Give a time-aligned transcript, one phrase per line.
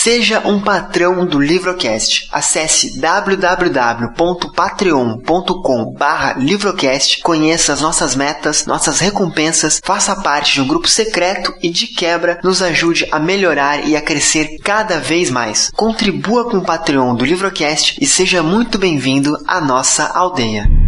[0.00, 2.28] Seja um patrão do Livrocast.
[2.30, 5.96] Acesse www.patreon.com
[6.36, 11.88] Livrocast, conheça as nossas metas, nossas recompensas, faça parte de um grupo secreto e de
[11.88, 15.68] quebra nos ajude a melhorar e a crescer cada vez mais.
[15.74, 20.87] Contribua com o Patreon do Livrocast e seja muito bem-vindo à nossa aldeia.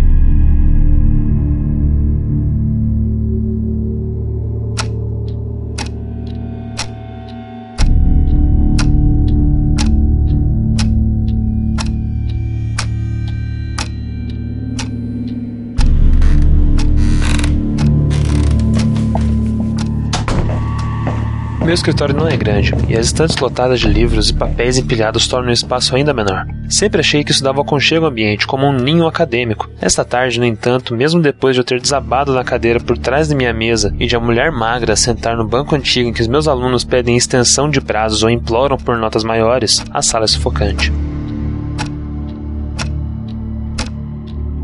[21.65, 25.51] Meu escritório não é grande, e as estantes lotadas de livros e papéis empilhados tornam
[25.51, 26.47] o espaço ainda menor.
[26.69, 29.69] Sempre achei que isso dava aconchego ao ambiente, como um ninho acadêmico.
[29.81, 33.35] Esta tarde, no entanto, mesmo depois de eu ter desabado na cadeira por trás de
[33.35, 36.49] minha mesa e de a mulher magra sentar no banco antigo em que os meus
[36.49, 40.91] alunos pedem extensão de prazos ou imploram por notas maiores, a sala é sufocante.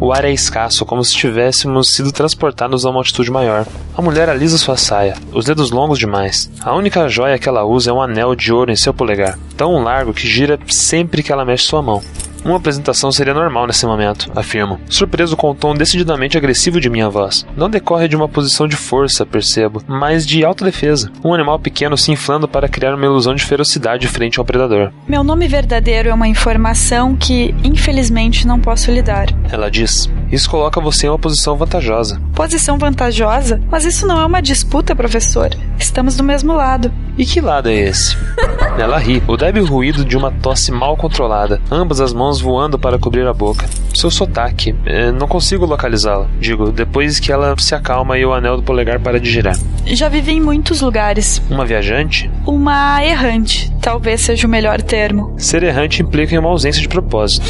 [0.06, 3.66] O ar é escasso, como se tivéssemos sido transportados a uma altitude maior.
[3.92, 6.48] A mulher alisa sua saia, os dedos longos demais.
[6.60, 9.82] A única joia que ela usa é um anel de ouro em seu polegar, tão
[9.82, 12.00] largo que gira sempre que ela mexe sua mão.
[12.47, 17.11] Uma apresentação seria normal nesse momento, afirmo, surpreso com o tom decididamente agressivo de minha
[17.11, 17.44] voz.
[17.56, 21.11] Não decorre de uma posição de força, percebo, mas de autodefesa.
[21.25, 24.92] Um animal pequeno se inflando para criar uma ilusão de ferocidade frente ao predador.
[25.08, 29.27] Meu nome verdadeiro é uma informação que, infelizmente, não posso lhe dar.
[29.50, 30.08] Ela diz.
[30.31, 32.20] Isso coloca você em uma posição vantajosa.
[32.33, 33.60] Posição vantajosa?
[33.69, 35.50] Mas isso não é uma disputa, professor.
[35.78, 36.92] Estamos do mesmo lado.
[37.19, 38.16] E que lado é esse?
[38.78, 42.98] Ela ri, o débil ruído de uma tosse mal controlada, ambas as mãos voando para
[42.98, 43.66] cobrir a boca.
[43.94, 46.26] Seu sotaque, eh, não consigo localizá-la.
[46.38, 49.56] Digo, depois que ela se acalma e o anel do polegar para de girar.
[49.86, 51.42] Já vivi em muitos lugares.
[51.50, 52.30] Uma viajante?
[52.46, 55.34] Uma errante, talvez seja o melhor termo.
[55.38, 57.46] Ser errante implica em uma ausência de propósito.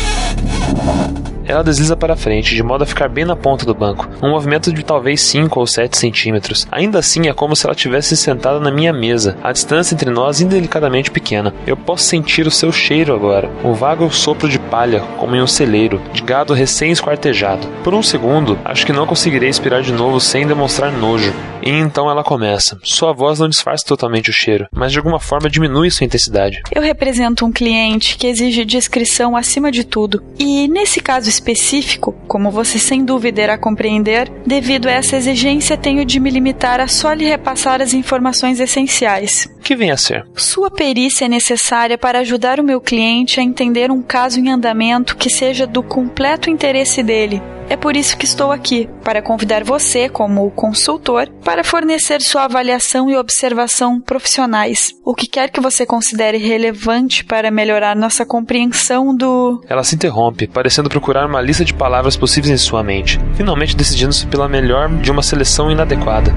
[1.47, 4.73] Ela desliza para frente, de modo a ficar bem na ponta do banco, um movimento
[4.73, 6.67] de talvez 5 ou 7 centímetros.
[6.73, 10.41] Ainda assim, é como se ela tivesse sentada na minha mesa, a distância entre nós
[10.41, 11.55] indelicadamente pequena.
[11.67, 15.47] Eu posso sentir o seu cheiro agora, um vago sopro de palha, como em um
[15.47, 17.67] celeiro, de gado recém-esquartejado.
[17.85, 21.33] Por um segundo, acho que não conseguirei expirar de novo sem demonstrar nojo.
[21.63, 22.79] E então ela começa.
[22.83, 26.63] Sua voz não disfarça totalmente o cheiro, mas de alguma forma diminui sua intensidade.
[26.71, 30.23] Eu represento um cliente que exige discrição acima de tudo.
[30.39, 36.05] E nesse caso específico, como você sem dúvida irá compreender, devido a essa exigência tenho
[36.05, 39.49] de me limitar a só lhe repassar as informações essenciais.
[39.63, 40.27] Que vem a ser?
[40.35, 45.17] Sua perícia é necessária para ajudar o meu cliente a entender um caso em andamento
[45.17, 47.41] que seja do completo interesse dele.
[47.69, 53.11] É por isso que estou aqui, para convidar você, como consultor, para fornecer sua avaliação
[53.11, 54.93] e observação profissionais.
[55.05, 59.61] O que quer que você considere relevante para melhorar nossa compreensão do.
[59.69, 64.27] Ela se interrompe, parecendo procurar uma lista de palavras possíveis em sua mente, finalmente decidindo-se
[64.27, 66.33] pela melhor de uma seleção inadequada.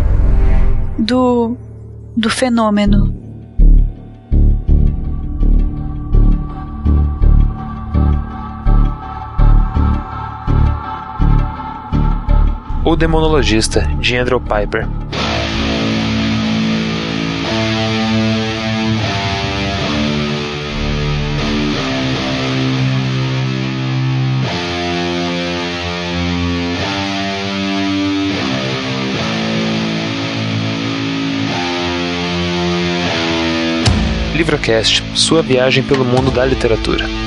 [0.98, 1.56] Do.
[2.18, 3.29] do fenômeno.
[12.90, 14.88] O Demonologista, de Andrew Piper.
[34.34, 37.19] Livrocast, sua viagem pelo mundo da literatura.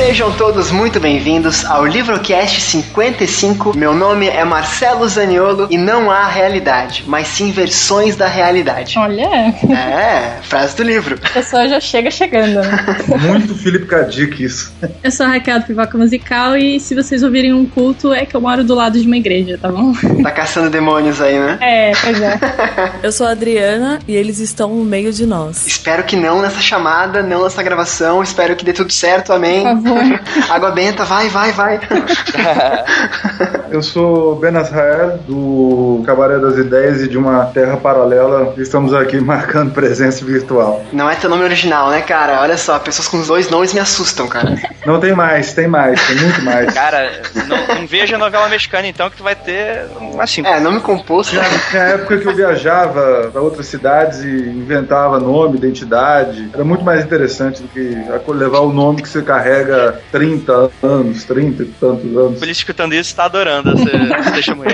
[0.00, 3.76] Sejam todos muito bem-vindos ao Livrocast 55.
[3.76, 8.98] Meu nome é Marcelo Zaniolo e não há realidade, mas sim versões da realidade.
[8.98, 9.54] Olha.
[9.70, 11.18] É, frase do livro.
[11.22, 12.60] A pessoa já chega chegando.
[12.60, 12.96] Né?
[13.28, 14.72] Muito Felipe Cadic isso.
[15.04, 18.34] Eu sou a Raquel do Pivoca Musical e se vocês ouvirem um culto é que
[18.34, 19.92] eu moro do lado de uma igreja, tá bom?
[20.22, 21.58] Tá caçando demônios aí, né?
[21.60, 22.40] É, pois é.
[23.04, 25.66] Eu sou a Adriana e eles estão no meio de nós.
[25.66, 28.22] Espero que não nessa chamada, não nessa gravação.
[28.22, 29.62] Espero que dê tudo certo, amém.
[29.62, 30.20] Por favor, favor.
[30.50, 31.80] Água benta, vai, vai, vai.
[33.70, 38.54] Eu sou Ben Azrael, do Cabaré das Ideias e de uma terra paralela.
[38.56, 40.84] Estamos aqui marcando presença virtual.
[40.92, 42.40] Não é teu nome original, né, cara?
[42.40, 44.56] Olha só, pessoas com os dois nomes me assustam, cara.
[44.84, 46.72] Não tem mais, tem mais, tem muito mais.
[46.74, 49.86] Cara, não, não veja novela mexicana então que tu vai ter
[50.18, 50.44] assim.
[50.44, 51.34] É, nome composto.
[51.36, 56.84] Na, na época que eu viajava para outras cidades e inventava nome, identidade, era muito
[56.84, 57.96] mais interessante do que
[58.32, 59.79] levar o nome que você carrega
[60.10, 62.38] 30 anos, 30 e tantos anos.
[62.38, 63.74] Por isso escutando isso, tá adorando
[64.34, 64.70] testemunho.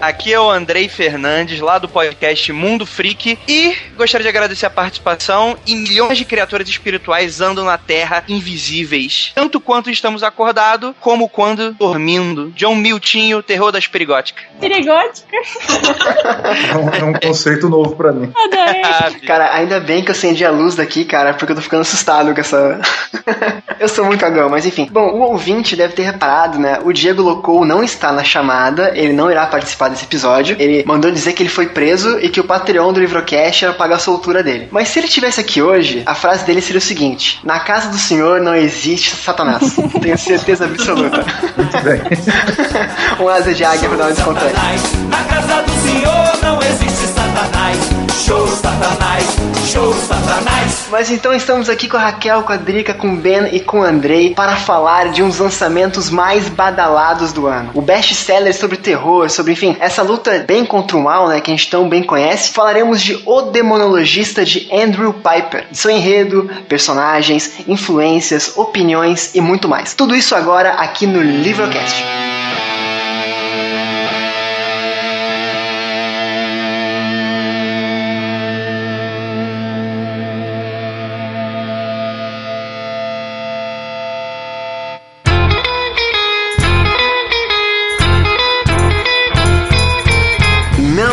[0.00, 4.70] Aqui é o Andrei Fernandes, lá do podcast Mundo Freak, e gostaria de agradecer a
[4.70, 5.56] participação.
[5.66, 11.72] E milhões de criaturas espirituais andam na Terra invisíveis, tanto quanto estamos acordados, como quando
[11.74, 12.50] dormindo.
[12.56, 14.44] John Miltinho, terror das perigóticas.
[14.60, 15.36] Perigótica.
[16.70, 18.32] É um, é um conceito novo para mim.
[18.34, 19.20] Adorei.
[19.26, 22.34] Cara, ainda bem que eu acendi a luz daqui, cara, porque eu tô ficando assustado
[22.34, 22.80] com essa.
[23.78, 24.88] Eu sou muito cagão, mas enfim.
[24.90, 26.78] Bom, o ouvinte deve ter reparado, né?
[26.84, 30.56] O Diego Locou não está na chamada, ele não irá participar desse episódio.
[30.58, 33.96] Ele mandou dizer que ele foi preso e que o Patreon do Livrocast ia pagar
[33.96, 34.68] a soltura dele.
[34.70, 37.98] Mas se ele estivesse aqui hoje, a frase dele seria o seguinte: Na casa do
[37.98, 39.76] Senhor não existe Satanás.
[40.00, 41.24] Tenho certeza absoluta.
[41.56, 42.00] Muito bem.
[43.20, 44.52] um asa de águia pra dar um desconto aí.
[45.08, 47.11] Na casa do Senhor não existe
[47.42, 47.78] Satanás.
[48.24, 49.24] Show Satanás,
[49.66, 50.86] show Satanás.
[50.92, 53.80] Mas então estamos aqui com a Raquel, com a Drica, com o Ben e com
[53.80, 57.72] o Andrei para falar de uns lançamentos mais badalados do ano.
[57.74, 61.56] O best-seller sobre terror, sobre, enfim, essa luta bem contra o mal, né, que a
[61.56, 62.52] gente tão bem conhece.
[62.52, 65.66] Falaremos de O Demonologista de Andrew Piper.
[65.72, 69.94] Seu enredo, personagens, influências, opiniões e muito mais.
[69.94, 72.21] Tudo isso agora aqui no Livrocast.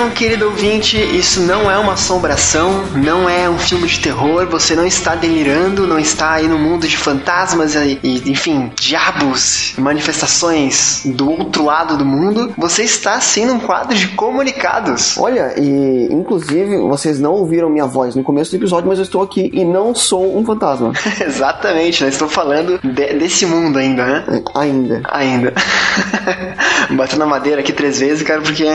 [0.09, 4.75] Não, querido ouvinte, isso não é uma assombração, não é um filme de terror, você
[4.75, 11.03] não está delirando, não está aí no mundo de fantasmas e, e, enfim, diabos, manifestações
[11.05, 12.51] do outro lado do mundo.
[12.57, 15.15] Você está sim num quadro de comunicados.
[15.17, 19.21] Olha, e inclusive vocês não ouviram minha voz no começo do episódio, mas eu estou
[19.21, 20.91] aqui e não sou um fantasma.
[21.21, 24.41] Exatamente, nós estamos falando de- desse mundo ainda, né?
[24.55, 25.01] Ainda.
[25.05, 25.53] Ainda.
[26.97, 28.65] Batendo na madeira aqui três vezes, cara, porque.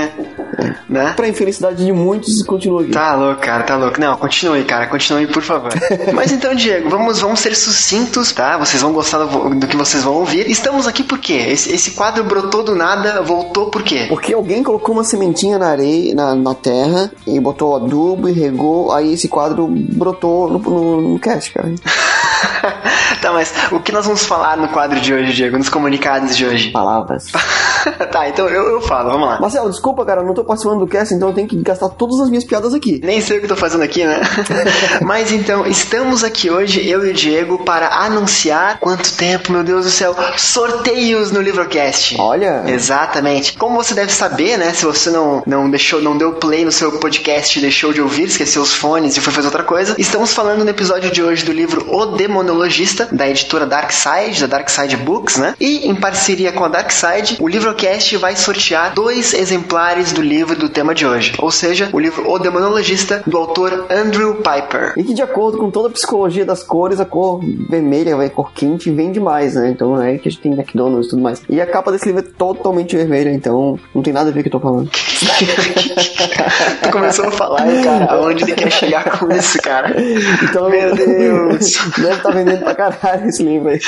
[0.88, 1.12] Né?
[1.24, 2.90] Pra infelicidade de muitos, continua aqui.
[2.90, 3.98] Tá louco, cara, tá louco.
[3.98, 5.72] Não, continue, cara, continue, por favor.
[6.12, 8.58] Mas então, Diego, vamos, vamos ser sucintos, tá?
[8.58, 10.50] Vocês vão gostar do, do que vocês vão ouvir.
[10.50, 11.46] Estamos aqui por quê?
[11.48, 14.04] Esse, esse quadro brotou do nada, voltou por quê?
[14.06, 18.92] Porque alguém colocou uma sementinha na areia, na, na terra, e botou adubo e regou,
[18.92, 21.72] aí esse quadro brotou no, no, no cast, cara.
[23.22, 25.56] tá, mas o que nós vamos falar no quadro de hoje, Diego?
[25.56, 26.70] Nos comunicados de hoje?
[26.70, 27.28] Palavras.
[28.10, 29.40] tá, então eu, eu falo, vamos lá.
[29.40, 32.20] Marcelo, desculpa, cara, eu não tô participando do cast, então eu tenho que gastar todas
[32.20, 33.00] as minhas piadas aqui.
[33.02, 34.20] Nem sei o que eu tô fazendo aqui, né?
[35.02, 39.84] Mas então, estamos aqui hoje, eu e o Diego, para anunciar quanto tempo, meu Deus
[39.84, 42.16] do céu, sorteios no Livrocast.
[42.18, 42.64] Olha.
[42.66, 43.56] Exatamente.
[43.56, 44.72] Como você deve saber, né?
[44.72, 48.62] Se você não, não deixou, não deu play no seu podcast, deixou de ouvir, esqueceu
[48.62, 51.86] os fones e foi fazer outra coisa, estamos falando no episódio de hoje do livro
[51.94, 55.54] O Demonologista, da editora Darkside, da Darkside Books, né?
[55.60, 60.68] E em parceria com a Darkside, o Livrocast vai sortear dois exemplares do livro do
[60.68, 61.34] tema de hoje.
[61.38, 64.94] Ou seja, o livro O Demonologista, do autor Andrew Piper.
[64.96, 68.52] E que de acordo com toda a psicologia das cores, a cor vermelha, a cor
[68.52, 69.70] quente, vende mais, né?
[69.70, 71.42] Então é que a gente tem McDonald's e tudo mais.
[71.48, 74.48] E a capa desse livro é totalmente vermelha, então não tem nada a ver com
[74.48, 74.90] o que eu tô falando.
[76.82, 79.94] tu começou a falar, cara, aonde ele quer chegar com isso, cara?
[80.42, 81.78] Então, Meu Deus.
[81.96, 83.80] Deve estar vendendo pra caralho esse livro aí.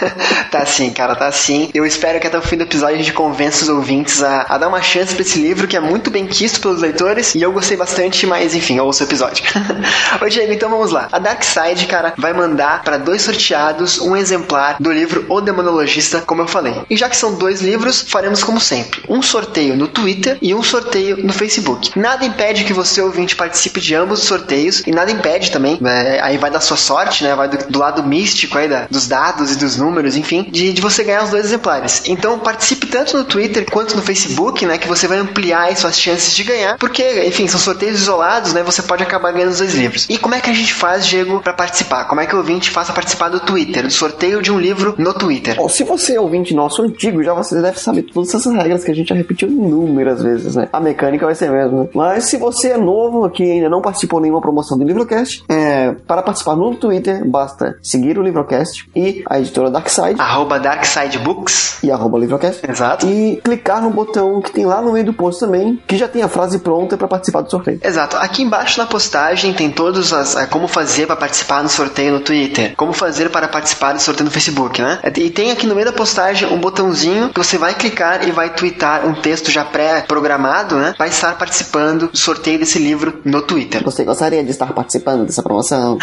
[0.50, 1.68] tá sim, cara, tá sim.
[1.74, 4.56] Eu espero que até o fim do episódio a gente convença os ouvintes a, a
[4.56, 7.50] dar uma chance pra esse livro, que é muito bem quisto pelos leitores, e eu
[7.50, 9.44] gostei bastante, mas enfim, ouça o episódio.
[10.22, 11.08] Ô Diego, então vamos lá.
[11.10, 16.42] A Darkside, cara, vai mandar pra dois sorteados um exemplar do livro O Demonologista, como
[16.42, 16.76] eu falei.
[16.88, 20.62] E já que são dois livros, faremos como sempre: um sorteio no Twitter e um
[20.62, 21.98] sorteio no Facebook.
[21.98, 26.20] Nada impede que você, ouvinte, participe de ambos os sorteios, e nada impede também, né,
[26.22, 27.34] aí vai da sua sorte, né?
[27.34, 30.80] Vai do, do lado místico aí da, dos dados e dos números, enfim, de, de
[30.80, 32.02] você ganhar os dois exemplares.
[32.06, 34.78] Então participe tanto no Twitter quanto no Facebook, né?
[34.78, 38.62] Que você vai ampliar suas chances de ganhar, porque, enfim, são sorteios isolados, né?
[38.62, 40.06] Você pode acabar ganhando os dois livros.
[40.08, 42.04] E como é que a gente faz, Diego, pra participar?
[42.04, 45.12] Como é que o ouvinte faça participar do Twitter, do sorteio de um livro no
[45.14, 45.56] Twitter?
[45.56, 48.90] Bom, se você é ouvinte nosso antigo, já você deve saber todas essas regras que
[48.90, 50.68] a gente já repetiu inúmeras vezes, né?
[50.72, 51.88] A mecânica vai ser a mesma.
[51.94, 55.44] Mas se você é novo aqui e ainda não participou de nenhuma promoção do Livrocast,
[55.48, 61.18] é, para participar no Twitter, basta seguir o Livrocast e a editora Darkside Arroba Darkside
[61.18, 61.78] Books.
[61.82, 62.60] e arroba Livrocast.
[62.68, 63.06] Exato.
[63.06, 66.22] E clicar no botão que tem lá no meio do post também, que já tem
[66.22, 67.80] a frase pronta para participar do sorteio.
[67.82, 68.16] Exato.
[68.16, 72.20] Aqui embaixo na postagem tem todos as é, como fazer para participar no sorteio no
[72.20, 74.98] Twitter, como fazer para participar do sorteio no Facebook, né?
[75.16, 78.50] E tem aqui no meio da postagem um botãozinho que você vai clicar e vai
[78.50, 80.94] twittar um texto já pré-programado, né?
[80.98, 83.82] Vai estar participando do sorteio desse livro no Twitter.
[83.84, 85.98] Você gostaria de estar participando dessa promoção?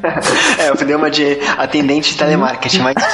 [0.58, 2.96] é, eu dei uma de atendente de telemarketing, mas.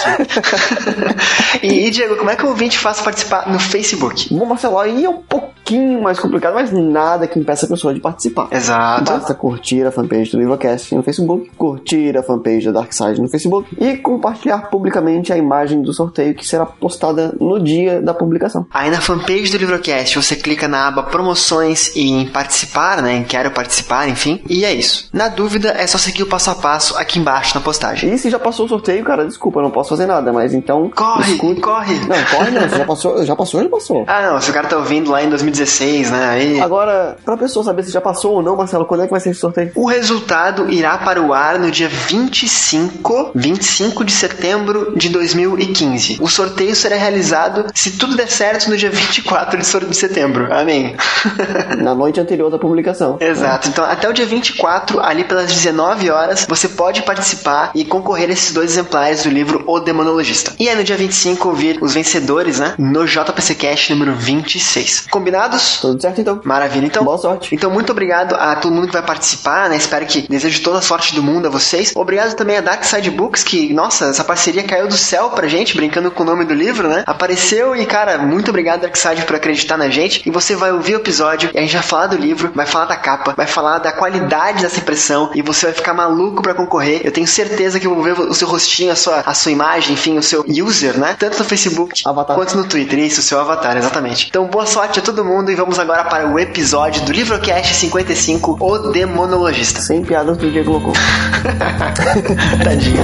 [1.63, 4.33] e, e, Diego, como é que o ouvinte faz participar no Facebook?
[4.35, 8.01] Bom, Marcelo, aí é um pouquinho mais complicado, mas nada que impeça a pessoa de
[8.01, 8.49] participar.
[8.51, 9.05] Exato.
[9.13, 13.69] Basta curtir a fanpage do Livrocast no Facebook, curtir a fanpage da Darkside no Facebook
[13.81, 18.67] e compartilhar publicamente a imagem do sorteio que será postada no dia da publicação.
[18.73, 23.17] Aí na fanpage do Livrocast você clica na aba promoções e em participar, né?
[23.19, 24.43] Em quero participar, enfim.
[24.49, 25.09] E é isso.
[25.13, 28.13] Na dúvida, é só seguir o passo a passo aqui embaixo na postagem.
[28.13, 30.91] E se já passou o sorteio, cara, desculpa, eu não posso fazer nada, mas então.
[30.95, 31.95] Corre, escute- corre.
[32.01, 34.05] Não, corre não, você já passou, já passou, já passou.
[34.07, 36.29] Ah, não, se o cara tá ouvindo lá em 2016, né?
[36.31, 36.61] Aí.
[36.61, 39.31] Agora, pra pessoa saber se já passou ou não, Marcelo, quando é que vai ser
[39.31, 39.71] esse sorteio?
[39.75, 46.19] O resultado irá para o ar no dia 25, 25 de setembro de 2015.
[46.21, 50.53] O sorteio será realizado, se tudo der certo, no dia 24 de sor- de setembro.
[50.53, 50.97] Amém.
[51.79, 53.17] Na noite anterior da publicação.
[53.21, 53.69] Exato.
[53.69, 58.33] Então, até o dia 24, ali pelas 19 horas, você pode participar e concorrer a
[58.33, 60.53] esses dois exemplares do livro O Demonologista.
[60.59, 62.75] E aí, no dia 25, ouvir os vencedores, né?
[62.79, 65.07] No JPC Cash número 26.
[65.11, 65.79] Combinados?
[65.81, 66.41] Tudo certo então?
[66.45, 66.87] Maravilha.
[66.87, 67.55] Então, Boa sorte.
[67.55, 69.77] então, muito obrigado a todo mundo que vai participar, né?
[69.77, 71.93] Espero que desejo toda a sorte do mundo a vocês.
[71.95, 75.77] Obrigado também a Dark Side Books, que, nossa, essa parceria caiu do céu pra gente,
[75.77, 77.05] brincando com o nome do livro, né?
[77.07, 80.23] Apareceu e, cara, muito obrigado, Dark Side, por acreditar na gente.
[80.27, 82.87] E você vai ouvir o episódio e a gente vai falar do livro, vai falar
[82.87, 87.01] da capa, vai falar da qualidade dessa impressão e você vai ficar maluco pra concorrer.
[87.05, 89.95] Eu tenho certeza que eu vou ver o seu rostinho, a sua, a sua imagem,
[89.95, 91.17] enfim, o seu user, né?
[91.19, 92.37] Tanto no Facebook Avatar.
[92.37, 92.92] quanto no Twitter.
[93.01, 94.29] Isso, o seu avatar, exatamente.
[94.29, 98.57] Então, boa sorte a todo mundo e vamos agora para o episódio do Livrocast 55,
[98.61, 99.81] O Demonologista.
[99.81, 100.93] Sem piadas do Diego Louco.
[102.63, 103.03] Tadinho.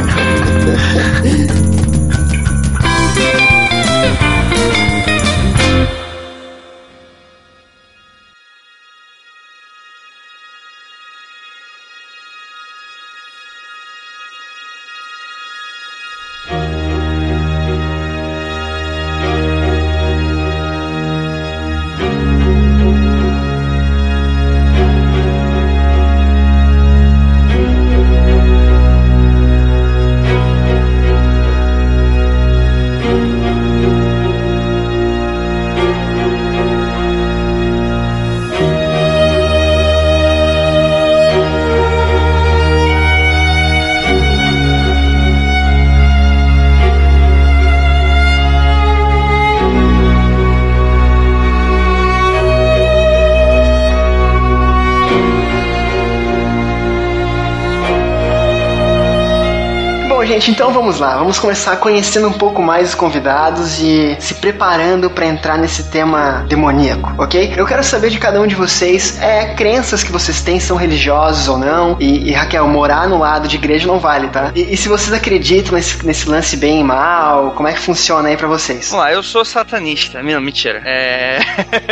[60.88, 61.18] vamos lá.
[61.18, 66.46] Vamos começar conhecendo um pouco mais os convidados e se preparando para entrar nesse tema
[66.48, 67.52] demoníaco, ok?
[67.54, 71.46] Eu quero saber de cada um de vocês é, crenças que vocês têm, são religiosos
[71.46, 71.96] ou não.
[72.00, 74.50] E, e, Raquel, morar no lado de igreja não vale, tá?
[74.54, 78.30] E, e se vocês acreditam nesse, nesse lance bem e mal, como é que funciona
[78.30, 78.88] aí para vocês?
[78.88, 80.22] Vamos lá, eu sou satanista.
[80.22, 80.80] Não, mentira.
[80.86, 81.38] É.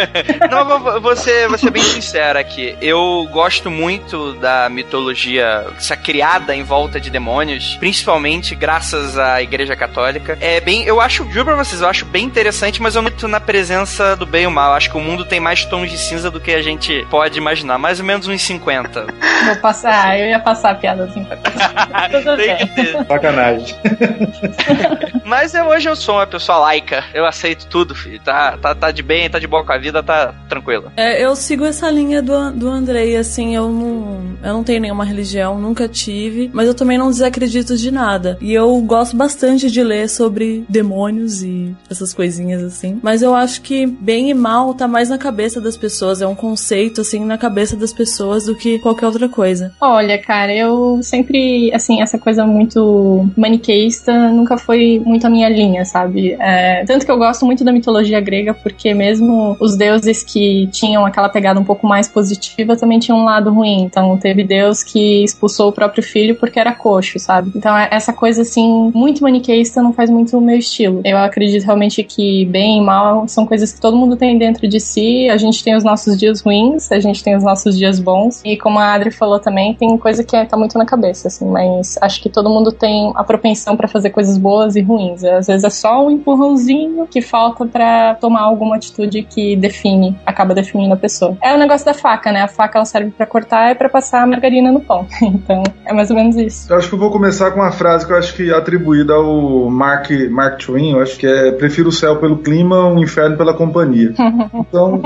[0.50, 2.74] Não, vou, vou ser, vou ser bem sincero aqui.
[2.80, 9.74] Eu gosto muito da mitologia essa criada em volta de demônios, principalmente graças à Igreja
[9.76, 10.36] Católica.
[10.40, 13.26] É bem, eu acho, juro pra vocês, eu acho bem interessante, mas eu não tô
[13.28, 14.72] na presença do bem e o mal.
[14.72, 17.78] Acho que o mundo tem mais tons de cinza do que a gente pode imaginar,
[17.78, 19.06] mais ou menos uns 50.
[19.46, 21.36] Vou passar, eu ia passar a piada assim pra
[22.08, 22.56] Tudo Tem bem.
[22.56, 23.06] que ter.
[23.06, 23.76] Sacanagem.
[25.24, 27.04] Mas eu, hoje eu sou uma pessoa laica.
[27.12, 28.20] Eu aceito tudo, filho.
[28.20, 30.92] Tá, tá, tá de bem, tá de boa com a vida, tá tranquilo.
[30.96, 35.04] É, eu sigo essa linha do, do Andrei, assim, eu não, eu não tenho nenhuma
[35.04, 38.38] religião, nunca tive, mas eu também não desacredito de nada.
[38.40, 42.98] E eu gosto bastante de ler sobre demônios e essas coisinhas assim.
[43.02, 46.34] Mas eu acho que bem e mal tá mais na cabeça das pessoas, é um
[46.34, 49.72] conceito, assim, na cabeça das pessoas do que qualquer outra coisa.
[49.80, 55.84] Olha, cara, eu sempre, assim, essa coisa muito maniqueísta nunca foi muito a minha linha,
[55.84, 56.36] sabe?
[56.40, 61.04] É, tanto que eu gosto muito da mitologia grega, porque mesmo os deuses que tinham
[61.04, 63.82] aquela pegada um pouco mais positiva também tinham um lado ruim.
[63.82, 67.52] Então, teve Deus que expulsou o próprio filho porque era coxo, sabe?
[67.54, 71.00] Então, é- essa essa coisa assim, muito maniqueísta não faz muito o meu estilo.
[71.04, 74.80] Eu acredito realmente que bem e mal são coisas que todo mundo tem dentro de
[74.80, 75.28] si.
[75.28, 78.40] A gente tem os nossos dias ruins, a gente tem os nossos dias bons.
[78.44, 81.98] E como a Adri falou também, tem coisa que tá muito na cabeça, assim, mas
[82.00, 85.24] acho que todo mundo tem a propensão para fazer coisas boas e ruins.
[85.24, 90.54] Às vezes é só um empurrãozinho que falta para tomar alguma atitude que define, acaba
[90.54, 91.36] definindo a pessoa.
[91.42, 92.42] É o negócio da faca, né?
[92.42, 95.06] A faca ela serve para cortar e para passar a margarina no pão.
[95.22, 96.72] então, é mais ou menos isso.
[96.72, 99.68] Eu acho que eu vou começar com uma frase que eu acho que atribuída ao
[99.70, 103.54] Mark, Mark Twain, eu acho que é prefiro o céu pelo clima, o inferno pela
[103.54, 104.12] companhia.
[104.68, 105.00] Então,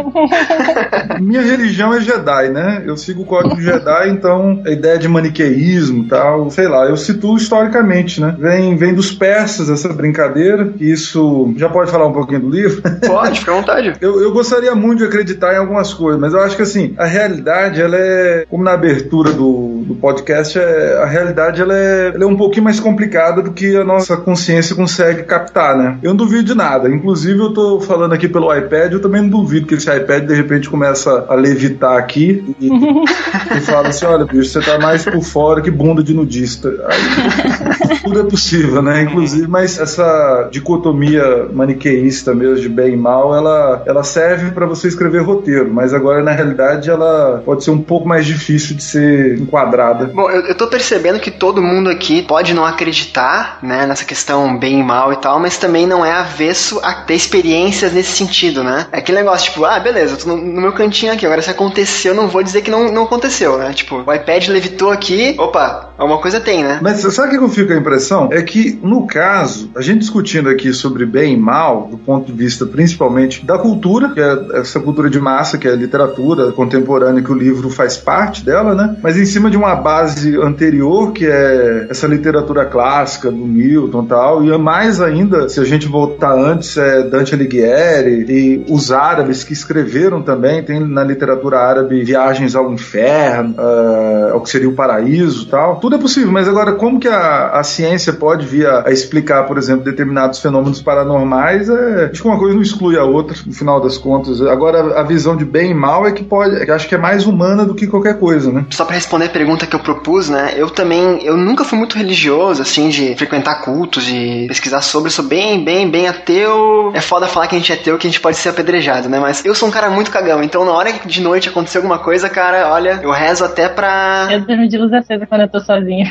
[1.21, 2.83] minha religião é Jedi, né?
[2.87, 7.37] Eu sigo o código Jedi, então a ideia de maniqueísmo tal, sei lá, eu situo
[7.37, 8.35] historicamente, né?
[8.39, 12.83] Vem, vem dos persas essa brincadeira, isso já pode falar um pouquinho do livro?
[13.07, 13.93] Pode, fica à vontade.
[14.01, 17.05] Eu, eu gostaria muito de acreditar em algumas coisas, mas eu acho que assim, a
[17.05, 22.25] realidade, ela é, como na abertura do, do podcast, é, a realidade ela é, ela
[22.25, 25.99] é um pouquinho mais complicada do que a nossa consciência consegue captar, né?
[26.03, 26.89] Eu não duvido de nada.
[26.89, 30.35] Inclusive, eu tô falando aqui pelo iPad, eu também não duvido que esse iPad de
[30.35, 32.69] repente começa a levitar aqui e,
[33.57, 36.69] e fala assim: olha, bicho, você tá mais por fora que bunda de nudista.
[36.89, 39.03] Aí, tudo é possível, né?
[39.03, 44.89] Inclusive, mas essa dicotomia maniqueísta mesmo de bem e mal, ela, ela serve para você
[44.89, 49.39] escrever roteiro, mas agora na realidade ela pode ser um pouco mais difícil de ser
[49.39, 50.07] enquadrada.
[50.07, 53.20] Bom, eu, eu tô percebendo que todo mundo aqui pode não acreditar,
[53.63, 57.15] né, nessa questão bem e mal e tal, mas também não é avesso a ter
[57.15, 58.87] experiências nesse sentido, né?
[58.93, 61.51] É aquele negócio, tipo, ah, beleza, eu tô no, no meu cantinho aqui, agora se
[61.51, 63.73] aconteceu, eu não vou dizer que não, não aconteceu, né?
[63.73, 66.79] Tipo, o iPad levitou aqui, opa, alguma coisa tem, né?
[66.83, 68.29] Mas sabe o que eu fico a impressão?
[68.33, 72.33] É que, no caso, a gente discutindo aqui sobre bem e mal, do ponto de
[72.33, 77.23] vista principalmente da cultura, que é essa cultura de massa, que é a literatura contemporânea,
[77.23, 78.97] que o livro faz parte dela, né?
[79.03, 84.07] Mas em cima de uma base anterior, que é essa literatura clássica do Milton e
[84.07, 89.45] tal, e mais ainda, se a gente voltar antes, é Dante Alighieri e os árabes
[89.45, 94.73] que escreveram também, tem na literatura árabe viagens ao inferno, uh, ao que seria o
[94.73, 95.77] paraíso tal.
[95.77, 99.45] Tudo é possível, mas agora como que a, a ciência pode vir a, a, explicar,
[99.45, 101.69] por exemplo, determinados fenômenos paranormais?
[101.69, 104.41] É, acho que uma coisa não exclui a outra, no final das contas.
[104.43, 106.99] Agora, a visão de bem e mal é que pode, é que acho que é
[106.99, 108.67] mais humana do que qualquer coisa, né?
[108.71, 110.55] Só para responder a pergunta que eu propus, né?
[110.57, 115.09] Eu também, eu nunca fui muito religioso, assim, de frequentar cultos, de pesquisar sobre.
[115.09, 116.93] Eu sou bem, bem, bem ateu.
[116.95, 119.19] É foda falar que a gente é ateu, que a gente pode ser apedrejado, né?
[119.19, 121.99] Mas eu sou um cara muito cagão, então na hora que de noite acontecer alguma
[121.99, 124.29] coisa, cara, olha, eu rezo até pra.
[124.31, 126.11] Eu durmo de luz acesa quando eu tô sozinha.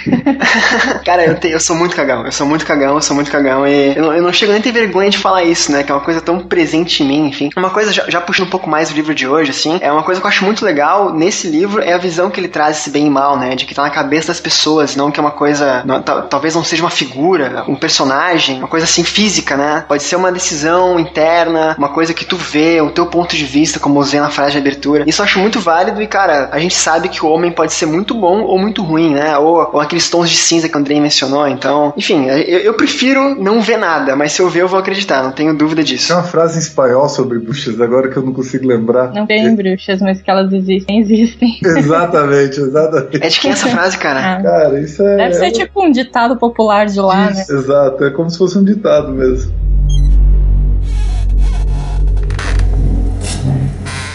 [1.05, 3.67] cara, eu, te, eu sou muito cagão, eu sou muito cagão, eu sou muito cagão
[3.67, 5.83] e eu não, eu não chego nem a ter vergonha de falar isso, né?
[5.83, 7.49] Que é uma coisa tão presente em mim, enfim.
[7.55, 10.03] Uma coisa, já, já puxando um pouco mais o livro de hoje, assim, é uma
[10.03, 12.89] coisa que eu acho muito legal nesse livro é a visão que ele traz esse
[12.89, 13.55] bem e mal, né?
[13.55, 15.83] De que tá na cabeça das pessoas, não que é uma coisa.
[15.85, 19.85] Não, talvez não seja uma figura, um personagem, uma coisa assim física, né?
[19.87, 23.79] Pode ser uma decisão interna, uma coisa que tu vê, o teu ponto de vista,
[23.79, 25.03] como eu usei na frase de abertura.
[25.07, 27.85] Isso eu acho muito válido e, cara, a gente sabe que o homem pode ser
[27.85, 29.37] muito bom ou muito ruim, né?
[29.37, 31.47] Ou, ou aqueles tons de cinza que o Andrei mencionou.
[31.47, 35.23] Então, enfim, eu, eu, prefiro não ver nada, mas se eu ver, eu vou acreditar,
[35.23, 36.07] não tenho dúvida disso.
[36.07, 39.11] Tem uma frase em espanhol sobre bruxas agora que eu não consigo lembrar.
[39.13, 41.59] Não tem bruxas, mas que elas existem, existem.
[41.63, 43.23] Exatamente, exatamente.
[43.23, 44.19] É de quem essa frase, cara?
[44.19, 44.41] Ah.
[44.41, 45.17] Cara, isso é.
[45.17, 47.59] Deve ser tipo um ditado popular de lá, isso, né?
[47.59, 49.53] Exato, é como se fosse um ditado mesmo.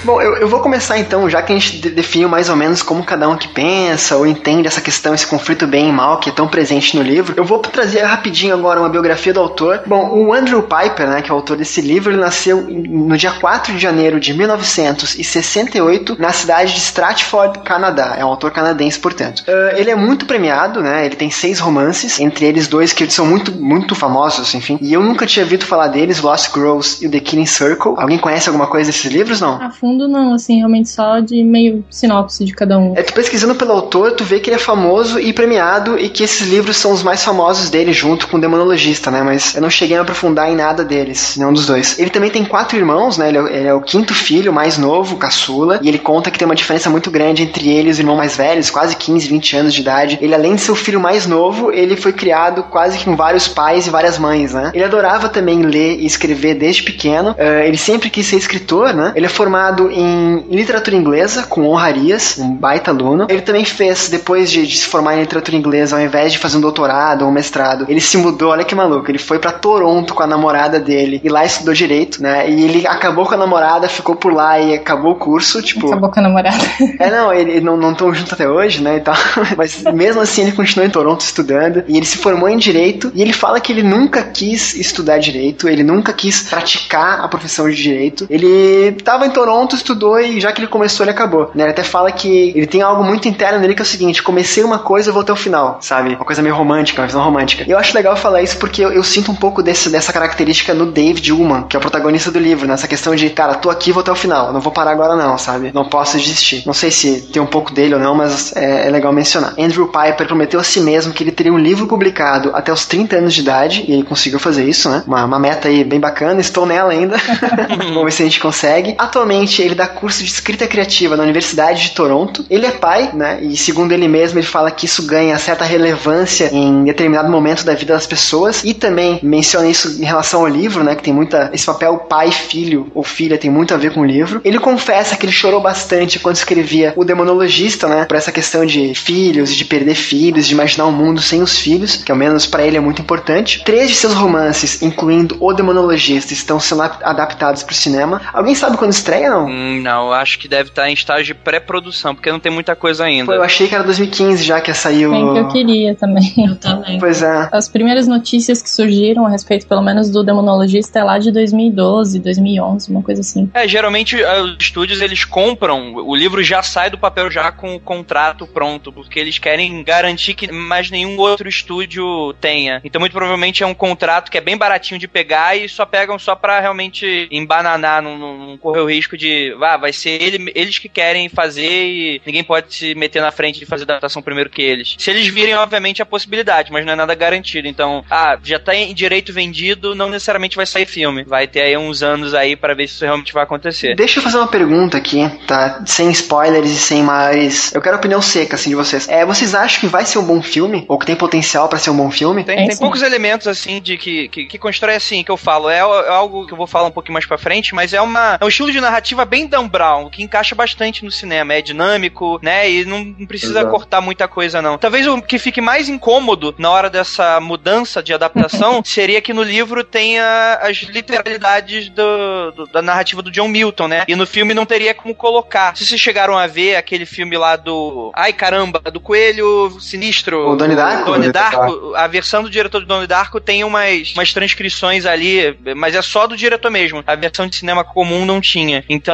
[0.05, 3.03] Bom, eu, eu vou começar então, já que a gente definiu mais ou menos como
[3.03, 6.33] cada um aqui pensa ou entende essa questão, esse conflito bem e mal que é
[6.33, 9.83] tão presente no livro, eu vou trazer rapidinho agora uma biografia do autor.
[9.87, 13.33] Bom, o Andrew Piper, né, que é o autor desse livro, ele nasceu no dia
[13.33, 18.15] 4 de janeiro de 1968 na cidade de Stratford, Canadá.
[18.19, 19.41] É um autor canadense, portanto.
[19.41, 23.25] Uh, ele é muito premiado, né, ele tem seis romances, entre eles dois que são
[23.25, 27.21] muito, muito famosos, enfim, e eu nunca tinha ouvido falar deles, Lost Girls e The
[27.21, 27.95] Killing Circle.
[27.97, 29.63] Alguém conhece alguma coisa desses livros, não?
[29.63, 32.95] A fundo não, assim, realmente só de meio sinopse de cada um.
[32.97, 36.23] É, tu pesquisando pelo autor, tu vê que ele é famoso e premiado e que
[36.23, 39.23] esses livros são os mais famosos dele, junto com o Demonologista, né?
[39.23, 41.99] Mas eu não cheguei a aprofundar em nada deles, nenhum dos dois.
[41.99, 43.29] Ele também tem quatro irmãos, né?
[43.29, 46.47] Ele é, ele é o quinto filho, mais novo, caçula, e ele conta que tem
[46.47, 49.75] uma diferença muito grande entre ele e os irmãos mais velhos, quase 15, 20 anos
[49.75, 50.19] de idade.
[50.21, 53.47] Ele, além de ser o filho mais novo, ele foi criado quase que com vários
[53.47, 54.73] pais e várias mães, né?
[54.75, 57.31] Ele adorava também ler e escrever desde pequeno.
[57.31, 59.13] Uh, ele sempre quis ser escritor, né?
[59.15, 63.27] Ele é formado formado em literatura inglesa, com honrarias, um baita aluno.
[63.29, 66.57] Ele também fez, depois de, de se formar em literatura inglesa, ao invés de fazer
[66.57, 70.15] um doutorado ou um mestrado, ele se mudou, olha que maluco, ele foi para Toronto
[70.15, 72.49] com a namorada dele e lá estudou direito, né?
[72.49, 75.89] E ele acabou com a namorada, ficou por lá e acabou o curso, tipo.
[75.89, 76.65] Acabou com a namorada.
[76.99, 79.17] É, não, ele não não estão juntos até hoje, né, e tal.
[79.57, 83.21] Mas mesmo assim ele continuou em Toronto estudando e ele se formou em direito e
[83.21, 87.77] ele fala que ele nunca quis estudar direito, ele nunca quis praticar a profissão de
[87.77, 88.27] direito.
[88.31, 91.51] Ele estava em Toronto, estudou e já que ele começou, ele acabou.
[91.55, 91.65] Né?
[91.65, 94.65] Ele até fala que ele tem algo muito interno nele que é o seguinte: comecei
[94.65, 96.15] uma coisa vou até o final, sabe?
[96.15, 97.65] Uma coisa meio romântica, uma visão romântica.
[97.67, 100.75] E eu acho legal falar isso porque eu, eu sinto um pouco desse, dessa característica
[100.75, 103.93] no David Ullman, que é o protagonista do livro, nessa questão de, cara, tô aqui,
[103.93, 105.71] vou até o final, não vou parar agora não, sabe?
[105.73, 106.63] Não posso desistir.
[106.67, 109.55] Não sei se tem um pouco dele ou não, mas é, é legal mencionar.
[109.59, 113.17] Andrew Piper prometeu a si mesmo que ele teria um livro publicado até os 30
[113.17, 115.03] anos de idade, e ele conseguiu fazer isso, né?
[115.07, 117.17] Uma, uma meta aí bem bacana, estou nela ainda.
[117.79, 118.95] Vamos ver se a gente consegue.
[118.99, 122.45] Atualmente, ele dá curso de escrita criativa na Universidade de Toronto.
[122.49, 123.39] Ele é pai, né?
[123.43, 127.75] E segundo ele mesmo, ele fala que isso ganha certa relevância em determinado momento da
[127.75, 128.63] vida das pessoas.
[128.65, 130.95] E também menciona isso em relação ao livro, né?
[130.95, 131.51] Que tem muita.
[131.53, 134.41] Esse papel pai-filho ou filha tem muito a ver com o livro.
[134.45, 138.05] Ele confessa que ele chorou bastante quando escrevia O Demonologista, né?
[138.05, 141.97] Por essa questão de filhos, de perder filhos, de imaginar um mundo sem os filhos,
[141.97, 143.63] que ao menos para ele é muito importante.
[143.65, 148.21] Três de seus romances, incluindo O Demonologista, estão sendo adaptados para o cinema.
[148.33, 149.49] Alguém sabe quando estreia, não?
[149.55, 153.05] Hum, não, acho que deve estar em estágio de pré-produção, porque não tem muita coisa
[153.05, 153.27] ainda.
[153.27, 155.15] Pô, eu achei que era 2015 já que ia sair o...
[155.15, 156.33] É que eu queria também.
[156.37, 156.99] Eu também.
[156.99, 157.49] Pois é.
[157.53, 162.19] As primeiras notícias que surgiram a respeito, pelo menos, do Demonologista é lá de 2012,
[162.19, 163.49] 2011, uma coisa assim.
[163.55, 167.75] É, geralmente eh, os estúdios eles compram, o livro já sai do papel já com
[167.77, 172.81] o contrato pronto, porque eles querem garantir que mais nenhum outro estúdio tenha.
[172.85, 176.19] Então, muito provavelmente é um contrato que é bem baratinho de pegar e só pegam
[176.19, 180.53] só pra realmente embananar, não, não, não correr o risco de, ah, vai ser ele,
[180.55, 184.51] eles que querem fazer e ninguém pode se meter na frente de fazer adaptação primeiro
[184.51, 184.97] que eles.
[184.99, 187.69] Se eles virem, obviamente, a possibilidade, mas não é nada garantido.
[187.69, 191.25] Então, ah, já tá em direito vendido, não necessariamente vai sair filme.
[191.25, 193.95] Vai ter aí uns anos aí para ver se isso realmente vai acontecer.
[193.95, 195.83] Deixa eu fazer uma pergunta aqui, tá?
[195.87, 197.73] Sem spoilers e sem mais.
[197.75, 199.09] Eu quero a opinião seca, assim, de vocês.
[199.09, 200.85] É, vocês acham que vai ser um bom filme?
[200.89, 202.45] Ou que tem potencial para ser um bom filme?
[202.45, 205.69] Tem, É, tem poucos elementos, assim, de que, que, que constrói assim, que eu falo.
[205.69, 208.39] É, é algo que eu vou falar um pouquinho mais pra frente, mas é, uma,
[208.41, 211.55] é um estilo de narrativa bem Dan Brown, que encaixa bastante no cinema.
[211.55, 212.71] É dinâmico, né?
[212.71, 213.71] E não, não precisa Exato.
[213.71, 214.79] cortar muita coisa, não.
[214.79, 219.43] Talvez o que fique mais incômodo na hora dessa mudança de adaptação seria que no
[219.43, 224.05] livro tenha as literalidades do, do- da narrativa do John Milton, né?
[224.09, 225.77] E no filme não teria como colocar.
[225.77, 228.11] Se vocês chegaram a ver aquele filme lá do.
[228.15, 230.51] Ai caramba, do Coelho Sinistro.
[230.51, 231.05] O Donnie Darko?
[231.05, 235.57] Donnie Donnie Darko, a versão do diretor do Donnie Darko tem umas, umas transcrições ali,
[235.77, 237.03] mas é só do diretor mesmo.
[237.07, 238.85] A versão de cinema comum não tinha.
[238.89, 239.14] Então,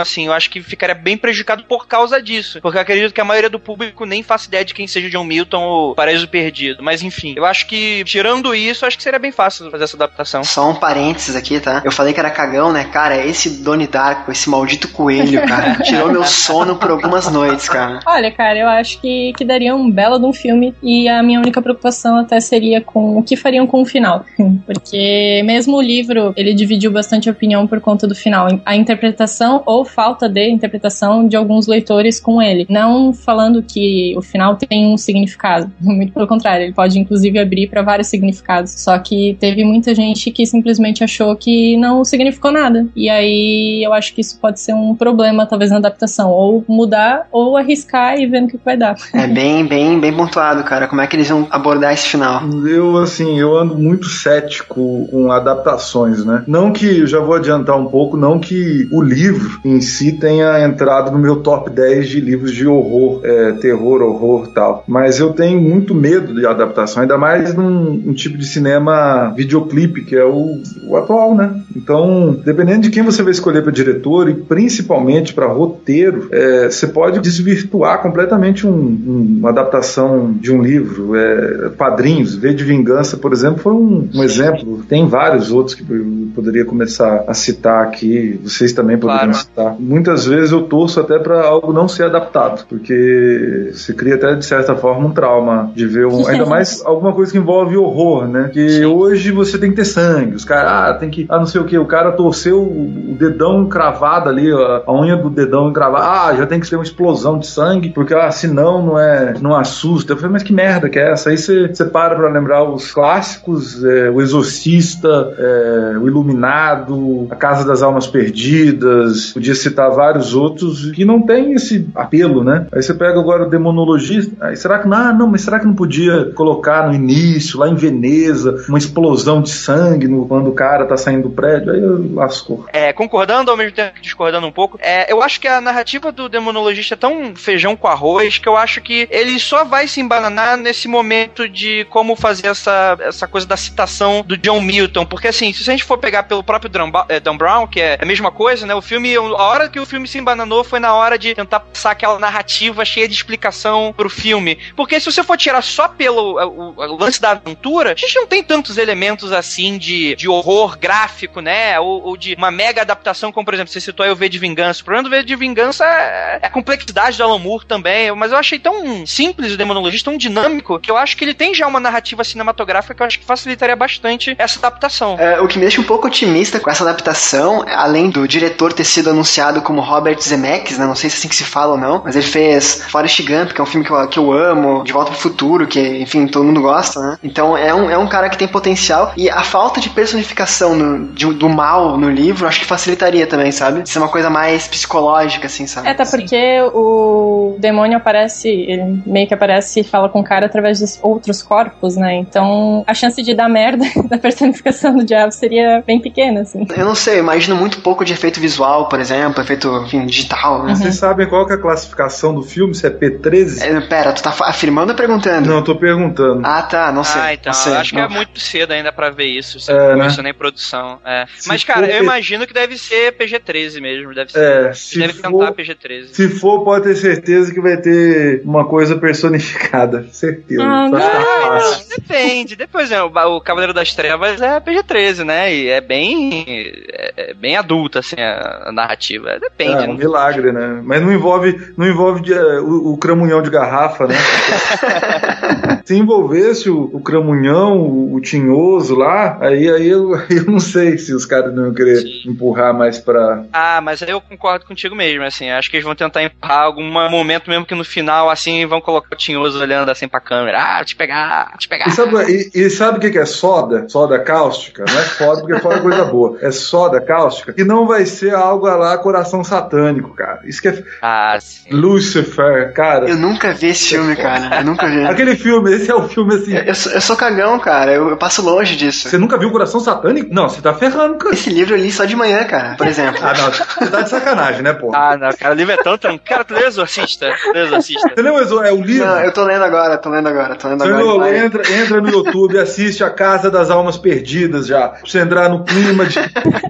[0.00, 2.60] assim, eu acho que ficaria bem prejudicado por causa disso.
[2.60, 5.24] Porque eu acredito que a maioria do público nem faça ideia de quem seja John
[5.24, 6.82] Milton ou Paraíso Perdido.
[6.82, 9.96] Mas enfim, eu acho que, tirando isso, eu acho que seria bem fácil fazer essa
[9.96, 10.44] adaptação.
[10.44, 11.82] Só um parênteses aqui, tá?
[11.84, 12.84] Eu falei que era cagão, né?
[12.84, 18.00] Cara, esse Donnie Darko, esse maldito coelho, cara, tirou meu sono por algumas noites, cara.
[18.06, 21.40] Olha, cara, eu acho que, que daria um belo de um filme e a minha
[21.40, 24.24] única preocupação até seria com o que fariam com o final.
[24.66, 28.48] Porque mesmo o livro, ele dividiu bastante opinião por conta do final.
[28.64, 29.33] A interpretação
[29.66, 32.66] ou falta de interpretação de alguns leitores com ele.
[32.68, 35.70] Não falando que o final tem um significado.
[35.80, 38.72] Muito pelo contrário, ele pode inclusive abrir para vários significados.
[38.72, 42.86] Só que teve muita gente que simplesmente achou que não significou nada.
[42.94, 46.30] E aí eu acho que isso pode ser um problema, talvez, na adaptação.
[46.30, 48.96] Ou mudar, ou arriscar e vendo o que vai dar.
[49.12, 50.86] É bem, bem, bem pontuado, cara.
[50.86, 52.42] Como é que eles vão abordar esse final?
[52.66, 56.44] Eu, assim, eu ando muito cético com adaptações, né?
[56.46, 59.23] Não que, eu já vou adiantar um pouco, não que o livro
[59.64, 64.48] em si tenha entrado no meu top 10 de livros de horror, é, terror, horror
[64.48, 64.84] tal.
[64.86, 70.02] Mas eu tenho muito medo de adaptação, ainda mais num um tipo de cinema videoclipe,
[70.04, 71.60] que é o, o atual, né?
[71.76, 76.86] Então, dependendo de quem você vai escolher para diretor e principalmente para roteiro, é, você
[76.86, 81.14] pode desvirtuar completamente um- uma adaptação de um livro.
[81.16, 84.82] É, quadrinhos, V de Vingança, por exemplo, foi um, um exemplo.
[84.88, 89.34] Tem vários outros que eu poderia começar a citar aqui, vocês também poderiam Claro.
[89.34, 89.76] citar.
[89.78, 94.44] Muitas vezes eu torço até para algo não ser adaptado, porque você cria até de
[94.44, 98.50] certa forma um trauma de ver um, ainda mais alguma coisa que envolve horror, né?
[98.52, 101.60] Que hoje você tem que ter sangue, os caras, ah, tem que, ah, não sei
[101.60, 106.04] o que, o cara torceu o, dedão cravado ali, a, a unha do dedão encravada,
[106.04, 109.54] ah, já tem que ter uma explosão de sangue, porque ah, senão não é, não
[109.54, 110.12] assusta.
[110.12, 111.30] Eu falei, mas que merda que é essa?
[111.30, 117.36] Aí você você para pra lembrar os clássicos, é, o Exorcista, é, o Iluminado, a
[117.36, 122.66] Casa das Almas Perdidas, Podia citar vários outros que não tem esse apelo, né?
[122.72, 125.66] Aí você pega agora o Demonologista, aí será que não, ah, não, mas será que
[125.66, 130.54] não podia colocar no início, lá em Veneza, uma explosão de sangue no, quando o
[130.54, 131.72] cara tá saindo do prédio?
[131.72, 131.80] Aí
[132.14, 132.66] lascou.
[132.72, 136.28] É, concordando ao mesmo tempo discordando um pouco, é, eu acho que a narrativa do
[136.28, 140.56] Demonologista é tão feijão com arroz que eu acho que ele só vai se embananar
[140.56, 145.52] nesse momento de como fazer essa, essa coisa da citação do John Milton, porque assim,
[145.52, 146.90] se a gente for pegar pelo próprio Dan,
[147.22, 148.93] Dan Brown, que é a mesma coisa, né, o filme,
[149.36, 152.84] a hora que o filme se embananou foi na hora de tentar passar aquela narrativa
[152.84, 157.20] cheia de explicação pro filme, porque se você for tirar só pelo o, o lance
[157.20, 162.02] da aventura, a gente não tem tantos elementos assim de, de horror gráfico, né, ou,
[162.02, 164.82] ou de uma mega adaptação, como por exemplo, você citou aí o V de Vingança,
[164.82, 168.32] o problema do V de Vingança é, é a complexidade do Alan Moore também, mas
[168.32, 171.66] eu achei tão simples o Demonologista, tão dinâmico, que eu acho que ele tem já
[171.66, 175.16] uma narrativa cinematográfica que eu acho que facilitaria bastante essa adaptação.
[175.18, 178.83] É, o que me deixa um pouco otimista com essa adaptação, além do diretor ter
[178.84, 180.86] sido anunciado como Robert Zemeckis, né?
[180.86, 183.52] Não sei se é assim que se fala ou não, mas ele fez Forrest Gump,
[183.52, 186.26] que é um filme que eu, que eu amo, De Volta pro Futuro, que, enfim,
[186.26, 187.18] todo mundo gosta, né?
[187.22, 191.12] Então é um, é um cara que tem potencial e a falta de personificação no,
[191.12, 193.88] de, do mal no livro, acho que facilitaria também, sabe?
[193.88, 195.88] Ser uma coisa mais psicológica, assim, sabe?
[195.88, 200.46] É, até porque o demônio aparece, ele meio que aparece e fala com o cara
[200.46, 202.16] através de outros corpos, né?
[202.16, 206.66] Então a chance de dar merda da personificação do diabo seria bem pequena, assim.
[206.76, 210.64] Eu não sei, eu imagino muito pouco de efeito visual, por exemplo, efeito enfim, digital,
[210.64, 210.74] né?
[210.74, 212.74] Vocês sabem qual que é a classificação do filme?
[212.74, 213.62] Se é P13?
[213.62, 215.48] É, pera, tu tá afirmando ou perguntando?
[215.48, 216.40] Não, eu tô perguntando.
[216.44, 217.20] Ah, tá, não sei.
[217.20, 218.06] Ah, então, não sei, acho não.
[218.08, 220.06] que é muito cedo ainda pra ver isso, se É, é, né?
[220.06, 220.98] isso nem produção.
[221.04, 221.26] É.
[221.46, 224.38] Mas, cara, eu P- imagino que deve ser PG-13 mesmo, deve ser.
[224.68, 226.06] É, se devem for- tentar PG-13.
[226.12, 230.06] Se for, pode ter certeza que vai ter uma coisa personificada.
[230.12, 230.62] Certeza.
[230.62, 231.78] Ah, Ah, fácil.
[231.80, 232.56] não, depende.
[232.56, 235.54] Depois, né, o, o Cavaleiro das Trevas é PG-13, né?
[235.54, 236.44] E é bem.
[236.92, 239.38] É, é bem adulta, assim, a, narrativa.
[239.40, 239.72] Depende.
[239.72, 240.80] É, um não- milagre, né?
[240.84, 244.14] Mas não envolve, não envolve de, eh, o, o cramunhão de garrafa, né?
[245.84, 250.98] Se envolvesse o, o cramunhão, o, o tinhoso lá, aí, aí eu, eu não sei
[250.98, 252.30] se os caras não iam querer Sim.
[252.30, 253.44] empurrar mais pra.
[253.52, 255.50] Ah, mas aí eu concordo contigo mesmo, assim.
[255.50, 259.08] Acho que eles vão tentar empurrar algum momento mesmo que no final, assim, vão colocar
[259.12, 260.58] o Tinhoso olhando assim pra câmera.
[260.60, 261.88] Ah, vou te pegar, vou te pegar.
[261.88, 263.88] E sabe, e, e sabe o que que é soda?
[263.88, 264.84] Soda cáustica?
[264.88, 266.38] Não é foda porque foda é coisa boa.
[266.40, 267.54] É soda cáustica.
[267.56, 270.40] E não vai ser algo lá coração satânico, cara.
[270.44, 271.70] Isso que é Ah, sim.
[271.70, 273.08] Lucifer, cara.
[273.08, 274.60] Eu nunca vi esse filme, cara.
[274.60, 275.04] Eu nunca vi.
[275.04, 276.54] Aquele filme, esse é o filme assim.
[276.56, 277.92] Eu, eu sou, eu sou cagão, cara.
[277.92, 279.08] Eu, eu passo longe disso.
[279.08, 280.32] Você nunca viu Coração Satânico?
[280.34, 281.34] Não, você tá ferrando, cara.
[281.34, 283.20] Esse livro eu li só de manhã, cara, por exemplo.
[283.22, 284.90] Ah, não, você tá de sacanagem, né, pô?
[284.94, 286.22] Ah, não, cara, o livro é tão tranquilo.
[286.24, 287.32] Cara, tu lê Exorcista?
[287.52, 288.10] Lê Exorcista.
[288.14, 289.06] Você lembra, Exo- é o livro?
[289.06, 290.98] Não, eu tô lendo agora, tô lendo agora, tô lendo agora.
[291.02, 291.38] Senhor, Vai.
[291.38, 294.88] entra, entra no YouTube, assiste a Casa das Almas Perdidas já.
[294.88, 296.18] Pra você entrar no clima de-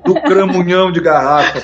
[0.05, 1.61] do cramunhão de garrafa.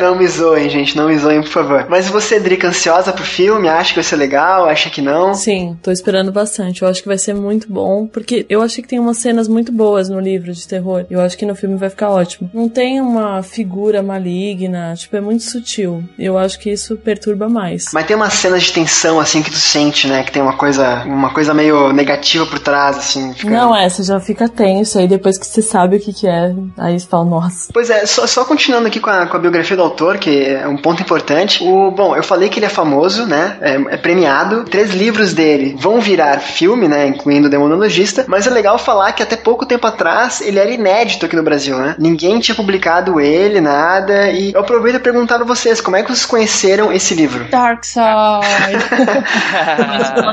[0.00, 1.86] Não me zoem, gente, não me zoem, por favor.
[1.88, 3.68] Mas você, Drica, ansiosa pro filme?
[3.68, 4.68] Acha que vai ser legal?
[4.68, 5.34] Acha que não?
[5.34, 6.82] Sim, tô esperando bastante.
[6.82, 9.72] Eu acho que vai ser muito bom, porque eu achei que tem umas cenas muito
[9.72, 11.04] boas no livro de terror.
[11.10, 12.50] Eu acho que no filme vai ficar ótimo.
[12.52, 16.02] Não tem uma figura maligna, tipo, é muito sutil.
[16.18, 17.86] Eu acho que isso perturba mais.
[17.92, 20.22] Mas tem umas cenas de tensão, assim, que tu sente, né?
[20.22, 23.32] Que tem uma coisa, uma coisa meio negativa por trás, assim.
[23.34, 26.26] fica- Não é, você já fica tenso, aí depois que você sabe o que que
[26.26, 27.70] é, aí você fala, nossa.
[27.72, 30.66] Pois é, só, só continuando aqui com a, com a biografia do autor, que é
[30.66, 31.62] um ponto importante.
[31.64, 33.56] O, bom, eu falei que ele é famoso, né?
[33.60, 34.64] É, é premiado.
[34.64, 37.06] Três livros dele vão virar filme, né?
[37.06, 38.24] Incluindo o Demonologista.
[38.26, 41.78] Mas é legal falar que até pouco tempo atrás ele era inédito aqui no Brasil,
[41.78, 41.94] né?
[41.98, 44.30] Ninguém tinha publicado ele, nada.
[44.32, 47.44] E eu aproveito a perguntar pra vocês, como é que vocês conheceram esse livro?
[47.44, 48.02] Dark Side.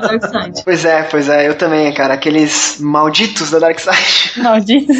[0.01, 0.63] Dark Side.
[0.63, 2.13] Pois é, pois é, eu também, cara.
[2.15, 4.39] Aqueles malditos da Dark Side.
[4.41, 4.91] Maldito.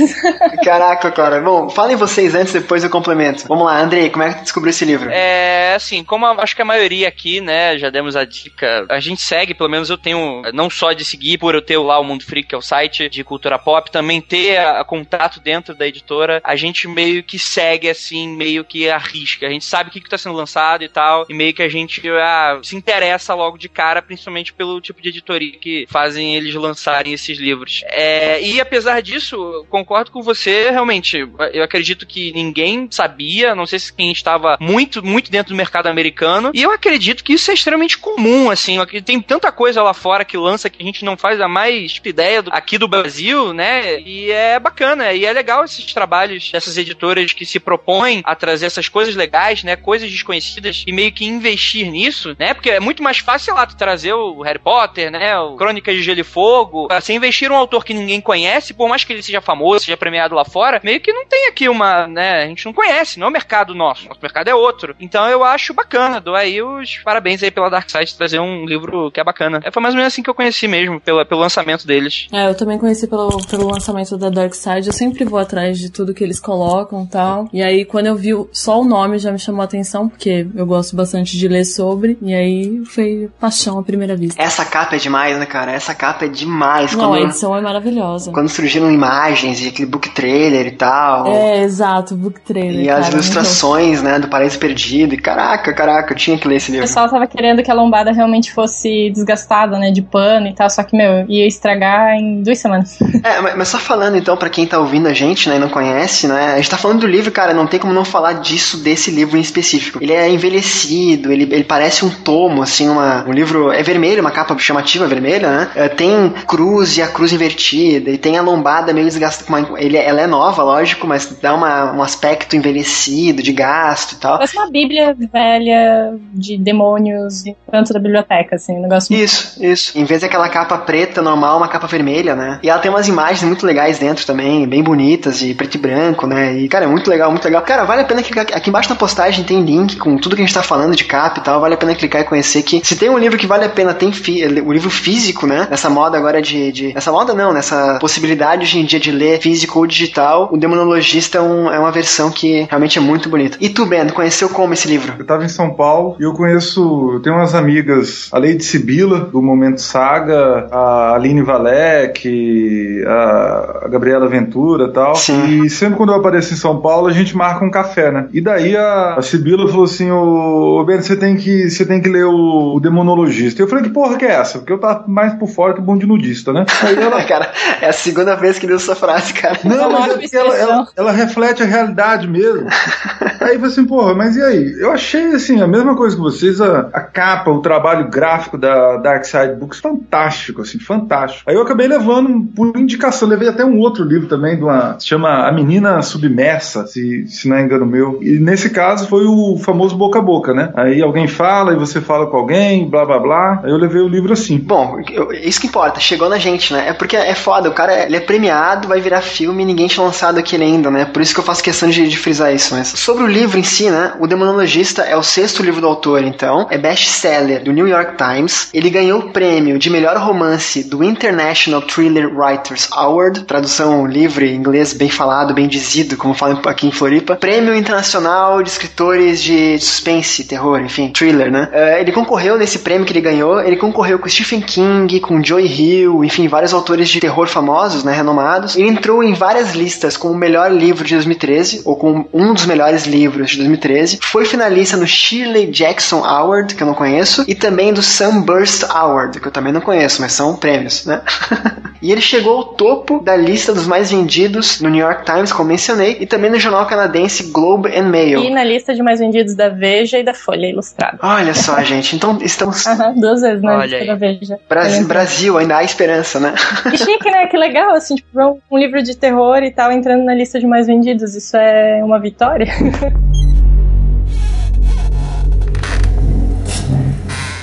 [0.63, 1.41] Caraca, cara.
[1.41, 3.45] Bom, falem vocês antes, depois eu complemento.
[3.48, 5.10] Vamos lá, Andrei, como é que tu descobriu esse livro?
[5.12, 9.00] É, assim, como a- acho que a maioria aqui, né, já demos a dica, a
[9.00, 12.03] gente segue, pelo menos eu tenho, não só de seguir, por eu ter lá o
[12.03, 15.73] Mundo Freak, que é o site de cultura pop, também ter a, a contato dentro
[15.73, 19.47] da editora, a gente meio que segue, assim, meio que arrisca.
[19.47, 21.69] A gente sabe o que, que tá sendo lançado e tal, e meio que a
[21.69, 26.53] gente ah, se interessa logo de cara, principalmente pelo tipo de editoria que fazem eles
[26.55, 27.83] lançarem esses livros.
[27.88, 31.17] É, e apesar disso, concordo com você, realmente,
[31.53, 35.88] eu acredito que ninguém sabia, não sei se quem estava muito, muito dentro do mercado
[35.88, 40.25] americano, e eu acredito que isso é extremamente comum, assim, tem tanta coisa lá fora
[40.25, 43.99] que lança que a gente não faz a mais ideia do, aqui do Brasil, né?
[43.99, 48.65] E é bacana, e é legal esses trabalhos dessas editoras que se propõem a trazer
[48.65, 49.75] essas coisas legais, né?
[49.75, 52.54] Coisas desconhecidas e meio que investir nisso, né?
[52.54, 55.38] Porque é muito mais fácil, lá, tu trazer o Harry Potter, né?
[55.39, 56.88] O Crônicas de Gelo e Fogo.
[56.89, 60.36] Você investir um autor que ninguém conhece, por mais que ele seja famoso, seja premiado
[60.36, 62.43] lá fora, meio que não tem aqui uma, né?
[62.43, 64.08] A gente não conhece, não é o mercado nosso.
[64.08, 64.95] Nosso mercado é outro.
[64.99, 66.19] Então eu acho bacana.
[66.21, 69.60] Dou aí os parabéns aí pela Dark Side trazer um livro que é bacana.
[69.63, 72.28] É, foi mais ou menos assim que eu conheci mesmo, pela, pelo lançamento deles.
[72.32, 74.88] É, eu também conheci pelo, pelo lançamento da Dark Side.
[74.88, 77.50] Eu sempre vou atrás de tudo que eles colocam e tal.
[77.52, 80.65] E aí, quando eu vi só o nome, já me chamou a atenção, porque eu
[80.65, 82.18] gosto bastante de ler sobre.
[82.22, 84.41] E aí foi paixão à primeira vista.
[84.41, 85.72] Essa capa é demais, né, cara?
[85.72, 86.94] Essa capa é demais.
[86.94, 88.32] Não, quando, a edição é maravilhosa.
[88.32, 91.28] quando surgiram imagens e aquele book trailer e tal.
[91.28, 92.82] É, exato, book trailer.
[92.84, 95.13] E cara, as ilustrações, né, do Paraíso Perdido.
[95.13, 96.88] E caraca, caraca, eu tinha que ler esse O livro.
[96.88, 99.91] pessoal tava querendo que a lombada realmente fosse desgastada, né?
[99.91, 100.69] De pano e tal.
[100.69, 102.98] Só que, meu, ia estragar em duas semanas.
[103.26, 106.28] É, mas, só falando então pra quem tá ouvindo a gente, né, e não conhece,
[106.28, 109.10] né, a gente tá falando do livro, cara, não tem como não falar disso, desse
[109.10, 109.98] livro em específico.
[110.02, 114.30] Ele é envelhecido, ele, ele parece um tomo, assim, uma, um livro, é vermelho, uma
[114.32, 118.93] capa chamativa vermelha, né, É, tem cruz e a cruz invertida, e tem a lombada
[118.93, 123.52] meio desgastada, uma- ele, ela é nova, lógico, mas dá uma, um aspecto envelhecido, de
[123.54, 124.36] gasto e tal.
[124.38, 128.74] Parece uma bíblia velha de demônios em canto da biblioteca, assim.
[128.78, 129.98] Um negócio muito Isso, isso.
[129.98, 132.59] Em vez daquela capa preta normal, uma capa vermelha, né?
[132.63, 136.27] E ela tem umas imagens muito legais dentro também, bem bonitas, de preto e branco,
[136.27, 136.57] né?
[136.57, 137.61] E, cara, é muito legal, muito legal.
[137.61, 138.45] Cara, vale a pena clicar.
[138.53, 141.39] Aqui embaixo na postagem tem link com tudo que a gente tá falando de capa
[141.39, 141.59] e tal.
[141.61, 143.93] Vale a pena clicar e conhecer que se tem um livro que vale a pena,
[143.93, 145.67] tem fi- o livro físico, né?
[145.69, 146.93] Nessa moda agora de, de.
[146.93, 151.38] Nessa moda não, nessa possibilidade hoje em dia de ler físico ou digital, o Demonologista
[151.38, 153.57] é, um- é uma versão que realmente é muito bonita.
[153.61, 155.13] E tu, Ben, conheceu como esse livro?
[155.17, 159.19] Eu tava em São Paulo e eu conheço, eu tenho umas amigas, a Lady Sibila,
[159.21, 159.81] do Momento
[160.15, 165.15] Saga, a Aline Valek, a Gabriela Ventura e tal.
[165.15, 165.63] Sim.
[165.63, 168.28] E sempre quando eu apareço em São Paulo, a gente marca um café, né?
[168.32, 172.01] E daí a, a Sibila falou assim: Ô, ô Ben, você tem que, você tem
[172.01, 173.62] que ler o, o Demonologista.
[173.62, 174.60] Eu falei: que porra que é essa?
[174.60, 176.65] Porque eu tava mais por fora que bom de nudista, né?
[176.82, 177.51] Aí ela, cara,
[177.82, 179.60] é a segunda vez que usa essa frase, cara.
[179.63, 182.67] não, mas é ótima porque ela, ela, ela reflete a realidade mesmo.
[183.41, 184.75] aí eu falei assim, porra, mas e aí?
[184.80, 188.97] Eu achei, assim, a mesma coisa que vocês, a, a capa, o trabalho gráfico da
[188.97, 191.50] Dark Side Books, fantástico, assim, fantástico.
[191.50, 195.08] Aí eu acabei levando, por indicação, levei até um outro livro também, de uma, se
[195.08, 198.20] chama A Menina Submersa, se, se não é engano meu.
[198.22, 200.72] E nesse caso foi o famoso boca a boca, né?
[200.76, 203.62] Aí alguém fala e você fala com alguém, blá blá blá.
[203.63, 204.58] Aí eu levei o livro assim.
[204.58, 205.00] Bom,
[205.41, 206.89] isso que importa, chegou na gente, né?
[206.89, 210.06] É porque é foda, o cara ele é premiado, vai virar filme e ninguém tinha
[210.06, 211.06] lançado aquele ainda, né?
[211.06, 212.74] Por isso que eu faço questão de, de frisar isso.
[212.76, 214.13] Mas sobre o livro em si, né?
[214.20, 216.68] O Demonologista é o sexto livro do autor, então.
[216.70, 218.70] É best-seller do New York Times.
[218.74, 224.91] Ele ganhou o prêmio de melhor romance do International Thriller Writers Award, tradução livre, inglês
[224.91, 227.38] bem falado, bem dizido, como falam aqui em Floripa.
[227.38, 231.69] Prêmio Internacional de Escritores de Suspense, Terror, enfim, Thriller, né?
[231.71, 235.65] Eh, ele concorreu nesse prêmio que ele ganhou, ele concorreu com Stephen King, com Joy
[235.65, 238.75] Hill, enfim, vários autores de terror famosos, né, renomados.
[238.75, 242.65] Ele entrou em várias listas como o melhor livro de 2013, ou como um dos
[242.65, 244.19] melhores livros de 2013.
[244.21, 249.39] Foi finalista no Shirley Jackson Award, que eu não conheço, e também do Sunburst Award,
[249.39, 251.21] que eu também não conheço, mas são prêmios, né?
[252.02, 255.69] e ele chegou ao topo da lista dos mais vendidos no New York Times, como
[255.69, 258.43] mencionei, e também no jornal canadense Globe and Mail.
[258.43, 261.17] E na lista de mais vendidos da Veja e da Folha Ilustrada.
[261.21, 262.86] Olha só, gente, então estamos.
[262.88, 264.08] Aham, duas vezes na Olha lista aí.
[264.08, 264.60] da Veja.
[264.67, 266.54] Brasil, Brasil, ainda há esperança, né?
[266.89, 267.48] Que chique, né?
[267.48, 270.65] Que legal, assim, tipo, ver um livro de terror e tal entrando na lista de
[270.67, 271.36] mais vendidos.
[271.36, 272.67] Isso é uma vitória?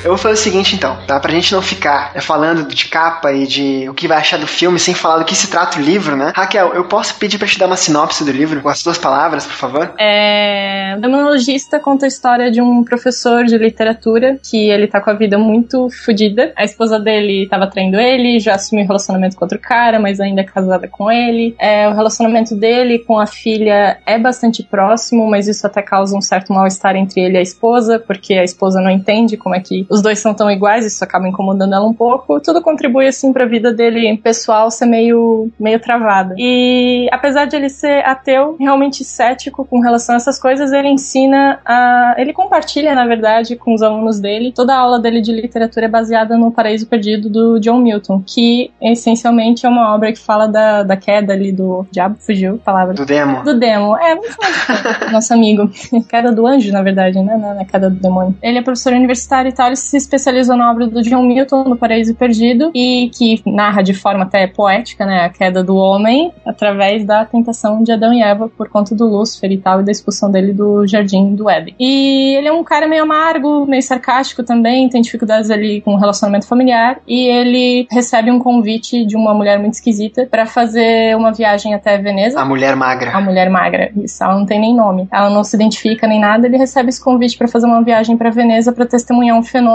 [0.05, 1.21] Eu vou fazer o seguinte então, tá?
[1.21, 4.49] Pra gente não ficar é, falando de capa e de o que vai achar do
[4.49, 6.33] filme sem falar do que se trata o livro, né?
[6.35, 9.47] Raquel, eu posso pedir pra te dar uma sinopse do livro com as duas palavras,
[9.47, 9.95] por favor?
[9.99, 15.11] É, o Demonologista conta a história de um professor de literatura que ele tá com
[15.11, 16.53] a vida muito fodida.
[16.57, 20.41] A esposa dele tava traindo ele, já assumiu um relacionamento com outro cara, mas ainda
[20.41, 21.55] é casada com ele.
[21.61, 26.21] É, o relacionamento dele com a filha é bastante próximo, mas isso até causa um
[26.21, 29.87] certo mal-estar entre ele e a esposa, porque a esposa não entende como é que
[29.93, 32.41] os dois são tão iguais, isso acaba incomodando ela um pouco.
[32.41, 36.35] Tudo contribui assim pra vida dele pessoal ser meio, meio travada.
[36.39, 41.61] E apesar de ele ser ateu, realmente cético com relação a essas coisas, ele ensina
[41.63, 42.15] a.
[42.17, 44.51] Ele compartilha, na verdade, com os alunos dele.
[44.51, 48.71] Toda a aula dele de literatura é baseada no Paraíso Perdido do John Milton, que
[48.81, 51.87] essencialmente é uma obra que fala da, da queda ali do.
[51.91, 52.95] Diabo fugiu a palavra.
[52.95, 53.43] Do demo.
[53.43, 53.95] Do demo.
[53.99, 55.71] É, vamos falar de nosso amigo.
[56.09, 57.37] Queda do anjo, na verdade, né?
[57.37, 58.35] Não é queda do demônio.
[58.43, 59.67] Ele é professor universitário e tal.
[59.67, 63.93] Ele se especializou na obra do John Milton, do Paraíso Perdido, e que narra de
[63.93, 68.49] forma até poética, né, a queda do homem através da tentação de Adão e Eva
[68.49, 71.75] por conta do Lúcifer e tal, e da expulsão dele do jardim do Éden.
[71.79, 75.99] E ele é um cara meio amargo, meio sarcástico também, tem dificuldades ali com o
[75.99, 81.33] relacionamento familiar, e ele recebe um convite de uma mulher muito esquisita para fazer uma
[81.33, 82.41] viagem até Veneza.
[82.41, 83.11] A mulher magra.
[83.13, 85.09] A mulher magra, isso, ela não tem nem nome.
[85.13, 88.31] Ela não se identifica nem nada, ele recebe esse convite para fazer uma viagem para
[88.31, 89.72] Veneza para testemunhar um fenômeno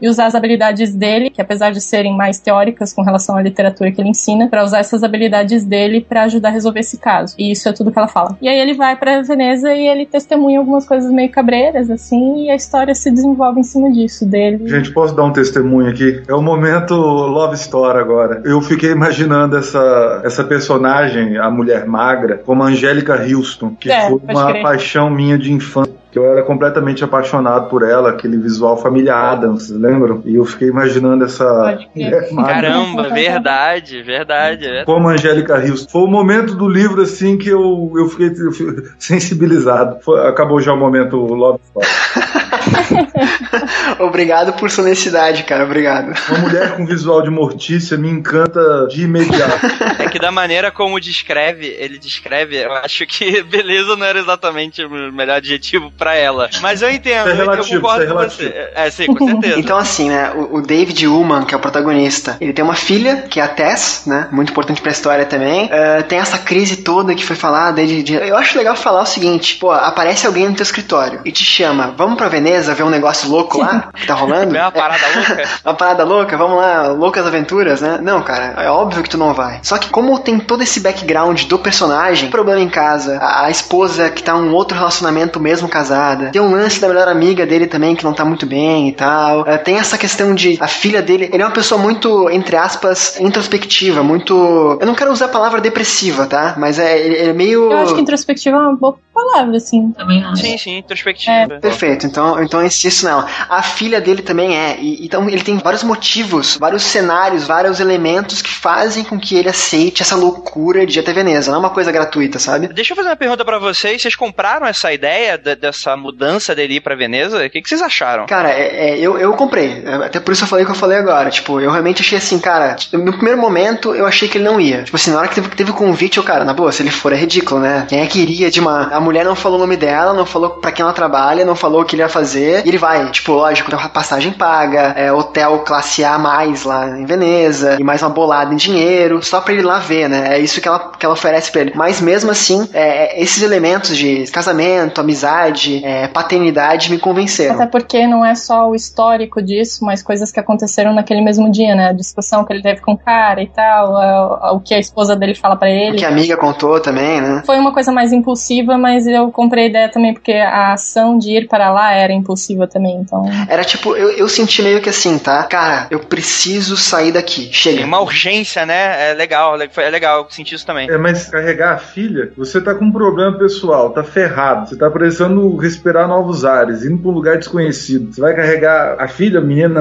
[0.00, 3.90] e usar as habilidades dele, que apesar de serem mais teóricas com relação à literatura
[3.90, 7.34] que ele ensina, para usar essas habilidades dele para ajudar a resolver esse caso.
[7.38, 8.36] E isso é tudo que ela fala.
[8.40, 12.50] E aí ele vai para Veneza e ele testemunha algumas coisas meio cabreiras assim, e
[12.50, 14.68] a história se desenvolve em cima disso dele.
[14.68, 16.22] Gente, posso dar um testemunho aqui?
[16.26, 18.42] É o momento Love Story agora.
[18.44, 24.08] Eu fiquei imaginando essa, essa personagem, a mulher magra, como a Angélica Houston, que É,
[24.08, 24.62] foi uma crer.
[24.62, 26.01] paixão minha de infância.
[26.12, 30.22] Que eu era completamente apaixonado por ela, aquele visual família Adams, lembram?
[30.26, 31.78] E eu fiquei imaginando essa.
[32.36, 34.66] Caramba, verdade, verdade.
[34.66, 34.84] é.
[34.84, 35.88] Como a Angélica Houston.
[35.90, 40.00] Foi o momento do livro assim que eu, eu, fiquei, eu fiquei sensibilizado.
[40.02, 41.86] Foi- acabou já o momento Love Story.
[43.98, 45.64] Obrigado por sua honestidade, cara.
[45.64, 46.12] Obrigado.
[46.28, 49.66] Uma mulher com visual de mortícia me encanta de imediato.
[49.98, 54.84] É que da maneira como descreve, ele descreve, eu acho que beleza não era exatamente
[54.84, 56.48] o melhor adjetivo pra ela.
[56.60, 58.50] Mas eu entendo, é relativo, eu concordo isso é com relativo.
[58.52, 58.70] você.
[58.74, 59.58] É, sim, com certeza.
[59.58, 63.24] Então, assim, né, o, o David Ullman, que é o protagonista, ele tem uma filha,
[63.28, 65.68] que é a Tess, né, muito importante pra história também.
[65.70, 67.84] Eh, tem essa crise toda que foi falada.
[67.84, 71.32] De, de- eu acho legal falar o seguinte, pô, aparece alguém no teu escritório e
[71.32, 74.52] te chama, vamos pra Veneza ver um negócio louco lá, que tá rolando?
[74.52, 75.48] Vem uma parada louca.
[75.64, 77.98] uma parada louca, vamos lá, loucas aventuras, né?
[78.02, 79.60] Não, cara, é óbvio que tu não vai.
[79.62, 84.10] Só que como tem todo esse background do personagem, problema em casa, a, a esposa
[84.10, 87.66] que tá em um outro relacionamento mesmo casada, tem um lance da melhor amiga dele
[87.66, 89.46] também que não tá muito bem e tal.
[89.46, 93.18] É, tem essa questão de a filha dele, ele é uma pessoa muito, entre aspas,
[93.20, 94.78] introspectiva, muito.
[94.80, 96.54] Eu não quero usar a palavra depressiva, tá?
[96.58, 97.70] Mas é, ele, ele é meio.
[97.70, 99.90] Eu acho que introspectiva é uma boa palavra, assim.
[99.92, 100.42] Também acho.
[100.42, 101.58] Sim, sim, introspectiva.
[101.60, 103.24] Perfeito, então, então esse- isso não.
[103.48, 104.76] A filha dele também é.
[104.80, 109.48] E, então ele tem vários motivos, vários cenários, vários elementos que fazem com que ele
[109.48, 111.50] aceite essa loucura de ir até Veneza.
[111.50, 112.68] Não é uma coisa gratuita, sabe?
[112.68, 114.00] Deixa eu fazer uma pergunta pra vocês.
[114.02, 117.44] Vocês compraram essa ideia de- dessa mudança dele ir pra Veneza?
[117.44, 118.26] O que, que vocês acharam?
[118.26, 119.82] Cara, é, é, eu, eu comprei.
[119.84, 121.30] É, Até por isso eu falei o que eu falei agora.
[121.30, 122.76] Tipo, eu realmente achei assim, cara.
[122.92, 124.82] No primeiro momento eu achei que ele não ia.
[124.82, 126.82] Tipo assim, na hora que teve, que teve o convite, eu, cara, na boa, se
[126.82, 127.86] ele for é ridículo, né?
[127.88, 128.88] Quem é que iria de uma.
[128.92, 131.82] A mulher não falou o nome dela, não falou pra quem ela trabalha, não falou
[131.82, 132.31] o que ele ia fazer.
[132.40, 133.10] E ele vai.
[133.10, 137.84] Tipo, lógico, tem uma passagem paga, é, hotel classe A mais lá em Veneza, e
[137.84, 140.36] mais uma bolada em dinheiro, só pra ele lá ver, né?
[140.36, 141.72] É isso que ela, que ela oferece pra ele.
[141.74, 147.54] Mas mesmo assim, é, esses elementos de casamento, amizade, é, paternidade me convenceram.
[147.54, 151.74] Até porque não é só o histórico disso, mas coisas que aconteceram naquele mesmo dia,
[151.74, 151.88] né?
[151.88, 155.34] A discussão que ele teve com o cara e tal, o que a esposa dele
[155.34, 155.96] fala pra O ele.
[155.98, 157.42] que a amiga contou também, né?
[157.44, 161.36] Foi uma coisa mais impulsiva, mas eu comprei a ideia também porque a ação de
[161.36, 163.24] ir para lá era impulsiva também, então.
[163.48, 165.42] Era tipo, eu, eu senti meio que assim, tá?
[165.44, 167.50] Cara, eu preciso sair daqui.
[167.52, 167.84] Chega.
[167.84, 169.10] Uma urgência, né?
[169.10, 170.88] É legal, é legal, eu senti isso também.
[170.90, 174.90] É, mas carregar a filha, você tá com um problema pessoal, tá ferrado, você tá
[174.90, 178.12] precisando respirar novos ares, indo pra um lugar desconhecido.
[178.12, 179.80] Você vai carregar a filha, a menina,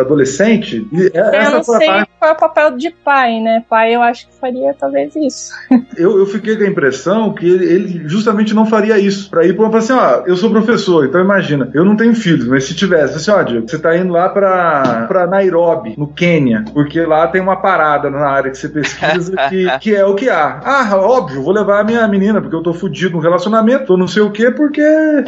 [0.00, 0.86] adolescente?
[0.92, 2.10] E é- eu essa não sei parte.
[2.18, 3.64] qual é o papel de pai, né?
[3.68, 5.52] Pai, eu acho que faria talvez isso.
[5.96, 9.28] Eu, eu fiquei com a impressão que ele, ele justamente não faria isso.
[9.28, 12.46] Pra ir pra falar assim, ó, eu sou professor, então imagina, eu não tenho filhos,
[12.46, 16.64] mas se tivesse, assim, ó, Diego, você tá indo lá pra, pra Nairobi, no Quênia,
[16.72, 20.28] porque lá tem uma parada na área que você pesquisa que, que é o que
[20.28, 20.60] há.
[20.64, 24.08] Ah, óbvio, vou levar a minha menina, porque eu tô fudido no relacionamento, tô não
[24.08, 24.82] sei o quê, porque,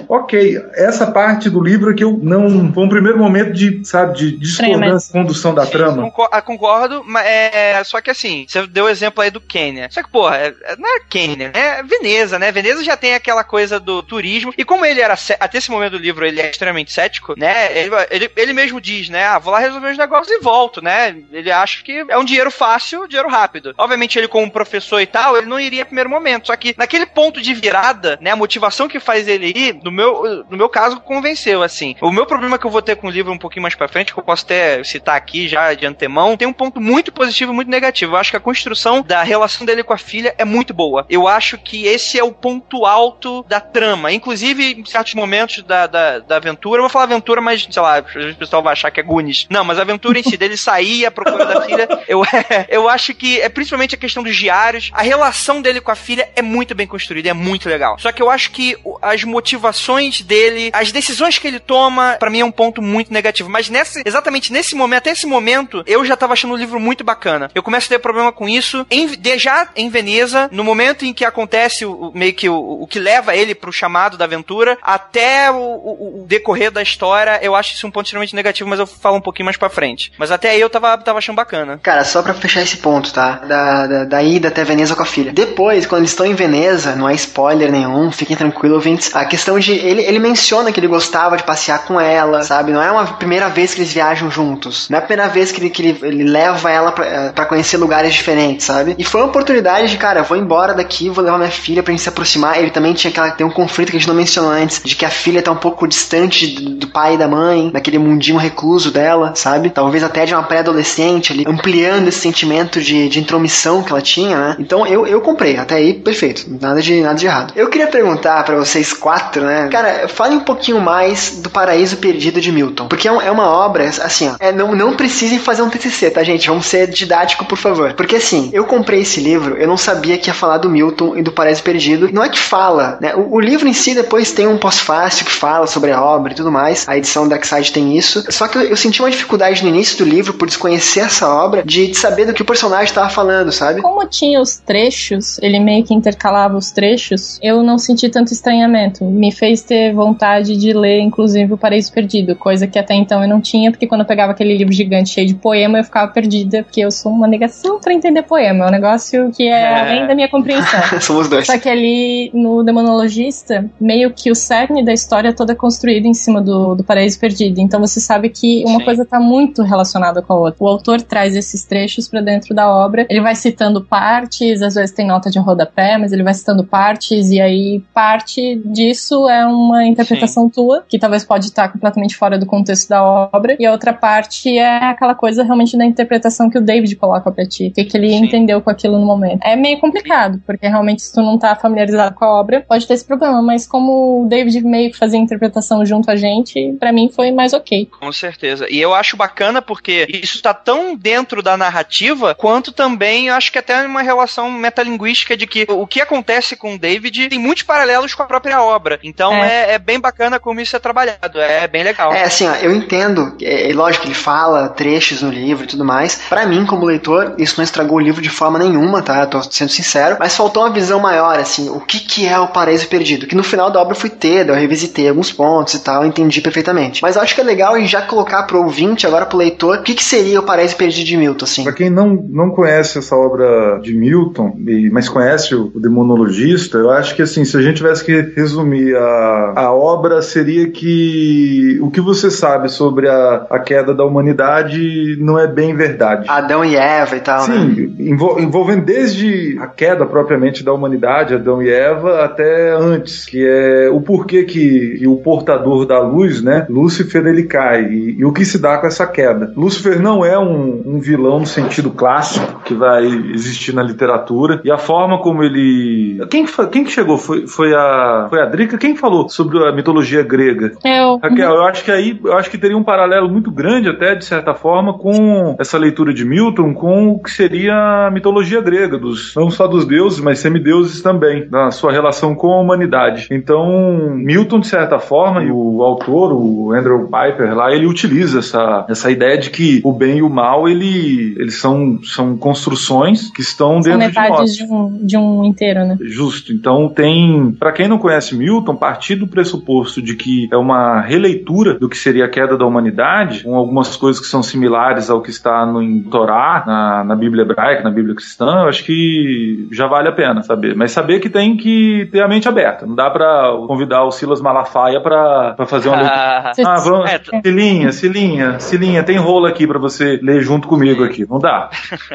[0.09, 2.72] ok, essa parte do livro é que eu não.
[2.72, 6.02] Foi um primeiro momento de, sabe, de discordância, condução da trama.
[6.02, 7.82] Concor- ah, concordo, mas é.
[7.84, 9.88] Só que assim, você deu o exemplo aí do Quênia.
[9.90, 12.50] Só que, porra, é- é- não é Quênia, é Veneza, né?
[12.52, 14.52] Veneza já tem aquela coisa do turismo.
[14.57, 17.76] E como ele era, até esse momento do livro, ele é extremamente cético, né?
[17.76, 19.24] Ele, ele, ele mesmo diz, né?
[19.24, 21.16] Ah, vou lá resolver os negócios e volto, né?
[21.32, 23.74] Ele acha que é um dinheiro fácil, dinheiro rápido.
[23.78, 26.49] Obviamente, ele, como professor e tal, ele não iria em primeiro momento.
[26.49, 28.30] Só que naquele ponto de virada, né?
[28.30, 31.97] A motivação que faz ele ir, no meu, no meu caso, convenceu, assim.
[32.01, 34.12] O meu problema que eu vou ter com o livro um pouquinho mais pra frente,
[34.12, 37.55] que eu posso até citar aqui já de antemão, tem um ponto muito positivo e
[37.55, 38.12] muito negativo.
[38.12, 41.07] Eu acho que a construção da relação dele com a filha é muito boa.
[41.09, 44.12] Eu acho que esse é o ponto alto alto da trama.
[44.12, 47.99] Inclusive, em certos momentos da, da, da aventura, eu vou falar aventura, mas, sei lá,
[48.01, 49.47] o pessoal vai achar que é Goonies.
[49.51, 52.22] Não, mas a aventura em si, dele sair à procura da filha, eu,
[52.68, 54.91] eu acho que é principalmente a questão dos diários.
[54.93, 57.99] A relação dele com a filha é muito bem construída, é muito legal.
[57.99, 62.41] Só que eu acho que as motivações dele, as decisões que ele toma, para mim
[62.41, 63.49] é um ponto muito negativo.
[63.49, 67.05] Mas nesse, exatamente nesse momento, até esse momento, eu já tava achando o livro muito
[67.05, 67.51] bacana.
[67.55, 71.12] Eu começo a ter problema com isso em, de, já em Veneza, no momento em
[71.12, 75.51] que acontece o, meio que o, o que leva ele pro chamado da aventura, até
[75.51, 78.86] o, o, o, decorrer da história, eu acho isso um ponto extremamente negativo, mas eu
[78.86, 80.12] falo um pouquinho mais pra frente.
[80.18, 81.80] Mas até aí eu tava, tava achando bacana.
[81.82, 83.40] Cara, só pra fechar esse ponto, tá?
[83.46, 85.32] Da, da, da ida até Veneza com a filha.
[85.32, 89.14] Depois, quando eles estão em Veneza, não é spoiler nenhum, fiquem tranquilos, ouvintes.
[89.14, 89.72] A questão de.
[89.72, 92.72] Ele, ele menciona que ele gostava de passear com ela, sabe?
[92.72, 94.88] Não é uma primeira vez que eles viajam juntos.
[94.88, 97.76] Não é a primeira vez que ele, que ele, ele leva ela pra, eh, conhecer
[97.76, 98.94] lugares diferentes, sabe?
[98.98, 102.02] E foi uma oportunidade de, cara, vou embora daqui, vou levar minha filha pra gente
[102.02, 102.58] se aproximar.
[102.58, 103.30] Ele também tinha aquela.
[103.30, 105.56] Tem um conflito que a gente não mencionou antes, de que a filha tá um
[105.56, 109.70] pouco distante do, pai e da mãe, daquele mundinho recluso dela, sabe?
[109.70, 114.38] Talvez até de uma pré-adolescente ali, ampliando esse sentimento de, de intromissão que ela tinha,
[114.38, 114.57] né?
[114.59, 117.52] Então eu, eu comprei, até aí perfeito, nada de, nada de errado.
[117.57, 119.68] Eu queria perguntar para vocês quatro, né?
[119.72, 123.48] Cara, fale um pouquinho mais do Paraíso Perdido de Milton, porque é, um, é uma
[123.48, 126.46] obra, assim, ó, é, não, não precisem fazer um TCC, tá, gente?
[126.48, 127.94] Vamos ser didático, por favor.
[127.94, 131.22] Porque assim, eu comprei esse livro, eu não sabia que ia falar do Milton e
[131.22, 132.11] do Paraíso Perdido.
[132.12, 133.14] Não é que fala, né?
[133.14, 136.51] O, o livro em si depois tem um pós-fácil que fala sobre obra e tudo
[136.51, 136.88] mais.
[136.88, 138.24] A edição Darkside tem isso.
[138.30, 141.62] Só que eu, eu senti uma dificuldade no início do livro por desconhecer essa obra,
[141.62, 143.82] de, de saber do que o personagem estava falando, sabe?
[143.82, 149.05] Como tinha os trechos, ele meio que intercalava os trechos, eu não senti tanto estranhamento.
[149.05, 153.28] Me fez ter vontade de ler, inclusive, O Paraíso Perdido, coisa que até então eu
[153.28, 156.62] não tinha, porque quando eu pegava aquele livro gigante cheio de poema, eu ficava perdida,
[156.62, 158.64] porque eu sou uma negação para entender poema.
[158.64, 159.80] É um negócio que é, é.
[159.80, 160.80] além da minha compreensão.
[161.01, 161.47] Somos dois.
[161.47, 166.14] Só que ali no Demonologista, meio que o cerne da história toda é construído em
[166.14, 167.61] cima do, do Paraíso Perdido.
[167.61, 168.85] Então você sabe que uma Sim.
[168.85, 170.64] coisa tá muito relacionada com a outra.
[170.64, 173.07] O autor traz esses trechos para dentro da obra.
[173.11, 177.30] Ele vai citando partes, às vezes tem nota de rodapé, mas ele vai citando partes,
[177.30, 180.51] e aí parte disso é uma interpretação Sim.
[180.51, 184.57] tua, que talvez pode estar completamente fora do contexto da obra, e a outra parte
[184.57, 187.97] é aquela coisa realmente da interpretação que o David coloca pra ti, o que, que
[187.97, 188.24] ele Sim.
[188.24, 189.41] entendeu com aquilo no momento.
[189.45, 192.95] É meio complicado, porque realmente se tu não tá familiarizado com a obra, pode ter
[192.95, 196.92] esse problema, mas como o David meio que fazia a interpretação junto a gente, para
[196.92, 197.88] mim foi mais ok.
[197.98, 198.66] Com certeza.
[198.68, 203.58] E eu acho bacana porque isso tá tão dentro da narrativa, quanto também acho que
[203.58, 208.14] até uma relação metalinguística de que o que acontece com o David tem muitos paralelos
[208.14, 208.98] com a própria obra.
[209.02, 211.40] Então é, é, é bem bacana como isso é trabalhado.
[211.40, 212.12] É bem legal.
[212.12, 213.36] É assim, ó, eu entendo.
[213.40, 216.20] É, é lógico que ele fala trechos no livro e tudo mais.
[216.28, 219.20] Para mim, como leitor, isso não estragou o livro de forma nenhuma, tá?
[219.20, 220.16] Eu tô sendo sincero.
[220.18, 223.26] Mas faltou uma visão maior, assim, o que que é o Paraíso Perdido?
[223.26, 226.08] Que no final da obra eu fui ter, eu revisitei alguns pontos e tal, eu
[226.08, 227.02] entendi perfeitamente.
[227.02, 229.82] Mas eu acho que é legal gente já colocar pro ouvinte, agora pro leitor, o
[229.82, 231.64] que que seria o Paraíso Perdido de Milton, assim.
[231.64, 234.56] Pra quem não, não conhece essa obra de Milton,
[234.90, 238.96] mas conhece o, o Demonologista, eu acho que, assim, se a gente tivesse que resumir
[238.96, 245.16] a, a obra, seria que o que você sabe sobre a, a queda da humanidade
[245.20, 246.28] não é bem verdade.
[246.28, 247.94] Adão e Eva e tal, Sim, né?
[247.98, 253.88] envol, envolvendo desde a queda propriamente da humanidade, Adão e Eva, até antes, que é
[253.90, 258.32] o porquê que, que o portador da luz, né, Lúcifer, ele cai, e, e, o
[258.32, 259.52] que se dá com essa queda.
[259.57, 264.70] Lúcifer não é um, um vilão no sentido clássico que vai existir na literatura, e
[264.70, 266.24] a forma como ele...
[266.30, 267.18] Quem, quem que chegou?
[267.18, 268.78] Foi, foi, a, foi a Drica?
[268.78, 270.72] Quem falou sobre a mitologia grega?
[270.84, 271.18] Eu.
[271.22, 274.24] Raquel, eu acho que aí, eu acho que teria um paralelo muito grande até, de
[274.24, 279.34] certa forma, com essa leitura de Milton, com o que seria a mitologia grega, dos,
[279.36, 283.28] não só dos deuses, mas semideuses também, na sua relação com a humanidade.
[283.30, 288.86] Então, Milton, de certa forma, e o autor, o Andrew Piper lá, ele utiliza essa,
[288.88, 293.40] essa ideia de que o bem e o mal, ele, eles são, são construções que
[293.40, 294.55] estão são dentro de nós.
[294.55, 295.97] De um, de um inteiro, né?
[296.01, 296.53] Justo.
[296.53, 301.78] Então tem, para quem não conhece Milton, partir do pressuposto de que é uma releitura
[301.78, 305.30] do que seria a queda da humanidade, com algumas coisas que são similares ao que
[305.30, 309.86] está no em Torá, na, na Bíblia hebraica, na Bíblia cristã, eu acho que já
[309.86, 310.74] vale a pena saber.
[310.74, 312.86] Mas saber que tem que ter a mente aberta.
[312.86, 315.34] Não dá para convidar o Silas Malafaia para
[315.66, 316.53] fazer uma leitura.
[316.66, 317.11] ah, vamos.
[317.11, 321.26] É, Silinha, Silinha, Silinha, tem rolo aqui para você ler junto comigo aqui.
[321.28, 321.70] Não dá.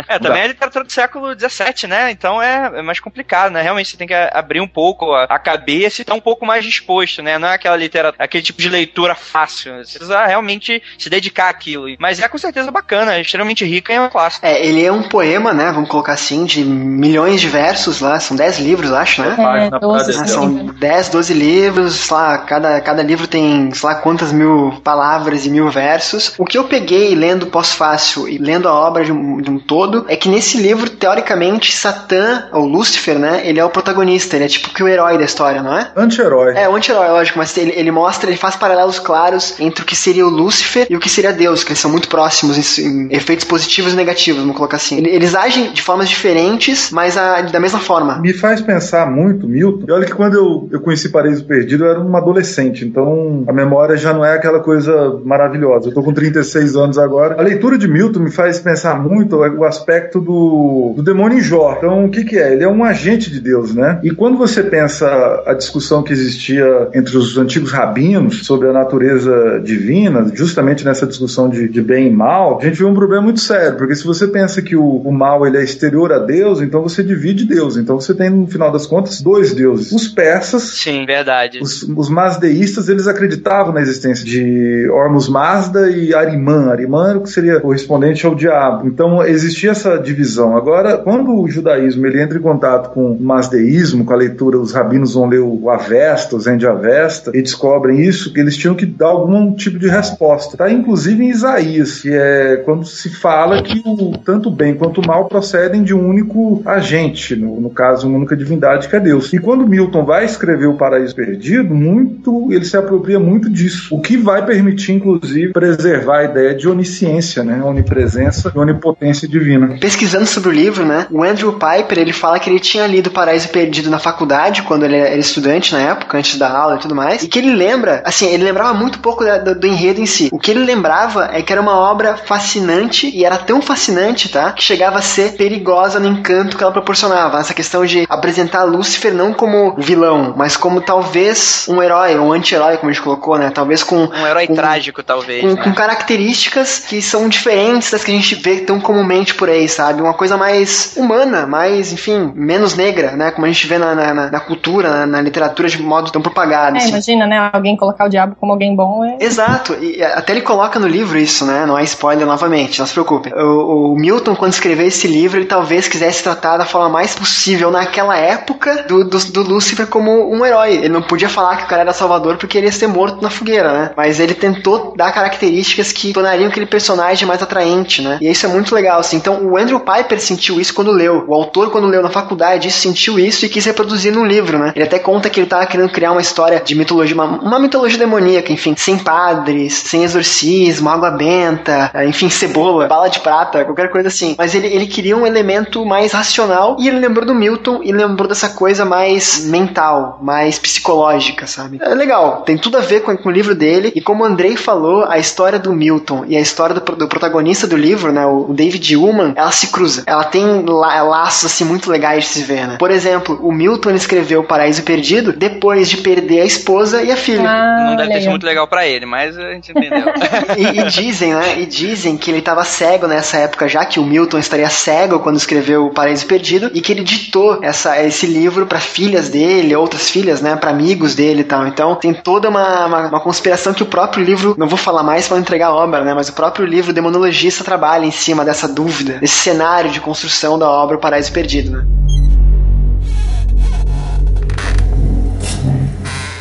[0.08, 0.46] É, não também dá.
[0.46, 2.12] é literatura do século XVII, né?
[2.12, 3.62] Então é, é, mais complicado, né?
[3.62, 6.64] Realmente você tem que abrir um pouco a, a cabeça e estar um pouco mais
[6.64, 7.38] disposto, né?
[7.38, 9.78] Não é aquela literatura, aquele tipo de leitura fácil.
[9.78, 11.88] Você precisa realmente se dedicar àquilo.
[12.00, 14.48] Mas é com certeza bacana, é extremamente rica e é uma clássica.
[14.48, 15.72] É, ele é um poema, né?
[15.72, 19.36] Vamos colocar assim, de milhões de versos lá, são dez livros, acho, né?
[19.74, 19.80] É.
[19.80, 23.90] Doze, Cada se Ah, são 10, 12 livros, sei lá, cada, cada livro tem, sei
[23.90, 26.34] lá, quantas mil palavras e mil versos.
[26.38, 30.06] O que eu peguei lendo pós-fácil e lendo a obra de um, de um todo
[30.08, 34.48] é que nesse livro, teoricamente, Satã, ou Lúcifer, né, ele é o protagonista, ele é
[34.48, 35.92] tipo que o herói da história, não é?
[35.96, 36.54] Anti-herói.
[36.56, 39.96] É, o anti-herói, lógico, mas ele, ele mostra, ele faz paralelos claros entre o que
[39.96, 43.16] seria o Lúcifer e o que seria Deus, que eles são muito próximos em, em
[43.16, 44.98] efeitos positivos e negativos, vamos colocar assim.
[44.98, 48.20] Ele- Eles agem de formas diferentes, mas a- da mesma forma.
[48.20, 49.86] Me faz pensar muito, Milton.
[49.88, 53.54] E olha que quando eu, eu conheci Paraíso Perdido, eu era um adolescente, então a
[53.54, 55.90] memória já não é aquela coisa maravilhosa.
[55.90, 57.36] Eu tô com 36 anos agora.
[57.40, 61.76] A leitura de Milton me faz pensar muito o aspecto do, do demônio em Jó.
[61.78, 62.54] Então, o que que é?
[62.54, 64.00] Ele é um agente de Deus, né?
[64.04, 65.08] E quando você pensa
[65.46, 71.50] a discussão que existia entre os antigos rabinos sobre a natureza divina, justamente nessa discussão
[71.50, 74.28] de, de bem e mal, a gente vê um problema muito sério, porque se você
[74.28, 77.78] pensa que o, o mal ele é exterior a Deus, então você divide Deus.
[77.78, 79.92] Então você tem, no final das contas, dois deuses.
[79.92, 81.60] Os persas Sim, verdade.
[81.62, 86.70] os, os mazdeístas, eles acreditavam na existência de Hormuz Mazda e Arimã.
[86.70, 88.88] Arimã era o que seria correspondente ao diabo.
[88.88, 90.56] Então existia essa divisão.
[90.56, 94.72] Agora, quando o judaísmo ele entra em contato com o mazdeísmo, com a leitura, os
[94.72, 98.76] rabinos vão ler o Avesta, o Zen de Avesta, e descobrem isso, que eles tinham
[98.76, 100.56] que dar algum tipo de resposta.
[100.56, 105.02] Tá inclusive em Isaías, que é quando se fala que o, tanto o bem quanto
[105.02, 109.00] o mal procedem de um único agente, no, no caso, uma única divindade que é
[109.00, 109.34] Deus.
[109.34, 114.02] E quando Milton vai escrever o Paraíso Perdido, muito ele se apropria muito disso, o
[114.02, 117.62] que vai permitir, inclusive, preservar a ideia de onisciência, né?
[117.64, 119.78] Onipresença e onipotência divina.
[119.80, 123.50] Pesquisando sobre o livro, né, o Andrew Piper, ele fala que ele tinha lido Paraíso
[123.50, 127.24] Perdido na faculdade, quando ele era estudante na época, antes da aula e tudo mais,
[127.24, 130.30] e que ele lembra, assim, ele lembrava muito pouco da- do, do enredo em si.
[130.32, 134.52] O que ele lembrava é que era uma obra fascinante, e era tão fascinante, tá,
[134.52, 137.40] que chegava a ser perigosa no encanto que ela proporcionava.
[137.40, 142.34] Essa questão de apresentar Lúcifer não como vilão, mas como talvez um herói, um
[142.78, 145.42] como a gente colocou, né, talvez com Um herói com- trágico, talvez.
[145.42, 145.64] com, né?
[145.64, 150.02] com características que são diferentes das que a gente vê tão comumente por aí, sabe?
[150.02, 153.32] Uma coisa mais humana, mais, enfim, menos negra, né?
[153.32, 156.22] Como a gente vê na, na, na- na cultura, na, na literatura de modo tão
[156.22, 156.76] propagado.
[156.76, 156.90] É, assim.
[156.90, 157.50] imagina, né?
[157.54, 159.18] Alguém colocar o diabo como alguém bom é.
[159.24, 161.66] Exato, e até ele coloca no livro isso, né?
[161.66, 163.32] Não é spoiler novamente, não se preocupe.
[163.34, 167.70] O, o Milton, quando escreveu esse livro, ele talvez quisesse tratar da forma mais possível
[167.72, 170.76] naquela época do, do, do Lúcifer como um herói.
[170.76, 173.30] Ele não podia falar que o cara era salvador porque ele ia ser morto na
[173.30, 173.92] fogueira, né?
[173.96, 178.18] Mas ele tentou dar características que tornariam aquele personagem mais atraente, né?
[178.22, 179.18] E isso é muito legal, assim.
[179.18, 181.26] Então o Andrew Piper sentiu isso quando leu.
[181.28, 184.72] O autor, quando leu na faculdade, sentiu isso e quis reproduzir num livro, né?
[184.76, 188.00] Ele até conta que ele tava querendo criar uma história de mitologia, uma, uma mitologia
[188.00, 193.90] demoníaca, enfim, sem padres, sem exorcismo, água benta, eh, enfim, cebola, bala de prata, qualquer
[193.90, 194.36] coisa assim.
[194.38, 198.28] Mas ele, ele queria um elemento mais racional e ele lembrou do Milton e lembrou
[198.28, 201.80] dessa coisa mais mental, mais psicológica, sabe?
[201.82, 204.56] É legal, tem tudo a ver com, com o livro dele e como o Andrei
[204.56, 208.54] falou, a história do Milton e a história do, do protagonista do livro, né, o
[208.54, 210.04] David Ullman, ela se cruza.
[210.06, 212.78] Ela tem la laços assim muito legais de se ver, né?
[212.78, 217.44] Por exemplo, o Milton escreveu Paraíso Perdido depois de perder a esposa e a filha.
[217.48, 220.06] Ah, Não deve ter sido muito legal pra ele, mas a gente entendeu.
[220.58, 221.60] e, e dizem, né?
[221.60, 225.38] E dizem que ele estava cego nessa época, já que o Milton estaria cego quando
[225.38, 230.10] escreveu O Paraíso Perdido, e que ele ditou essa, esse livro para filhas dele, outras
[230.10, 230.56] filhas, né?
[230.56, 231.68] Para amigos dele e tal.
[231.68, 235.28] Então tem toda uma, uma, uma conspiração que o próprio livro, não vou falar mais
[235.28, 236.14] para entregar a obra, né?
[236.14, 240.70] Mas o próprio livro Demonologista trabalha em cima dessa dúvida, desse cenário de construção da
[240.70, 241.99] obra O Paraíso Perdido, né?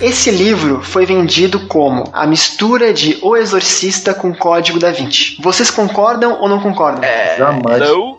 [0.00, 5.36] Esse livro foi vendido como a mistura de O Exorcista com Código da Vinci.
[5.40, 7.02] Vocês concordam ou não concordam?
[7.36, 7.80] Jamais.
[7.80, 8.16] Não?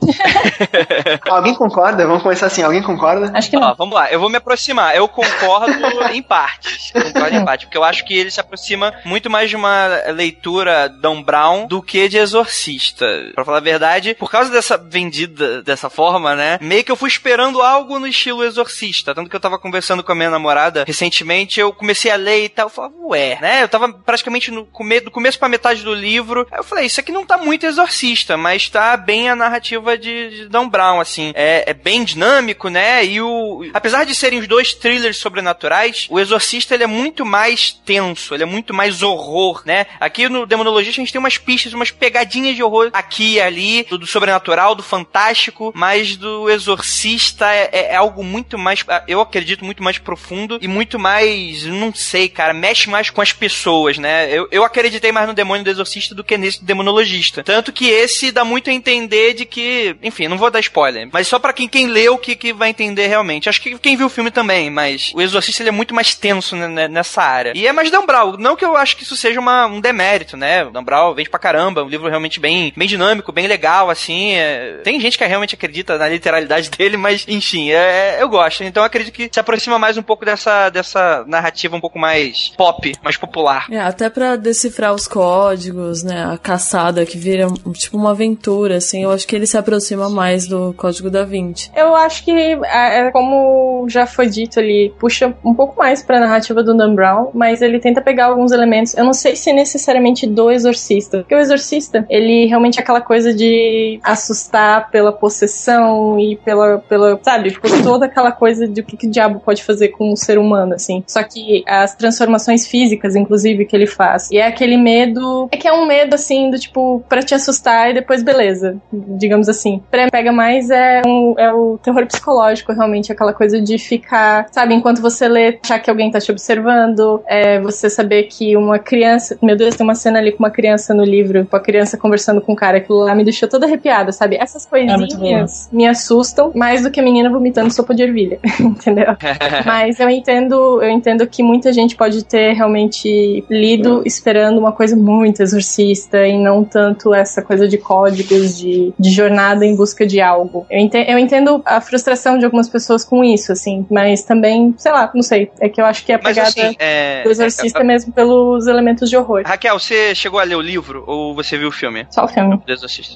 [1.30, 2.06] Alguém concorda?
[2.06, 2.62] Vamos começar assim.
[2.64, 3.32] Alguém concorda?
[3.34, 3.76] Acho que Ó, não.
[3.76, 4.94] vamos lá, eu vou me aproximar.
[4.94, 5.72] Eu concordo
[6.12, 6.92] em partes.
[6.92, 10.90] Concordo em partes, porque eu acho que ele se aproxima muito mais de uma leitura
[10.90, 13.06] Dan Brown do que de Exorcista.
[13.36, 16.58] Pra falar a verdade, por causa dessa vendida dessa forma, né?
[16.62, 19.14] Meio que eu fui esperando algo no estilo Exorcista.
[19.14, 22.50] Tanto que eu tava conversando com a minha namorada recentemente, eu comecei a ler e
[22.50, 22.66] tal.
[22.66, 23.64] Eu falava, ué, né?
[23.64, 26.48] Eu tava praticamente no come do começo pra metade do livro.
[26.52, 30.30] Aí eu falei, isso aqui não tá muito Exorcista, mas tá bem a narrativa de,
[30.30, 31.32] de Dan Brown, assim.
[31.36, 33.06] É, é bem dinâmico, né?
[33.06, 33.70] E o.
[33.74, 38.50] Apesar de serem os dois thrillers sobrenaturais, o Exorcista ele é muito mais tenso, ele
[38.50, 39.86] é muito mais horror, né?
[40.00, 43.84] Aqui no Demonologista a gente tem umas pistas, umas pegadinhas de horror aqui e ali,
[43.90, 49.20] do, do sobrenatural, do fantástico, mas do Exorcista é, é- é algo muito mais, eu
[49.22, 53.98] acredito, muito mais profundo e muito mais, não sei, cara, mexe mais com as pessoas,
[53.98, 54.30] né?
[54.32, 57.44] Eu, eu acreditei mais no demônio do Exorcista do que nesse do Demonologista.
[57.44, 61.28] Tanto que esse dá muito a entender de que, enfim, não vou dar spoiler, mas
[61.28, 63.50] só pra quem, quem leu que, que vai entender realmente.
[63.50, 66.56] Acho que quem viu o filme também, mas o Exorcista ele é muito mais tenso
[66.56, 67.54] né, né, nessa área.
[67.56, 68.06] E é mais Dan
[68.38, 70.64] Não que eu acho que isso seja uma, um demérito, né?
[70.66, 74.34] O Dan Brown vende pra caramba, um livro realmente bem, bem dinâmico, bem legal, assim.
[74.34, 78.64] é- Tem gente que realmente acredita na literalidade dele, mas enfim, é- é- eu gosto.
[78.64, 82.54] Então eu acredito que se aproxima mais um pouco dessa, dessa narrativa um pouco mais
[82.58, 83.68] pop, mais popular.
[83.72, 86.26] É, até pra decifrar os códigos, né?
[86.34, 89.04] A caçada que vira tipo uma aventura, assim.
[89.04, 91.72] Eu acho que ele se aproxima mais do Código da Vinci.
[91.76, 96.20] Eu acho que, é, é como já foi dito ali, puxa um pouco mais pra
[96.20, 98.94] narrativa do Dan Brown, mas ele tenta pegar alguns elementos.
[98.96, 103.34] Eu não sei se necessariamente do Exorcista, porque o Exorcista, ele realmente é aquela coisa
[103.34, 108.98] de assustar pela possessão e pela, pela sabe, tipo, toda aquela coisa de o que,
[108.98, 111.04] que o diabo pode fazer com o ser humano, assim.
[111.08, 115.68] Só que as transformações físicas, inclusive, que ele faz, e é aquele medo, é que
[115.68, 119.82] é um medo, assim, do tipo, pra te assustar e depois beleza, digamos assim.
[119.90, 124.48] Pra mim, pega mais é, um- é o terror psicológico, realmente, aquela coisa de ficar,
[124.52, 128.80] sabe, enquanto você lê, achar que alguém tá te observando, é, você saber que uma
[128.80, 131.98] criança, meu Deus, tem uma cena ali com uma criança no livro, com a criança
[131.98, 134.38] conversando com um cara, aquilo lá me deixou toda arrepiada, sabe?
[134.40, 139.16] Essas muito coisinhas me assustam mais do que a menina vomitando sopa de ervilha, entendeu?
[139.66, 144.96] Mas eu entendo, eu entendo que muita gente pode ter realmente lido esperando uma coisa
[144.96, 150.22] muito exorcista e não tanto essa coisa de códigos, de, de jornada em busca de
[150.22, 150.66] algo.
[150.70, 154.92] Eu entendo, eu entendo a frustração de algumas pessoas com isso, assim, mas também, sei
[154.92, 155.52] lá, não sei.
[155.60, 157.24] É que eu acho que a Mas pegada assim, é.
[157.24, 159.44] do exorcista é mesmo pelos elementos de horror.
[159.46, 162.08] Raquel, você chegou a ler o livro ou você viu o filme?
[162.10, 162.60] Só o filme.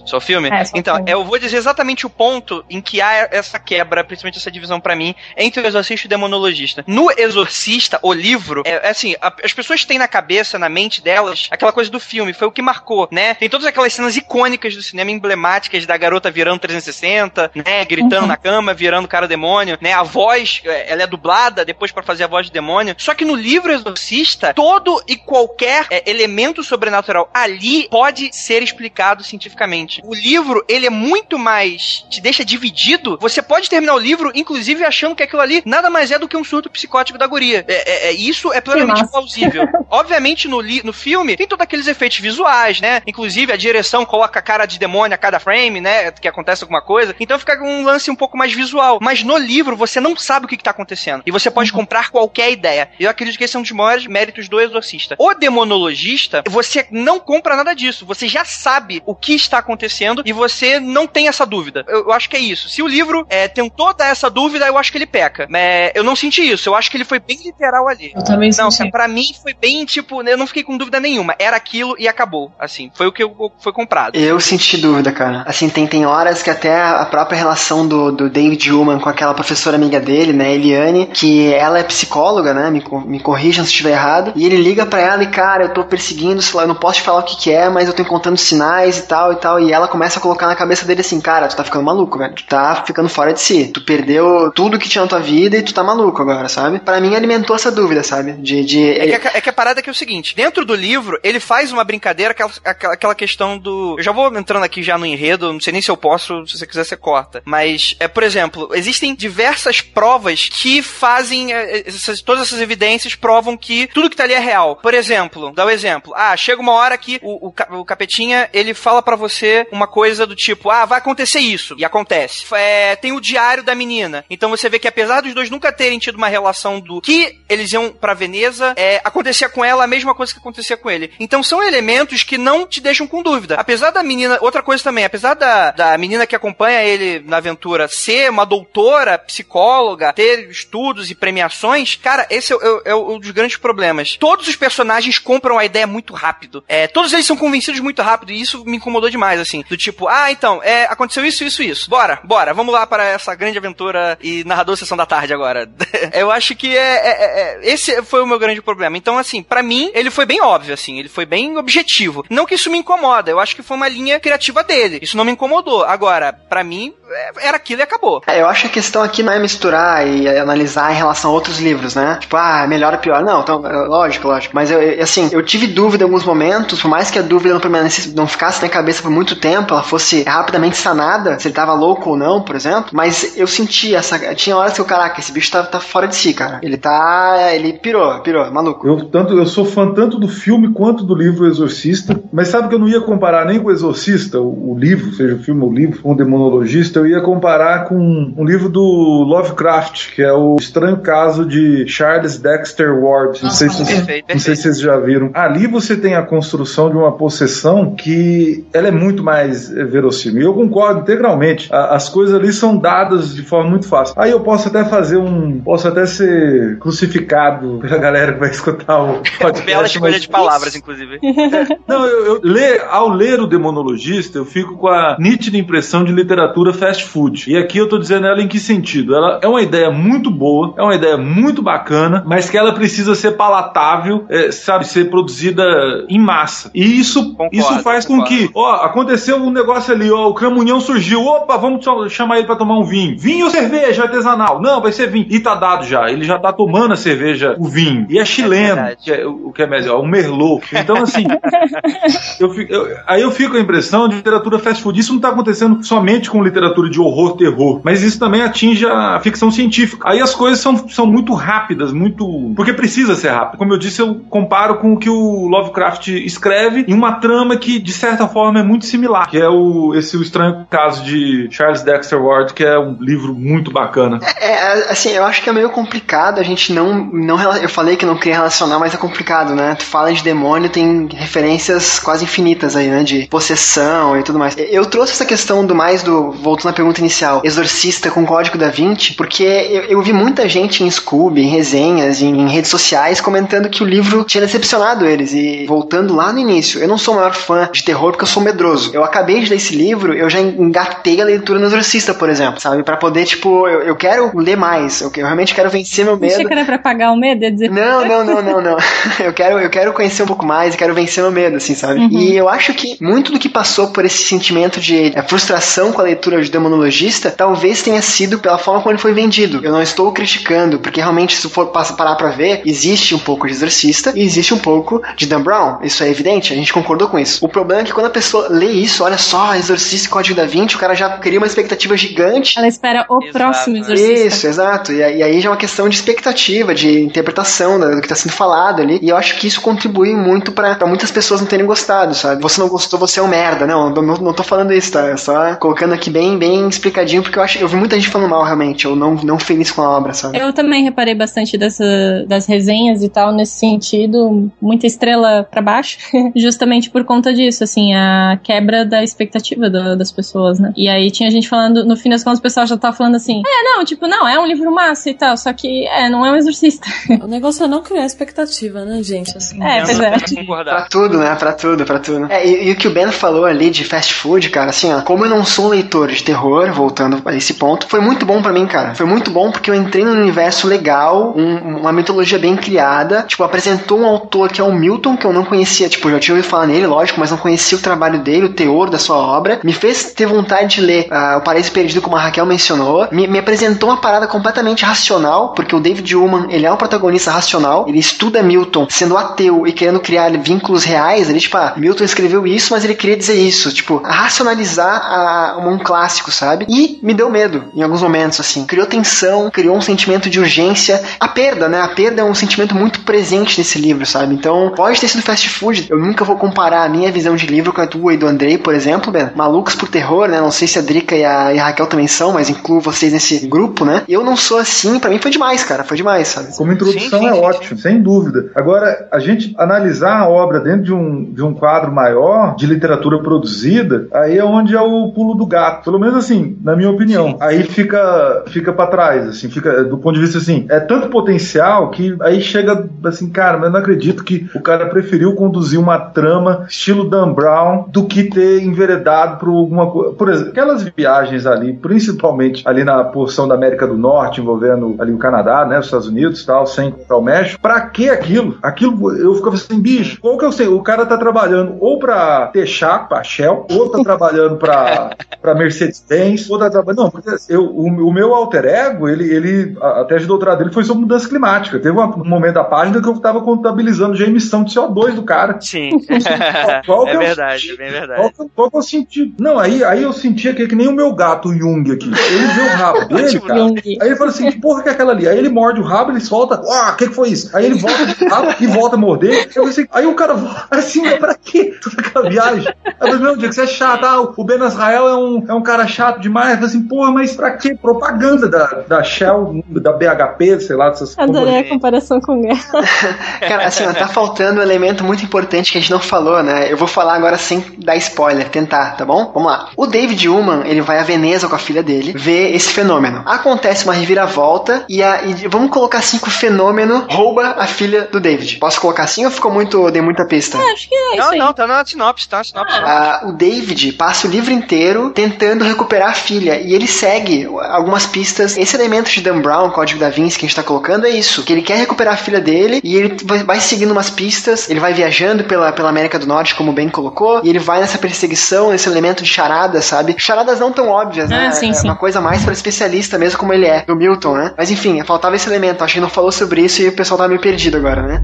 [0.05, 0.49] Só o filme?
[0.49, 1.11] É, só o então, filme.
[1.11, 4.95] eu vou dizer exatamente o ponto em que há essa quebra, principalmente essa divisão pra
[4.95, 6.83] mim, entre o Exorcista e o Demonologista.
[6.87, 11.01] No Exorcista, o livro, é, é assim, a- as pessoas têm na cabeça, na mente
[11.01, 13.33] delas, aquela coisa do filme, foi o que marcou, né?
[13.35, 17.85] Tem todas aquelas cenas icônicas do cinema, emblemáticas da garota virando 360, né?
[17.85, 18.27] Gritando Uhum.
[18.27, 19.93] na cama, virando cara demônio, né?
[19.93, 22.95] A voz, é, ela é dublada depois pra fazer a voz de demônio.
[22.97, 24.72] Só que no livro Exorcista, todo
[25.07, 30.01] e qualquer é, elemento sobrenatural ali pode ser explicado cientificamente.
[30.03, 32.05] O livro, ele é muito mais.
[32.09, 33.17] te deixa dividido.
[33.21, 36.37] Você pode terminar o livro, inclusive, achando que aquilo ali nada mais é do que
[36.37, 37.65] um surto psicótico da guria.
[37.67, 39.65] É, é- é- isso é plenamente plausível.
[39.89, 43.01] Obviamente, no, li- no filme, tem todos aqueles efeitos visuais, né?
[43.05, 46.11] Inclusive, a direção coloca a cara de demônio a cada frame, né?
[46.11, 47.15] Que acontece alguma coisa.
[47.19, 48.99] Então fica um lance um pouco mais visual.
[49.01, 51.23] Mas no livro, você não sabe o que, que tá acontecendo.
[51.25, 52.89] E você pode comprar qualquer ideia.
[52.99, 55.15] Eu acredito que esse é um dos maiores méritos do Exorcista.
[55.17, 58.05] O Demonologista, você não compra nada disso.
[58.05, 61.85] Você já sabe o que está acontecendo e você não tem essa dúvida.
[61.87, 62.69] Eu, eu acho que é isso.
[62.69, 65.47] Se o livro é, tem toda essa dúvida, eu acho que ele peca.
[65.53, 66.69] É, eu não senti isso.
[66.69, 68.11] Eu acho que ele foi bem literal ali.
[68.15, 68.91] Eu também Não, senti.
[68.91, 71.35] pra mim foi bem, tipo, eu não fiquei com dúvida nenhuma.
[71.39, 72.51] Era aquilo e acabou.
[72.59, 74.15] Assim, foi o que eu, foi comprado.
[74.17, 75.43] Eu senti dúvida, cara.
[75.47, 79.33] Assim, tem, tem horas que até a própria relação do, do David Ullman com aquela
[79.33, 83.91] professora amiga dele, né, Eliane, que ela é psicóloga, né, me, me corrijam se estiver
[83.91, 86.75] errado, e ele liga pra ela e, cara, eu tô perseguindo, sei lá, eu não
[86.75, 89.35] posso te falar o que que é, mas eu tô encontrando sinais e tal e
[89.37, 92.17] tal, e ela começa a colocar na cabeça dele assim, cara, tu tá ficando maluco,
[92.17, 95.57] velho, tu tá ficando fora de si, tu perdeu tudo que tinha na tua vida
[95.57, 96.79] e tu tá maluco agora, sabe?
[96.79, 98.33] Pra mim alimentou essa dúvida, sabe?
[98.33, 100.65] De, de É que, a- é que a parada é que é o seguinte, dentro
[100.65, 103.95] do livro, ele faz uma brincadeira, aquela, aquela, questão do...
[103.97, 106.57] Eu já vou entrando aqui já no enredo, não sei nem se eu posso, se
[106.57, 107.41] você quiser você corta.
[107.45, 111.53] Mas, é, por exemplo, existem diversas provas que fazem...
[111.53, 114.75] é, essas- todas essas evidências provam que tudo que tá ali é real.
[114.77, 116.13] Por exemplo, dá o exemplo.
[116.15, 120.25] Ah, chega uma hora que o, o, o capetinha, ele fala pra você uma coisa
[120.25, 121.75] do tipo, ah, vai acontecer isso.
[121.77, 122.45] E acontece.
[122.53, 124.25] É, tem o diário da menina.
[124.29, 127.71] Então você vê que apesar dos dois nunca terem tido uma relação do que eles
[127.71, 131.11] iam pra Veneza, é, acontecia com ela a mesma coisa que acontecia com ele.
[131.19, 133.55] Então são elementos que não te deixam com dúvida.
[133.55, 137.87] Apesar da menina, outra coisa também, apesar da, da menina que acompanha ele na aventura
[137.87, 143.31] ser uma doutora, psicóloga, ter estudos e premiações, cara, esse é, é o- um dos
[143.31, 144.17] grandes problemas.
[144.23, 146.63] Todos os personagens compram a ideia muito rápido.
[146.65, 149.65] É, todos eles são convencidos muito rápido e isso me incomodou demais, assim.
[149.67, 151.89] Do tipo, ah, então, é, aconteceu isso, isso, isso.
[151.89, 155.69] Bora, bora, vamos lá para essa grande aventura e narrador sessão da tarde agora.
[156.13, 158.95] Eu acho que é, é- é- é- esse foi o meu grande problema.
[158.97, 162.23] Então, assim, pra mim, ele foi bem óbvio, assim, ele foi bem objetivo.
[162.29, 164.99] Não que isso me incomoda, eu acho que foi uma linha criativa dele.
[165.01, 165.83] Isso não me incomodou.
[165.83, 168.21] Agora, pra mim, é- era aquilo e acabou.
[168.25, 171.33] É, eu acho que a questão aqui não é misturar e analisar em relação a
[171.33, 172.17] outros livros, né?
[172.21, 173.21] Tipo, ah, melhor ou pior.
[173.21, 174.55] Não, então, lógico, lógico, lógico.
[174.55, 177.53] Mas eu, eu- assim, eu tive dúvida em alguns momentos, por mais que a dúvida
[177.53, 181.55] não, permanecesse, não ficasse na cabeça por muito tempo, ela fosse rapidamente sanada, se ele
[181.55, 182.89] tava louco ou não, por exemplo.
[182.91, 184.17] Mas eu senti essa.
[184.35, 186.59] Tinha horas que eu, caraca, esse bicho tá, tá fora de si, cara.
[186.61, 187.49] Ele tá.
[187.53, 188.87] Ele pirou, pirou, maluco.
[188.87, 192.75] Eu, tanto, eu sou fã tanto do filme quanto do livro Exorcista, mas sabe que
[192.75, 195.69] eu não ia comparar nem com o Exorcista, o, o livro, seja o filme ou
[195.69, 198.81] o livro, com o Demonologista, eu ia comparar com um livro do
[199.27, 203.41] Lovecraft, que é o Estranho Caso de Charles Dexter Ward.
[203.43, 205.31] Não, sei, se, vocês- perfeito, não sei se vocês já viram.
[205.33, 210.41] Ali você tem a construção de uma possessão que ela é muito mais verossímil.
[210.41, 211.69] E eu concordo integralmente.
[211.73, 214.15] A- as coisas ali são dadas de forma muito fácil.
[214.17, 215.59] Aí eu posso até fazer um.
[215.61, 219.65] Posso até ser crucificado pela galera que vai escutar o podcast.
[219.65, 221.19] Bela escolha de palavras, inclusive.
[221.87, 226.11] não, eu, eu ler, ao ler o Demonologista, eu fico com a nítida impressão de
[226.11, 227.51] literatura fast food.
[227.51, 229.15] E aqui eu tô dizendo ela em que sentido?
[229.15, 233.15] Ela é uma ideia muito boa, é uma ideia muito bacana, mas que ela precisa
[233.15, 233.92] ser palatável,
[234.29, 235.63] é, sabe, ser produzida
[236.09, 236.69] em massa.
[236.73, 238.35] E isso, Concordo, isso faz com concordo.
[238.35, 242.55] que, ó, aconteceu um negócio ali, ó, o Cramunhão surgiu, opa, vamos chamar ele pra
[242.55, 243.17] tomar um vinho.
[243.17, 244.61] Vinho ou cerveja artesanal?
[244.61, 245.25] Não, vai ser vinho.
[245.29, 248.05] E tá dado já, ele já tá tomando a cerveja, o vinho.
[248.09, 248.97] E é chileno, verdade.
[249.03, 250.63] que é, o que é melhor, o Merlot.
[250.75, 251.23] Então, assim,
[252.39, 254.99] eu fico- eu- aí eu fico com a impressão de literatura fast food.
[254.99, 259.19] Isso não está acontecendo somente com literatura de horror, terror, mas isso também atinge a
[259.21, 260.09] ficção científica.
[260.09, 262.53] Aí as coisas são, são muito rápidas, muito.
[262.55, 263.57] Porque precisa ser rápido.
[263.59, 267.79] Como eu disse, eu comparo com o que o Lovecraft escreve em uma trama que,
[267.79, 271.81] de certa forma, é muito similar, que é o, esse o estranho caso de Charles
[271.81, 274.19] Dexter Ward, que é um livro muito bacana.
[274.39, 277.41] É, assim, eu acho que é meio complicado a gente não, não.
[277.57, 279.75] Eu falei que não queria relacionar, mas é complicado, né?
[279.75, 283.03] Tu fala de demônio, tem referências quase infinitas aí, né?
[283.03, 284.55] De possessão e tudo mais.
[284.57, 286.31] Eu trouxe essa questão do mais do.
[286.31, 290.83] Voltando à pergunta inicial, exorcista com código da Vinci, porque eu, eu vi muita gente
[290.83, 295.33] em Scooby, em resenhas, em, em redes sociais, comentando que o livro tinha decepcionado eles.
[295.33, 298.27] E voltando lá no início, eu não sou o maior fã de terror porque eu
[298.27, 298.91] sou medroso.
[298.93, 302.59] Eu acabei de ler esse livro, eu já engatei a leitura no Exorcista, por exemplo,
[302.59, 302.83] sabe?
[302.83, 305.01] Pra poder, tipo, eu, eu quero ler mais.
[305.01, 306.45] Eu, eu realmente quero vencer meu medo.
[306.45, 307.71] que era pra pagar o medo, ia dizer.
[307.71, 308.77] Não, não, não, não, não.
[309.19, 311.99] Eu quero, eu quero conhecer um pouco mais, eu quero vencer meu medo, assim, sabe?
[311.99, 312.09] Uhum.
[312.11, 316.01] E eu acho que muito do que passou por esse sentimento de eh, frustração com
[316.01, 319.61] a leitura de Demonologista, talvez tenha sido pela forma como ele foi vendido.
[319.63, 323.52] Eu não estou criticando, porque realmente, se for parar pra ver, existe um pouco de
[323.53, 325.77] Exorcista e existe um pouco de Dan Brown.
[325.83, 327.43] Isso é evidente, a gente concordou com isso.
[327.45, 330.45] O problema é que quando a pessoa lê isso, olha só, Exorcista e Código da
[330.45, 333.33] Vinci, o cara já cria uma expectativa gigante Ela espera o Exato.
[333.37, 334.11] próximo exorcista.
[334.27, 334.91] isso, exato.
[334.91, 338.05] E, aí- e aí já é uma questão de expectativa, de interpretação da- do que
[338.05, 338.99] está sendo falado ali.
[339.01, 342.41] E eu acho que isso contribui muito pra pra muitas pessoas não terem gostado, sabe?
[342.41, 343.67] Você não gostou, você é um merda.
[343.67, 345.07] Não, não, não tô falando isso, tá?
[345.07, 348.29] É só colocando aqui bem, bem explicadinho, porque eu acho eu vi muita gente falando
[348.29, 350.37] mal, realmente, ou não, não feliz com a obra, sabe?
[350.39, 351.83] Eu também reparei bastante dessa,
[352.27, 355.97] das resenhas e tal, nesse sentido, muita estrela pra baixo,
[356.35, 360.71] justamente por conta disso, assim, a quebra da expectativa da- das pessoas, né?
[360.75, 363.41] E aí tinha gente falando, no fim das contas, o pessoal já tava falando assim,
[363.45, 366.31] é, não, tipo, não, é um livro massa e tal, só que, é, não é
[366.31, 366.87] um exorcista.
[367.23, 369.35] O negócio é não criar expectativa, né, gente?
[369.37, 370.11] Assim, É, Eu pois não é.
[370.19, 371.35] posso Pra tudo, né?
[371.35, 372.25] Pra tudo, pra tudo.
[372.31, 375.01] É, e, e o que o Ben falou ali de fast food, cara, assim, ó,
[375.01, 378.41] como eu não sou um leitor de terror, voltando a esse ponto, foi muito bom
[378.41, 378.93] pra mim, cara.
[378.95, 383.43] Foi muito bom porque eu entrei num universo legal, um- uma mitologia bem criada, tipo,
[383.43, 386.49] apresentou um autor que é o Milton, que eu não conhecia, tipo, já tinha ouvido
[386.49, 389.73] falar nele, lógico, mas não conhecia o trabalho dele, o teor da sua obra, me
[389.73, 393.39] fez ter vontade de ler ah, O Paraíso Perdido, como a Raquel mencionou, me, me
[393.39, 397.97] apresentou uma parada completamente racional, porque o David Ullman, ele é um protagonista racional, ele
[397.99, 402.71] estuda Milton sendo ateu e querendo criar vínculos reais, ele, tipo, ah, Milton escreveu isso,
[402.73, 406.65] mas ele queria dizer isso, tipo, racionalizar a- um clássico, sabe?
[406.69, 411.01] E me deu medo em alguns momentos, assim, criou tensão, criou um sentimento de urgência,
[411.19, 411.81] a perda, né?
[411.81, 414.33] A perda é um sentimento muito presente nesse livro, sabe?
[414.33, 417.73] Então, pode ter sido fast food, eu nunca vou comparar a minha visão de livro
[417.73, 419.29] com a tua e do Andrei, por exemplo, Ben.
[419.35, 420.39] Malucos por terror, né?
[420.39, 423.13] Não sei se a Drica e a, e a Raquel também são, mas incluo vocês
[423.13, 424.03] nesse grupo, né?
[424.07, 426.55] Eu não sou assim, pra mim foi demais, cara, foi demais, sabe?
[426.55, 428.51] Como introdução Sim, sim, é sim, ótimo, sem dúvida.
[428.55, 433.19] Agora, a gente analisar a obra dentro de um, de um quadro maior de literatura
[433.19, 435.83] produzida, aí é onde é o pulo do gato.
[435.83, 437.37] Pelo menos assim, na minha opinião.
[437.39, 441.89] Aí fica fica para trás, assim, fica do ponto de vista assim, é tanto potencial
[441.91, 445.97] que aí chega assim, cara, mas eu não acredito que o cara preferiu conduzir uma
[445.97, 450.13] trama estilo Dan Brown do que ter enveredado por alguma coisa.
[450.13, 455.11] Por exemplo, aquelas viagens ali, principalmente ali na porção da América do Norte, envolvendo ali
[455.11, 457.61] o Canadá, né, os Estados Unidos e tal, sem contar o México.
[457.61, 458.57] Pra que aquilo?
[458.61, 460.67] Aquilo eu ficava assim, bicho, qual que eu sei?
[460.67, 465.11] O cara tá trabalhando ou pra Techar, pra Shell, ou tá trabalhando pra,
[465.41, 467.03] pra Mercedes-Benz, ou tá trabalhando.
[467.03, 470.83] Não, porque eu, o, o meu alter ego, ele, ele a, a de dele foi
[470.83, 471.79] sobre mudança climática.
[471.79, 475.23] Teve um momento da página que eu tava contabilizando já a emissão de CO2 do
[475.23, 475.59] cara.
[475.61, 475.89] Sim.
[476.85, 478.19] Qual que é o- verdade, é bem verdade.
[478.21, 479.33] Qual, que- qual que eu senti?
[479.39, 482.05] Não, aí, aí eu sentia que, é que nem o meu gato, o Jung aqui.
[482.07, 483.59] Ele vê o rabo dele, cara.
[483.59, 483.81] Jung.
[484.01, 485.27] Aí ele fala assim, que porra que é aquela ali?
[485.27, 487.55] Aí ele morde o rabo, ele solta, ah, o que, que foi isso?
[487.55, 489.49] Aí ele volta de rabo e volta a morder.
[489.55, 491.73] Eu pensei, aí o cara volta assim, mas pra quê?
[491.83, 492.73] Toda aquela viagem.
[492.85, 495.45] Aí eu falei, não, dia que você é chato, ah, o Ben Israel é um,
[495.49, 496.49] é um cara chato demais.
[496.51, 497.75] Eu falei assim, porra, mas pra quê?
[497.79, 502.61] Propaganda da, da Shell, da BHP, sei lá, dessas Adorei a comparação com guerra.
[503.39, 506.71] Cara, assim, ó, tá faltando um elemento muito importante que a gente não falou, né?
[506.71, 509.31] Eu vou falar agora sem dar spoiler, tentar, tá bom?
[509.33, 509.69] Vamos lá.
[509.75, 513.23] O David Ullman, ele vai a Veneza com a filha dele, ver esse fenômeno.
[513.25, 518.07] Acontece uma reviravolta e, a, e vamos colocar assim que o fenômeno rouba a filha
[518.11, 518.57] do David.
[518.57, 520.57] Posso colocar assim ou ficou muito, dei muita pista?
[520.57, 521.39] Acho que é isso Não, aí.
[521.39, 522.75] não, tá na sinopse, tá na sinopse.
[522.77, 528.05] Ah, o David passa o livro inteiro tentando recuperar a filha e ele segue algumas
[528.05, 528.57] pistas.
[528.57, 531.43] Esse elemento de Dan Brown, Código da Vinci que a gente tá colocando é isso,
[531.43, 533.15] que ele quer recuperar a filha dele e ele
[533.45, 536.89] vai, seguindo umas pistas, ele vai viajando pela, pela América do Norte, como o Ben
[536.89, 540.15] colocou, e ele vai nessa perseguição, nesse elemento de charada, sabe?
[540.17, 541.47] Charadas não tão óbvias, né?
[541.47, 541.87] Ah, sim, é sim.
[541.87, 544.53] uma coisa mais para especialista mesmo como ele é, do Milton, né?
[544.57, 547.27] Mas enfim, faltava esse elemento, acho que não falou sobre isso e o pessoal tá
[547.27, 548.21] meio perdido agora, né?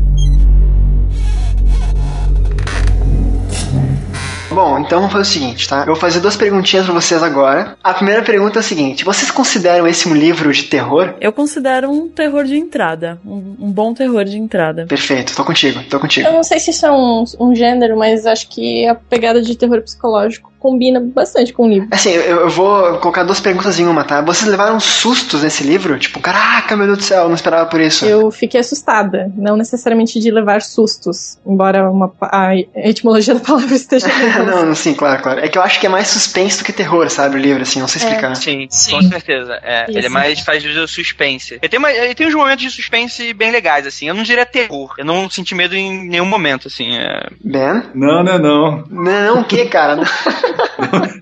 [4.52, 5.82] Bom, então vamos fazer o seguinte, tá?
[5.82, 7.78] Eu vou fazer duas perguntinhas pra vocês agora.
[7.84, 11.14] A primeira pergunta é a seguinte: vocês consideram esse um livro de terror?
[11.22, 13.20] Eu considero um terror de entrada.
[13.26, 14.86] Um, um bom terror de entrada.
[14.88, 16.28] Perfeito, tô contigo, tô contigo.
[16.28, 19.56] Eu não sei se isso é um, um gênero, mas acho que a pegada de
[19.56, 21.88] terror psicológico combina bastante com o livro.
[21.92, 24.22] Assim, eu, eu vou colocar duas perguntas em uma, tá?
[24.22, 25.98] Vocês levaram sustos nesse livro?
[25.98, 28.06] Tipo, caraca, meu Deus do céu, eu não esperava por isso.
[28.06, 34.08] Eu fiquei assustada, não necessariamente de levar sustos, embora uma, a etimologia da palavra esteja
[34.46, 35.40] não, não, sim, claro, claro.
[35.40, 37.80] É que eu acho que é mais suspense do que terror, sabe, o livro, assim,
[37.80, 38.06] não sei É.
[38.06, 38.36] explicar.
[38.36, 38.92] Sim, Sim.
[38.92, 39.60] com certeza.
[39.64, 39.98] É, Isso.
[39.98, 41.56] ele é mais faz o suspense.
[41.62, 44.08] Ele tem, uma- ele tem uns momentos de suspense bem legais, assim.
[44.08, 44.94] Eu não diria terror.
[44.98, 46.96] Eu não senti medo em nenhum momento, assim.
[46.98, 47.28] é.
[47.44, 47.84] Ben?
[47.94, 48.84] Não, não, não.
[48.90, 50.00] Não, o que, cara?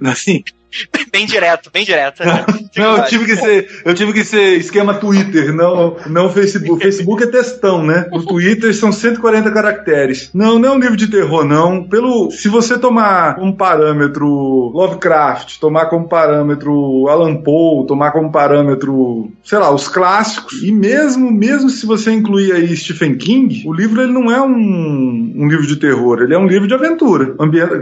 [0.05, 0.43] Assim,
[1.11, 2.21] Bem direto, bem direto.
[2.77, 6.83] Não, eu tive que ser, eu tive que ser esquema Twitter, não, não Facebook.
[6.83, 8.07] Facebook é textão, né?
[8.11, 10.29] O Twitter são 140 caracteres.
[10.33, 11.83] Não, não é um livro de terror, não.
[11.83, 19.31] Pelo, se você tomar como parâmetro Lovecraft, tomar como parâmetro Alan Poe, tomar como parâmetro,
[19.43, 24.01] sei lá, os clássicos, e mesmo, mesmo se você incluir aí Stephen King, o livro
[24.01, 27.35] ele não é um, um livro de terror, ele é um livro de aventura,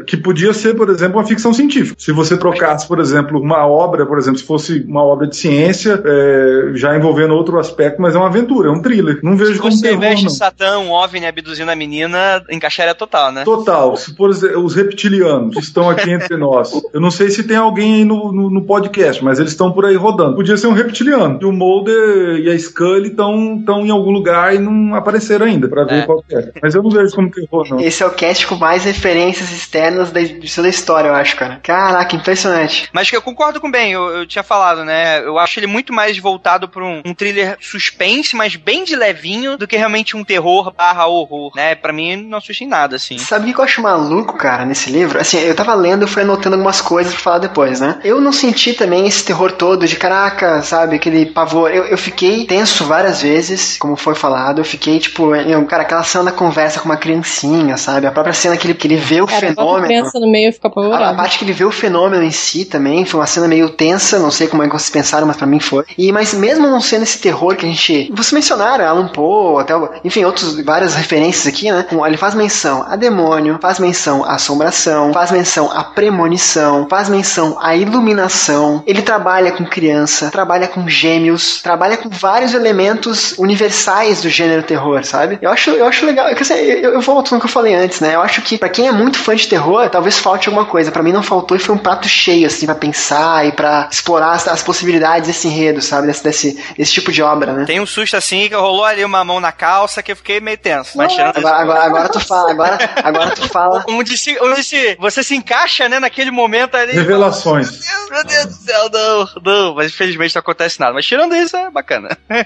[0.06, 1.96] que podia ser, por exemplo, uma ficção científica.
[2.00, 2.38] Se você
[2.84, 7.34] por exemplo, uma obra, por exemplo, se fosse uma obra de ciência, é, já envolvendo
[7.34, 9.20] outro aspecto, mas é uma aventura, é um thriller.
[9.24, 10.30] Não vejo Se como terror, de não.
[10.32, 13.44] Satã, um OVNI abduzindo a menina, encaixaria total, né?
[13.44, 13.96] Total.
[13.96, 16.72] Se por exemplo, os reptilianos estão aqui entre nós.
[16.94, 19.86] Eu não sei se tem alguém aí no, no, no podcast, mas eles estão por
[19.86, 20.36] aí rodando.
[20.36, 21.40] Podia ser um reptiliano.
[21.42, 25.68] E o Mulder e a Scully estão estão em algum lugar e não apareceram ainda
[25.68, 26.06] pra ver É.
[26.06, 26.52] qual que é.
[26.62, 27.80] Mas eu não vejo como terror, não.
[27.80, 30.22] Esse é o cast com mais referências externas da,
[30.70, 31.60] história, eu acho, cara.
[31.62, 32.65] Caraca, impressionante.
[32.92, 35.20] Mas que eu concordo com o Ben, eu, eu tinha falado, né?
[35.20, 39.58] Eu acho ele muito mais voltado pra um, um thriller suspense, mas bem de levinho,
[39.58, 41.76] do que realmente um terror barra horror, né?
[41.76, 43.18] Pra mim, não assusta em nada, assim.
[43.18, 45.20] Sabe o que eu acho maluco, cara, nesse livro?
[45.20, 48.00] Assim, eu tava lendo e fui anotando algumas coisas pra falar depois, né?
[48.04, 50.96] Eu não senti também esse terror todo de caraca, sabe?
[50.96, 51.72] Aquele pavor.
[51.72, 54.60] Eu, eu fiquei tenso várias vezes, como foi falado.
[54.60, 58.08] Eu fiquei, tipo, eu, cara, aquela cena da conversa com uma criancinha, sabe?
[58.08, 59.88] A própria cena que ele, que ele vê o Cara, bota a fenômeno.
[59.88, 63.04] criança no meio fica A, a parte que ele vê o fenômeno em si também
[63.06, 65.60] foi uma cena meio tensa, não sei como é que vocês pensaram, mas pra mim
[65.60, 65.84] foi.
[65.98, 69.74] E mas mesmo não sendo esse terror que a gente, vocês mencionaram, Alan Poe, até,
[70.04, 71.86] enfim, outros várias referências aqui, né?
[72.06, 77.58] Ele faz menção a demônio, faz menção à assombração, faz menção à premonição, faz menção
[77.60, 78.84] à iluminação.
[78.86, 85.04] Ele trabalha com criança, trabalha com gêmeos, trabalha com vários elementos universais do gênero terror,
[85.04, 85.40] sabe?
[85.42, 86.28] Eu acho, eu acho legal.
[86.28, 88.16] assim, Eu, eu volto no que eu falei antes, né?
[88.16, 90.92] Eu acho que pra quem é muito fã de terror, talvez falte alguma coisa.
[90.92, 94.32] Pra mim não faltou e foi um prato cheio, assim, pra pensar e pra explorar
[94.32, 96.08] as, as possibilidades desse enredo, sabe?
[96.08, 97.66] Desse, desse, desse tipo de obra, né?
[97.66, 100.58] Tem um susto assim que rolou ali uma mão na calça que eu fiquei meio
[100.58, 100.98] tenso.
[100.98, 103.84] Mas tirando Agora, agora, agora tu fala, agora, agora tu fala.
[103.90, 106.94] Onde, se, onde se, você se encaixa, né, naquele momento ali.
[106.94, 107.82] Revelações.
[108.10, 109.76] Meu Deus do céu, não, não.
[109.76, 110.94] Mas infelizmente não acontece nada.
[110.94, 112.18] Mas tirando isso, é bacana.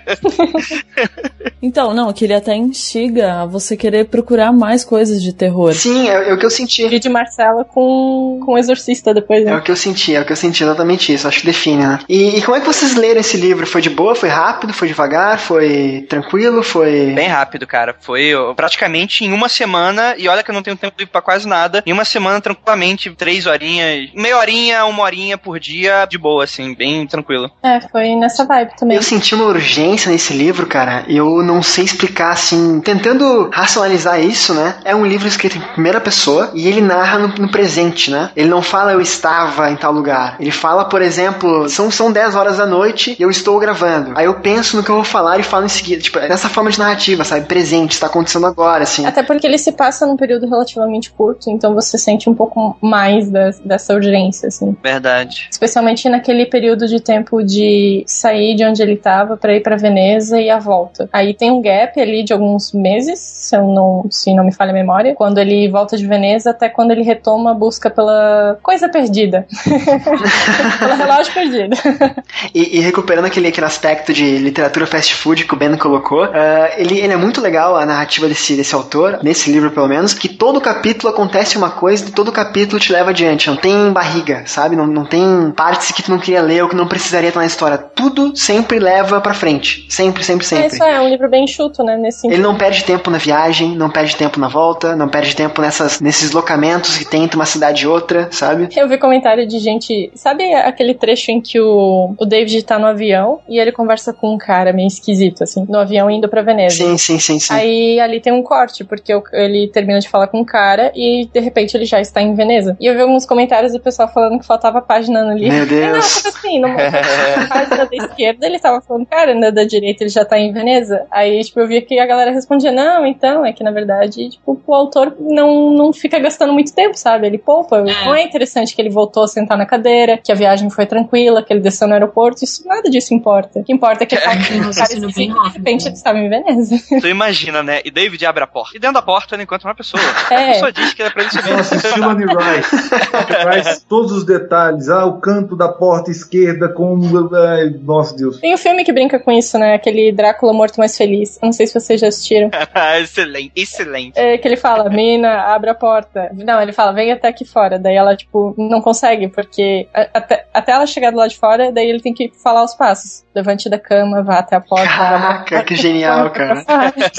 [1.62, 5.74] Então, não, que ele até instiga a você querer procurar mais coisas de terror.
[5.74, 6.84] Sim, é, é o que eu senti.
[6.84, 9.58] Vídeo de Marcela com, com o Exorcista depois, É né?
[9.58, 11.28] o que eu senti, é o que eu senti, exatamente isso.
[11.28, 12.00] Acho que define, né?
[12.08, 13.66] E, e como é que vocês leram esse livro?
[13.66, 14.16] Foi de boa?
[14.16, 14.74] Foi rápido?
[14.74, 15.40] Foi devagar?
[15.40, 16.62] Foi tranquilo?
[16.62, 17.12] Foi.
[17.14, 17.96] Bem rápido, cara.
[18.00, 21.48] Foi praticamente em uma semana, e olha que eu não tenho tempo livre pra quase
[21.48, 21.84] nada.
[21.86, 26.74] Em uma semana, tranquilamente, três horinhas, meia horinha, uma horinha por dia, de boa, assim,
[26.74, 27.50] bem tranquilo.
[27.64, 28.98] É, foi nessa vibe também.
[28.98, 31.06] Eu senti uma urgência nesse livro, cara.
[31.08, 34.76] Eu, Eu não sei explicar assim, tentando racionalizar isso, né?
[34.84, 38.32] É um livro escrito em primeira pessoa e ele narra no, no presente, né?
[38.36, 40.36] Ele não fala eu estava em tal lugar.
[40.40, 44.12] Ele fala, por exemplo, são, são 10 horas da noite e eu estou gravando.
[44.16, 46.02] Aí eu penso no que eu vou falar e falo em seguida.
[46.02, 47.46] Tipo, nessa forma de narrativa, sabe?
[47.46, 49.06] Presente, está acontecendo agora, assim.
[49.06, 53.30] Até porque ele se passa num período relativamente curto, então você sente um pouco mais
[53.30, 54.76] da, dessa urgência, assim.
[54.84, 55.48] Verdade.
[55.52, 60.40] Especialmente naquele período de tempo de sair de onde ele estava para ir para Veneza
[60.40, 61.10] e a volta.
[61.12, 64.72] Aí tem um gap ali de alguns meses, se eu não, se não me falha
[64.72, 68.90] a memória, quando ele volta de Veneza até quando ele retoma a busca pela coisa
[68.90, 69.48] perdida.
[70.80, 71.76] pelo relógio perdido.
[72.54, 76.30] E, e recuperando aquele, aquele aspecto de literatura fast food que o Ben colocou, uh,
[76.78, 80.30] ele, ele é muito legal, a narrativa desse, desse autor, nesse livro pelo menos, que
[80.30, 83.50] todo capítulo acontece uma coisa e todo capítulo te leva adiante.
[83.50, 84.76] Não tem barriga, sabe?
[84.76, 87.46] Não, não tem partes que tu não queria ler ou que não precisaria estar na
[87.46, 87.78] história.
[87.78, 89.86] Tudo sempre leva pra frente.
[89.90, 90.66] Sempre, sempre, sempre.
[90.66, 91.98] É, isso é, um livro bem enxuto, né?
[91.98, 95.62] Nesse Ele não perde tempo na viagem, não perde tempo na volta, não perde tempo
[95.62, 98.70] nessas, nesses locamentos que tem entre uma cidade e outra, sabe?
[98.76, 100.12] Eu vi comentário de gente.
[100.16, 104.34] Sabe aquele trecho em que o, o David tá no avião e ele conversa com
[104.34, 106.76] um cara meio esquisito, assim, no avião indo pra Veneza?
[106.76, 107.54] Sim, sim, sim, sim.
[107.54, 111.40] Aí ali tem um corte, porque ele termina de falar com um cara e de
[111.40, 112.76] repente ele já está em Veneza.
[112.80, 115.56] E eu vi alguns comentários do pessoal falando que faltava página no livro.
[115.56, 115.92] Meu Deus.
[115.92, 120.04] Não, tipo assim, numa na página da esquerda ele tava falando, cara, na da direita
[120.04, 121.06] ele já tá em Veneza.
[121.12, 124.60] Aí, tipo, eu vi que a galera respondia, não, então, é que na verdade, tipo,
[124.66, 127.28] o autor não, não fica gastando muito tempo, sabe?
[127.28, 127.82] Ele poupa.
[127.82, 131.44] Não é interessante que ele voltou a sentar na cadeira, que a viagem foi tranquila,
[131.44, 133.60] que ele desceu no aeroporto, isso nada disso importa.
[133.60, 136.18] O que importa é que ele com um cara bem e de repente ele estava
[136.20, 136.76] em Veneza.
[137.02, 137.82] Tu imagina, né?
[137.84, 138.76] E David abre a porta.
[138.76, 140.02] E dentro da porta ele encontra uma pessoa.
[140.32, 140.36] É.
[140.36, 141.50] A pessoa diz que é pra ele subir.
[141.50, 142.90] Nossa, estilo Annie Rice.
[143.28, 144.90] Traz todos os detalhes.
[144.90, 147.00] Ah, o canto da porta esquerda com.
[147.34, 148.40] Ai, nossa Deus.
[148.40, 149.74] Tem um filme que brinca com isso, né?
[149.74, 151.38] Aquele Drácula Morto Mais Feliz.
[151.42, 152.50] Eu Não sei se vocês já assistiram.
[153.02, 154.20] excelente, excelente.
[154.20, 156.32] É que ele fala, mina, abre a porta.
[156.34, 157.80] Não, ele fala, vem até aqui fora.
[157.80, 161.72] Daí ela, tipo, não consegue, porque a- até, até ela chegar do lado de fora,
[161.72, 163.24] daí ele tem que falar os passos.
[163.36, 164.88] Levante da cama, vá até a porta.
[164.88, 166.64] Caraca, que genial, cara.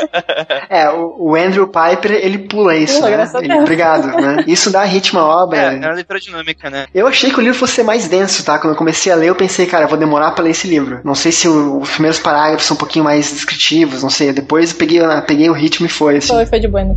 [0.68, 3.30] É, o, o Andrew Piper, ele pula isso, Pula, né?
[3.42, 4.44] Ele, obrigado, né?
[4.46, 5.58] Isso dá ritmo à obra.
[5.58, 6.86] É, é uma leitura dinâmica, né?
[6.94, 8.58] Eu achei que o livro fosse ser mais denso, tá?
[8.58, 11.00] Quando eu comecei a ler, eu pensei, cara, eu vou demorar pra ler esse livro.
[11.04, 14.32] Não sei se o- os primeiros parágrafos são um pouquinho mais descritivos, não sei.
[14.32, 16.28] Depois eu peguei, eu peguei o ritmo e foi, assim.
[16.34, 16.96] Foi, foi de bueno.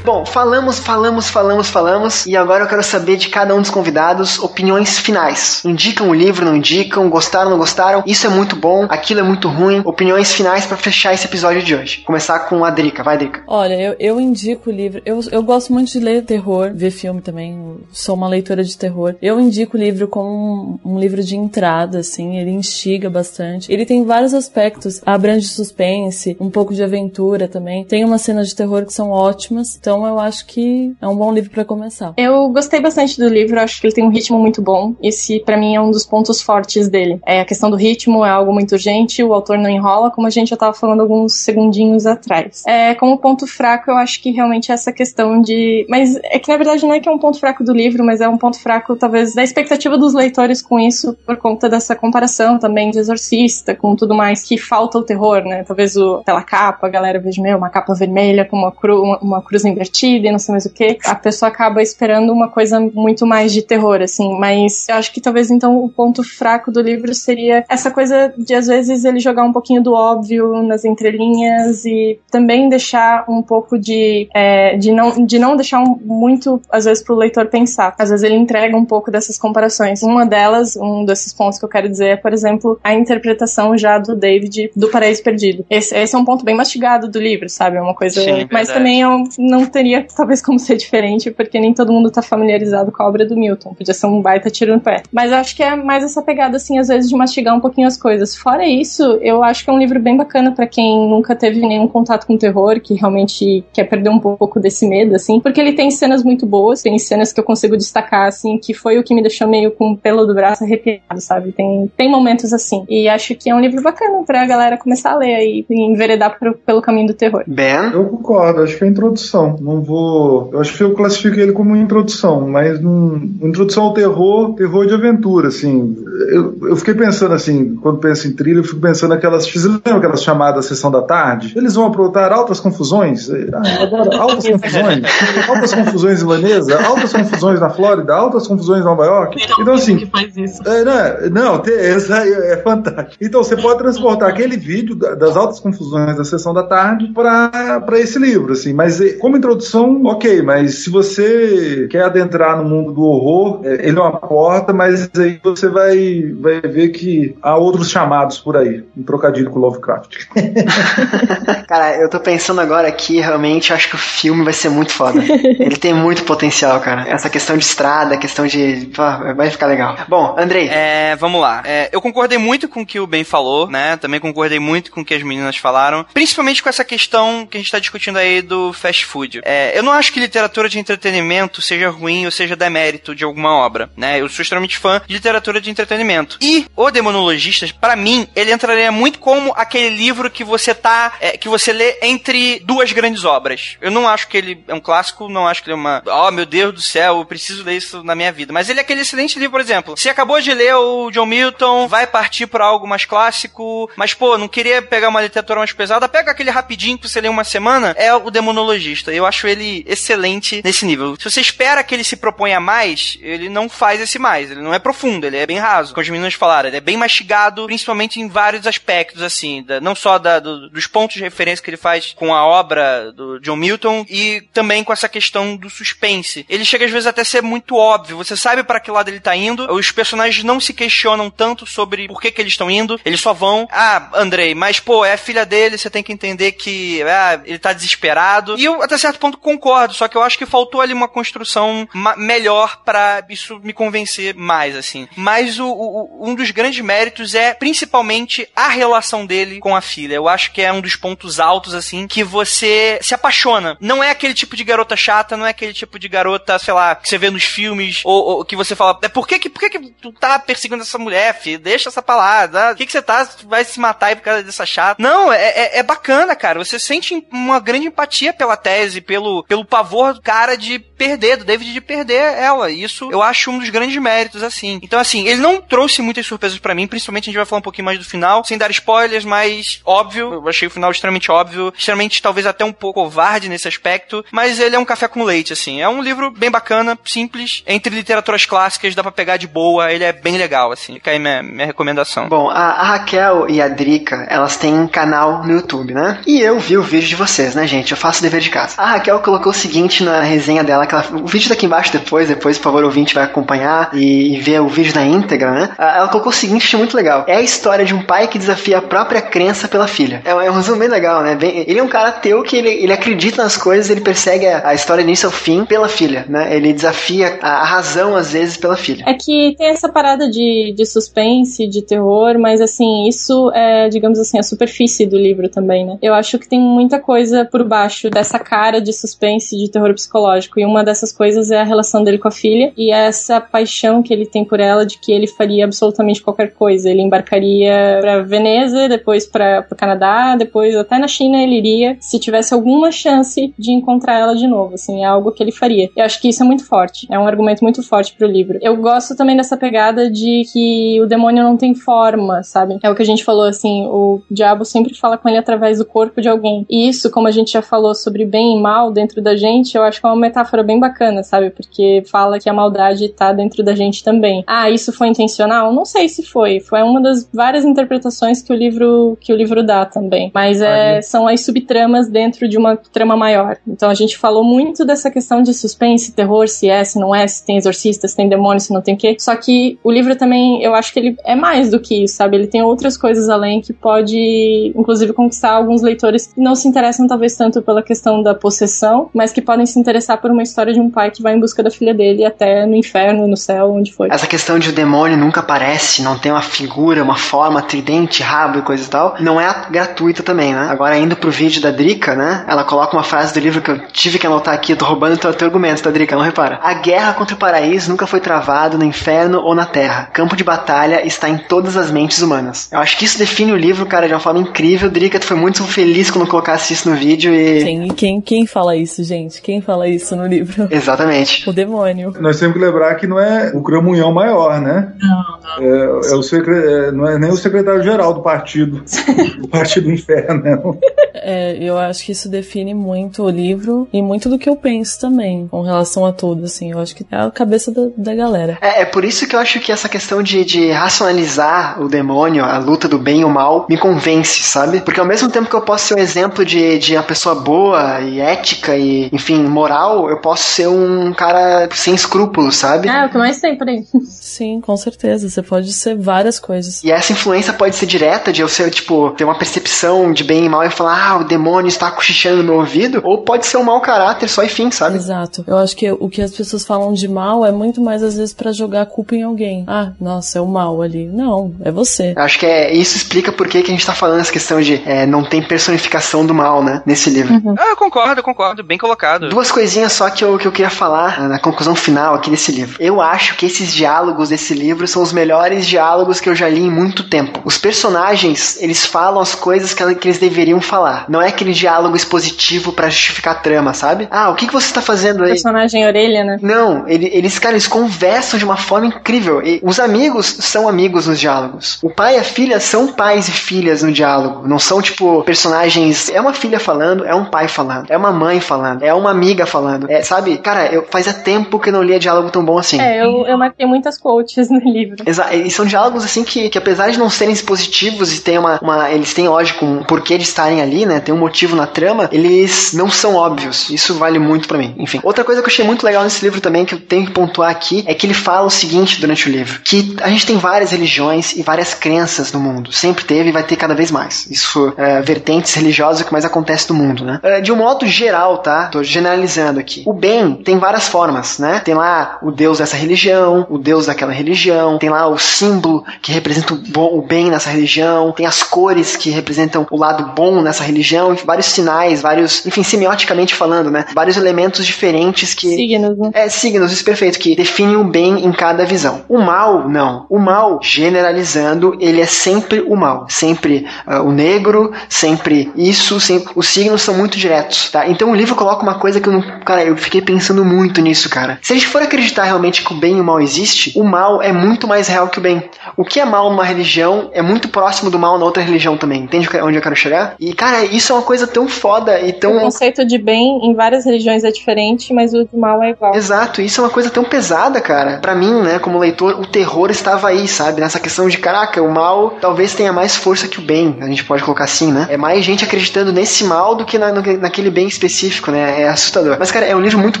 [0.06, 2.26] Bom, falamos, falamos, falamos, falamos.
[2.26, 5.64] E agora eu quero saber de cada um dos convidados opiniões finais.
[5.64, 8.04] Indicam o livro, não indicam, gostaram, não gostaram.
[8.06, 9.82] Isso é muito bom, aquilo é muito ruim.
[9.84, 12.02] Opiniões finais pra fechar esse episódio de hoje.
[12.06, 13.42] Começar com a Drica, vai, Drica.
[13.48, 15.02] Olha, eu, eu indico o livro.
[15.04, 17.76] Eu, eu gosto muito de ler terror, ver filme também.
[17.90, 19.16] Sou uma leitora de terror.
[19.20, 22.38] Eu indico o livro como um, um livro de entrada, assim.
[22.38, 23.72] Ele instiga bastante.
[23.72, 25.02] Ele tem vários aspectos.
[25.04, 27.84] Abrange suspense, um pouco de aventura também.
[27.84, 29.74] Tem umas cenas de terror que são ótimas.
[29.74, 32.12] Então eu acho que é um bom livro pra começar.
[32.16, 34.94] Eu gostei bastante do livro, acho que ele tem um ritmo muito bom.
[35.00, 37.20] Esse, pra mim, é um dos pontos fortes dele.
[37.24, 40.30] É a questão do ritmo, é algo muito urgente, o autor não enrola, como a
[40.30, 42.64] gente já tava falando alguns segundinhos atrás.
[42.66, 45.86] É, como ponto fraco, eu acho que realmente é essa questão de.
[45.88, 48.20] Mas é que na verdade não é que é um ponto fraco do livro, mas
[48.20, 52.58] é um ponto fraco, talvez, da expectativa dos leitores com isso, por conta dessa comparação
[52.58, 55.62] também de exorcista, com tudo mais, que falta o terror, né?
[55.64, 59.18] Talvez o, pela capa, a galera veja, meu, uma capa vermelha com uma, cru, uma,
[59.18, 60.98] uma cruz invertida e não sei mais o que.
[61.04, 64.38] A pessoa acaba esperando uma coisa muito mais de terror, assim.
[64.38, 68.54] Mas eu acho que talvez então o ponto fraco do livro seria essa coisa de
[68.54, 73.78] às vezes ele jogar um pouquinho do óbvio nas entrelinhas e também deixar um pouco
[73.78, 77.94] de, é, de, não, de não deixar um- muito, às vezes, pro leitor pensar.
[77.98, 80.02] Às vezes ele entrega um pouco dessas comparações.
[80.02, 83.98] Uma delas, um desses pontos que eu quero dizer é, por exemplo, a interpretação já
[83.98, 85.64] do David do Paraíso Perdido.
[85.70, 87.76] Esse, esse é um ponto bem mastigado do livro, sabe?
[87.76, 88.20] É uma coisa.
[88.20, 88.72] Sim, mas verdade.
[88.72, 93.02] também eu não teria, talvez, como ser diferente, porque nem todo mundo tá familiarizado com
[93.02, 93.74] a obra do Milton.
[93.74, 95.02] Podia ser um baita tiro no pé.
[95.12, 97.98] Mas acho que é mais essa pegada, assim, às vezes, de mastigar um pouquinho as
[97.98, 98.34] coisas.
[98.34, 101.86] Fora isso, eu acho que é um livro bem bacana pra quem nunca teve nenhum
[101.86, 105.90] contato com terror, que realmente quer perder um pouco desse medo, assim, porque ele tem
[105.90, 109.20] cenas muito boas, tem cenas que eu consigo destacar, assim, que foi o que me
[109.20, 111.52] deixou meio com o pelo do braço arrepiado, sabe?
[111.52, 112.86] Tem, tem momentos assim.
[112.88, 116.38] E acho que é um livro bacana pra galera começar a ler aí e enveredar
[116.38, 117.44] pro, pelo caminho do terror.
[117.46, 117.92] Ben?
[117.92, 119.56] Eu concordo, acho que é a introdução.
[119.66, 120.50] Não vou.
[120.52, 124.94] Eu acho que eu classifico ele como introdução, mas um, introdução ao terror, terror de
[124.94, 125.96] aventura, assim.
[126.30, 129.44] Eu, eu fiquei pensando assim, quando penso em trilha, eu fico pensando naquelas.
[129.46, 131.52] Vocês lembram aquelas chamadas sessão da tarde?
[131.56, 133.28] Eles vão aprontar altas confusões.
[133.30, 135.02] Ah, altas confusões.
[135.48, 139.36] altas confusões em Vanessa, altas confusões na Flórida, altas confusões em Nova York.
[139.60, 139.96] Então, assim.
[139.96, 140.62] que faz isso.
[140.66, 140.84] É,
[141.30, 143.16] não, não é, é fantástico.
[143.20, 147.98] Então, você pode transportar aquele vídeo da- das altas confusões da sessão da tarde para
[147.98, 148.72] esse livro, assim.
[148.72, 150.42] Mas eh, como introdução, ok.
[150.42, 155.08] Mas se você quer adentrar no mundo do horror, eh, ele é uma porta, mas
[155.16, 158.82] aí você vai, vai ver que há outros chamados por aí.
[158.96, 160.26] Um trocadilho com Lovecraft.
[161.68, 165.22] Cara, eu tô pensando agora aqui, realmente, acho que o filme vai ser muito foda.
[165.22, 167.08] Ele tem muito potencial, cara.
[167.08, 168.90] Essa questão de estrada, questão de.
[168.94, 169.02] pô,
[169.34, 169.96] vai ficar legal.
[170.08, 170.68] Bom, Andrei.
[170.68, 171.62] É, vamos lá.
[171.64, 173.96] É, eu concordei muito com o que o Ben falou, né?
[173.96, 176.04] Também concordei muito com o que as meninas falaram.
[176.12, 179.35] Principalmente com essa questão que a gente tá discutindo aí do fast food.
[179.44, 183.52] É, eu não acho que literatura de entretenimento seja ruim ou seja demérito de alguma
[183.52, 184.20] obra, né?
[184.20, 186.38] Eu sou extremamente fã de literatura de entretenimento.
[186.40, 191.14] E O Demonologista, pra mim, ele entraria muito como aquele livro que você tá.
[191.20, 193.76] é, que você lê entre duas grandes obras.
[193.80, 196.02] Eu não acho que ele é um clássico, não acho que ele é uma.
[196.06, 198.52] Oh, meu Deus do céu, eu preciso ler isso na minha vida.
[198.52, 199.96] Mas ele é aquele excelente livro, por exemplo.
[199.96, 204.38] Você acabou de ler o John Milton, vai partir pra algo mais clássico, mas pô,
[204.38, 207.94] não queria pegar uma literatura mais pesada, pega aquele rapidinho que você lê uma semana,
[207.98, 209.12] é o Demonologista.
[209.12, 211.16] Eu acho ele excelente nesse nível.
[211.18, 214.50] Se você espera que ele se proponha mais, ele não faz esse mais.
[214.50, 215.92] Ele não é profundo, ele é bem raso.
[215.92, 219.94] Como as meninas falaram, ele é bem mastigado, principalmente em vários aspectos, assim, da- não
[219.94, 223.56] só da- do- dos pontos de referência que ele faz com a obra do John
[223.56, 226.44] Milton e também com essa questão do suspense.
[226.48, 228.16] Ele chega às vezes até a ser muito óbvio.
[228.16, 229.72] Você sabe para que lado ele tá indo.
[229.72, 232.98] Os personagens não se questionam tanto sobre por que, que eles estão indo.
[233.04, 233.66] Eles só vão.
[233.70, 237.58] Ah, Andrei, mas pô, é a filha dele, você tem que entender que ah, ele
[237.58, 238.58] tá desesperado.
[238.58, 241.88] E eu até certo ponto concordo, só que eu acho que faltou ali uma construção
[242.16, 245.08] melhor para isso me convencer mais, assim.
[245.16, 250.14] Mas o, o- um dos grandes méritos é principalmente a relação dele com a filha.
[250.14, 253.76] Eu acho que é um dos pontos altos, assim, que você se apaixona.
[253.80, 256.94] Não é aquele tipo de garota chata, não é aquele tipo de garota, sei lá,
[256.94, 259.60] que você vê nos filmes, ou, ou que você fala, é por que que, por
[259.60, 261.58] que que tu tá perseguindo essa mulher, filho?
[261.58, 262.68] Deixa essa palavra.
[262.70, 265.02] Por que que você tá, vai se matar aí por causa dessa chata?
[265.02, 266.62] Não, é, é, é bacana, cara.
[266.64, 271.44] Você sente uma grande empatia pela tese, pelo, pelo pavor do cara de perder, do
[271.44, 272.70] David de perder ela.
[272.70, 274.80] Isso eu acho um dos grandes méritos, assim.
[274.82, 277.62] Então, assim, ele não trouxe muitas surpresas pra mim, principalmente a gente vai falar um
[277.62, 281.72] pouquinho mais do final, sem dar spoilers, mas óbvio, eu achei o final extremamente óbvio,
[281.76, 285.52] extremamente talvez até um pouco covarde nesse aspecto, mas ele é um café com leite,
[285.52, 285.82] assim.
[285.82, 290.02] É um livro bem bacana, simples, entre literaturas clássicas, dá pra pegar de boa, ele
[290.02, 290.94] é bem legal, assim.
[290.94, 292.28] Fica aí minha, minha recomendação.
[292.28, 296.22] Bom, a, a Raquel e a Drica, elas têm um canal no YouTube, né?
[296.26, 297.92] E eu vi o vídeo de vocês, né, gente?
[297.92, 298.74] Eu faço dever de casa.
[298.80, 301.92] A Raquel colocou o seguinte na resenha dela, que ela, o vídeo tá aqui embaixo
[301.92, 305.50] depois, depois, por favor, o ouvinte vai acompanhar e, e ver o vídeo na íntegra,
[305.52, 305.70] né?
[305.78, 307.24] Ah, Ela colocou o seguinte, achei muito legal.
[307.26, 310.22] É a história de um pai que desafia a própria crença pela filha.
[310.24, 311.34] É, é um resumo bem legal, né?
[311.34, 314.68] Bem- ele é um cara ateu que ele, ele acredita nas coisas, ele persegue a,
[314.68, 316.54] a história do início ao fim pela filha, né?
[316.54, 319.04] Ele desafia a, a razão, às vezes, pela filha.
[319.06, 324.18] É que tem essa parada de, de suspense, de terror, mas assim, isso é, digamos
[324.18, 325.98] assim, a superfície do livro também, né?
[326.02, 330.60] Eu acho que tem muita coisa por baixo dessa cara de suspense, de terror psicológico.
[330.60, 334.12] E uma dessas coisas é a relação dele com a filha e essa paixão que
[334.12, 336.88] ele tem por ela de que ele faria absolutamente qualquer coisa.
[336.88, 342.18] Ele embarcaria pra Veneza, depois pra pro Canadá, depois até na China ele iria, se
[342.18, 345.90] tivesse alguma chance de encontrar ela de novo, assim, é algo que ele faria.
[345.96, 348.58] Eu acho que isso é muito forte, é um argumento muito forte pro livro.
[348.62, 352.78] Eu gosto também dessa pegada de que o demônio não tem forma, sabe?
[352.82, 355.84] É o que a gente falou, assim, o diabo sempre fala com ele através do
[355.84, 356.64] corpo de alguém.
[356.70, 359.82] E isso, como a gente já falou sobre bem e mal dentro da gente, eu
[359.82, 361.50] acho que é uma metáfora bem bacana, sabe?
[361.50, 364.44] Porque fala que a maldade tá dentro da gente também.
[364.46, 365.72] Ah, isso foi intencional?
[365.72, 366.60] Não sei se foi.
[366.60, 370.30] Foi uma das várias interpretações que o livro que o livro dá também.
[370.34, 373.56] Mas é, são as subtramas dentro de uma trama maior.
[373.66, 377.26] Então a gente falou muito dessa questão de suspense, terror, se é, se não é,
[377.26, 379.16] se tem exorcistas, se tem demônios, se não tem o quê.
[379.18, 382.36] Só que o livro também, eu acho que ele é mais do que isso, sabe?
[382.36, 387.06] Ele tem outras coisas além que pode, inclusive, conquistar alguns leitores que não se interessam
[387.06, 390.80] talvez tanto pela questão da possessão, mas que podem se interessar por uma história de
[390.80, 393.92] um pai que vai em busca da filha dele até no inferno, no céu, onde
[393.92, 394.08] foi.
[394.10, 398.58] Essa questão de o demônio nunca aparece, não tem uma figura, uma forma, tridente, rabo
[398.58, 400.68] e coisa e tal, não é gratuita também, né?
[400.70, 402.44] Agora, indo pro vídeo da Drica, né?
[402.48, 405.18] Ela coloca uma frase do livro que eu tive que anotar aqui, eu tô roubando
[405.18, 406.16] teu, teu argumento, tá, Drica?
[406.16, 406.58] Não repara.
[406.62, 410.08] A guerra contra o paraíso nunca foi travado no inferno ou na terra.
[410.12, 412.68] Campo de batalha está em todas as mentes humanas.
[412.72, 414.90] Eu acho que isso define o livro, cara, de uma forma incrível.
[414.90, 417.60] Drica, tu foi muito feliz quando colocasse isso no vídeo e.
[417.60, 419.42] Sim, e quem, quem Quem fala isso, gente?
[419.42, 420.68] Quem fala isso no livro?
[420.70, 421.50] Exatamente.
[421.50, 422.14] O demônio.
[422.20, 424.92] Nós temos que lembrar que não é o cramunhão maior, né?
[425.00, 426.54] Não, É, é o secre...
[426.54, 428.84] é, não é nem o secretário-geral do partido.
[429.40, 430.78] do Partido Inferno, não.
[431.14, 435.00] É, eu acho que isso define muito o livro e muito do que eu penso
[435.00, 436.70] também com relação a tudo, assim.
[436.70, 438.58] Eu acho que é a cabeça da, da galera.
[438.60, 442.44] É, é por isso que eu acho que essa questão de, de racionalizar o demônio,
[442.44, 444.80] a luta do bem e o mal, me convence, sabe?
[444.80, 448.00] Porque ao mesmo tempo que eu posso ser um exemplo de, de uma pessoa boa
[448.00, 448.35] e ética
[448.76, 452.88] e, enfim, moral, eu posso ser um cara sem escrúpulos, sabe?
[452.88, 453.84] É, o que mais tem por aí.
[454.06, 455.28] Sim, com certeza.
[455.28, 456.82] Você pode ser várias coisas.
[456.82, 460.44] E essa influência pode ser direta de eu ser, tipo, ter uma percepção de bem
[460.44, 463.56] e mal e falar, ah, o demônio está cochichando no meu ouvido, ou pode ser
[463.56, 464.96] um mau caráter só e fim, sabe?
[464.96, 465.44] Exato.
[465.46, 468.34] Eu acho que o que as pessoas falam de mal é muito mais às vezes
[468.34, 469.64] pra jogar a culpa em alguém.
[469.66, 471.06] Ah, nossa, é o mal ali.
[471.06, 472.14] Não, é você.
[472.16, 474.60] Eu Acho que é, isso explica por que, que a gente tá falando essa questão
[474.60, 476.82] de é, não tem personificação do mal, né?
[476.84, 477.34] Nesse livro.
[477.58, 478.62] Ah, eu concordo, concordo.
[478.62, 479.28] Bem colocado.
[479.28, 482.52] Duas coisinhas só que eu, que eu queria falar ah, na conclusão final aqui desse
[482.52, 482.76] livro.
[482.80, 486.60] Eu acho que esses diálogos desse livro são os melhores diálogos que eu já li
[486.62, 487.40] em muito tempo.
[487.44, 491.06] Os personagens, eles falam as coisas que, que eles deveriam falar.
[491.08, 494.08] Não é aquele diálogo expositivo pra justificar a trama, sabe?
[494.10, 495.30] Ah, o que, que você tá fazendo aí?
[495.30, 496.38] Personagem orelha, né?
[496.42, 499.42] Não, ele- eles, cara, eles conversam de uma forma incrível.
[499.42, 501.78] E os amigos são amigos nos diálogos.
[501.82, 504.46] O pai e a filha são pais e filhas no diálogo.
[504.46, 506.08] Não são, tipo, personagens.
[506.10, 509.46] É uma filha falando, é um pai falando, é uma mãe falando, é uma amiga
[509.46, 509.90] falando.
[509.90, 510.38] É, sabe?
[510.38, 512.80] Cara, eu fazia tempo que eu não lia diálogo tão bom assim.
[512.80, 514.96] É, eu, eu marquei muitas quotes no livro.
[515.06, 518.58] Exa e são diálogos assim que, que apesar de não serem expositivos e tem uma,
[518.62, 521.00] uma- eles têm lógico um porquê de estarem ali, né?
[521.00, 523.70] Tem um motivo na trama, eles não são óbvios.
[523.70, 524.74] Isso vale muito pra mim.
[524.78, 527.12] Enfim, outra coisa que eu achei muito legal nesse livro também que eu tenho que
[527.12, 530.36] pontuar aqui é que ele fala o seguinte durante o livro, que a gente tem
[530.38, 532.72] várias religiões e várias crenças no mundo.
[532.72, 534.26] Sempre teve e vai ter cada vez mais.
[534.30, 537.20] Isso é vertentes religiosas que mais acontece no mundo, né?
[537.22, 538.05] É, de um modo geral,
[538.38, 538.68] tá?
[538.68, 539.82] Tô generalizando aqui.
[539.86, 541.60] O bem tem várias formas, né?
[541.60, 546.12] Tem lá o deus dessa religião, o deus daquela religião, tem lá o símbolo que
[546.12, 550.40] representa o, bom, o bem nessa religião, tem as cores que representam o lado bom
[550.42, 553.86] nessa religião, vários sinais, vários, enfim, semioticamente falando, né?
[553.94, 556.10] Vários elementos diferentes que Signos, né?
[556.12, 559.04] é, signos, isso perfeito, que definem o bem em cada visão.
[559.08, 560.06] O mal, não.
[560.08, 563.06] O mal, generalizando, ele é sempre o mal.
[563.08, 566.32] Sempre ah, o negro, sempre isso, sempre...
[566.34, 567.86] os signos são muito diretos, tá?
[567.96, 569.22] Então o livro coloca uma coisa que eu não.
[569.44, 571.38] Cara, eu fiquei pensando muito nisso, cara.
[571.42, 574.20] Se a gente for acreditar realmente que o bem e o mal existe, o mal
[574.22, 575.42] é muito mais real que o bem.
[575.76, 579.02] O que é mal numa religião é muito próximo do mal na outra religião também.
[579.02, 580.14] Entende onde eu quero chegar?
[580.20, 582.38] E, cara, isso é uma coisa tão foda e O tão.
[582.38, 585.94] conceito de bem em várias religiões é diferente, mas o de mal é igual.
[585.94, 587.98] Exato, isso é uma coisa tão pesada, cara.
[587.98, 590.60] Pra mim, né, como leitor, o terror estava aí, sabe?
[590.60, 594.04] Nessa questão de, caraca, o mal talvez tenha mais força que o bem, a gente
[594.04, 594.86] pode colocar assim, né?
[594.90, 597.85] É mais gente acreditando nesse mal do que na- naquele bem específico,
[598.30, 598.62] né?
[598.62, 599.16] É assustador.
[599.18, 600.00] Mas, cara, é um livro muito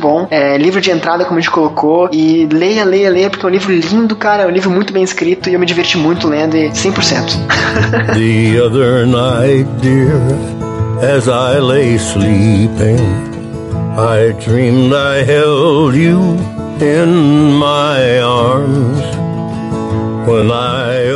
[0.00, 3.48] bom, é livro de entrada, como a gente colocou, e leia, leia, leia, porque é
[3.48, 6.28] um livro lindo, cara, é um livro muito bem escrito e eu me diverti muito
[6.28, 6.96] lendo e 100%.
[8.14, 10.20] The other night, dear,
[11.02, 12.98] as I lay sleeping,
[13.96, 16.36] I dreamed I held you
[16.80, 19.25] in my arms.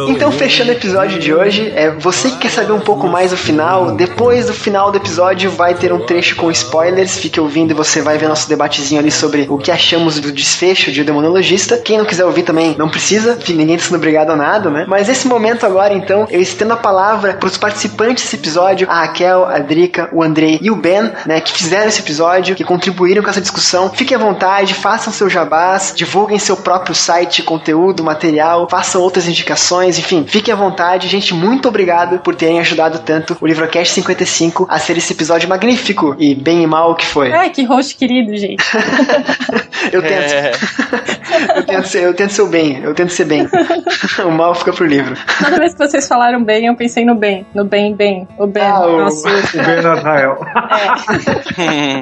[0.08, 3.36] Então, fechando o episódio de hoje, é você que quer saber um pouco mais do
[3.36, 7.74] final, depois do final do episódio vai ter um trecho com spoilers, fique ouvindo e
[7.74, 11.76] você vai ver nosso debatezinho ali sobre o que achamos do desfecho de O Demonologista.
[11.78, 14.84] Quem não quiser ouvir também não precisa, ninguém está sendo obrigado a nada, né?
[14.86, 19.00] Mas esse momento agora, então, eu estendo a palavra para os participantes desse episódio, a
[19.00, 23.22] Raquel, a Drica, o Andrei e o Ben, né, que fizeram esse episódio, que contribuíram
[23.22, 23.90] com essa discussão.
[23.90, 29.98] Fiquem à vontade, façam seu jabás, divulguem seu próprio site, conteúdo, material, façam outras indicações,
[29.98, 31.08] enfim, fiquem à vontade.
[31.08, 36.14] Gente, muito obrigado por terem ajudado tanto o Livrocast 55 a ser esse episódio magnífico
[36.18, 37.32] e bem e mal que foi.
[37.32, 38.62] Ai, que host querido, gente.
[39.92, 40.52] Eu tento, É,
[41.56, 43.48] eu tento ser, eu tento ser o bem, eu tento ser bem.
[44.24, 45.16] o mal fica pro livro.
[45.42, 47.46] Toda vez que vocês falaram bem, eu pensei no bem.
[47.54, 48.28] No bem, bem.
[48.38, 48.62] O bem.
[48.62, 50.38] Ah, o- Nossa, O Ben Israel.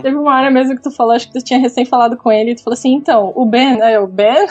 [0.02, 2.50] teve uma hora mesmo que tu falou, acho que tu tinha recém falado com ele,
[2.50, 4.46] e tu falou assim, então, o Ben, é o Ben?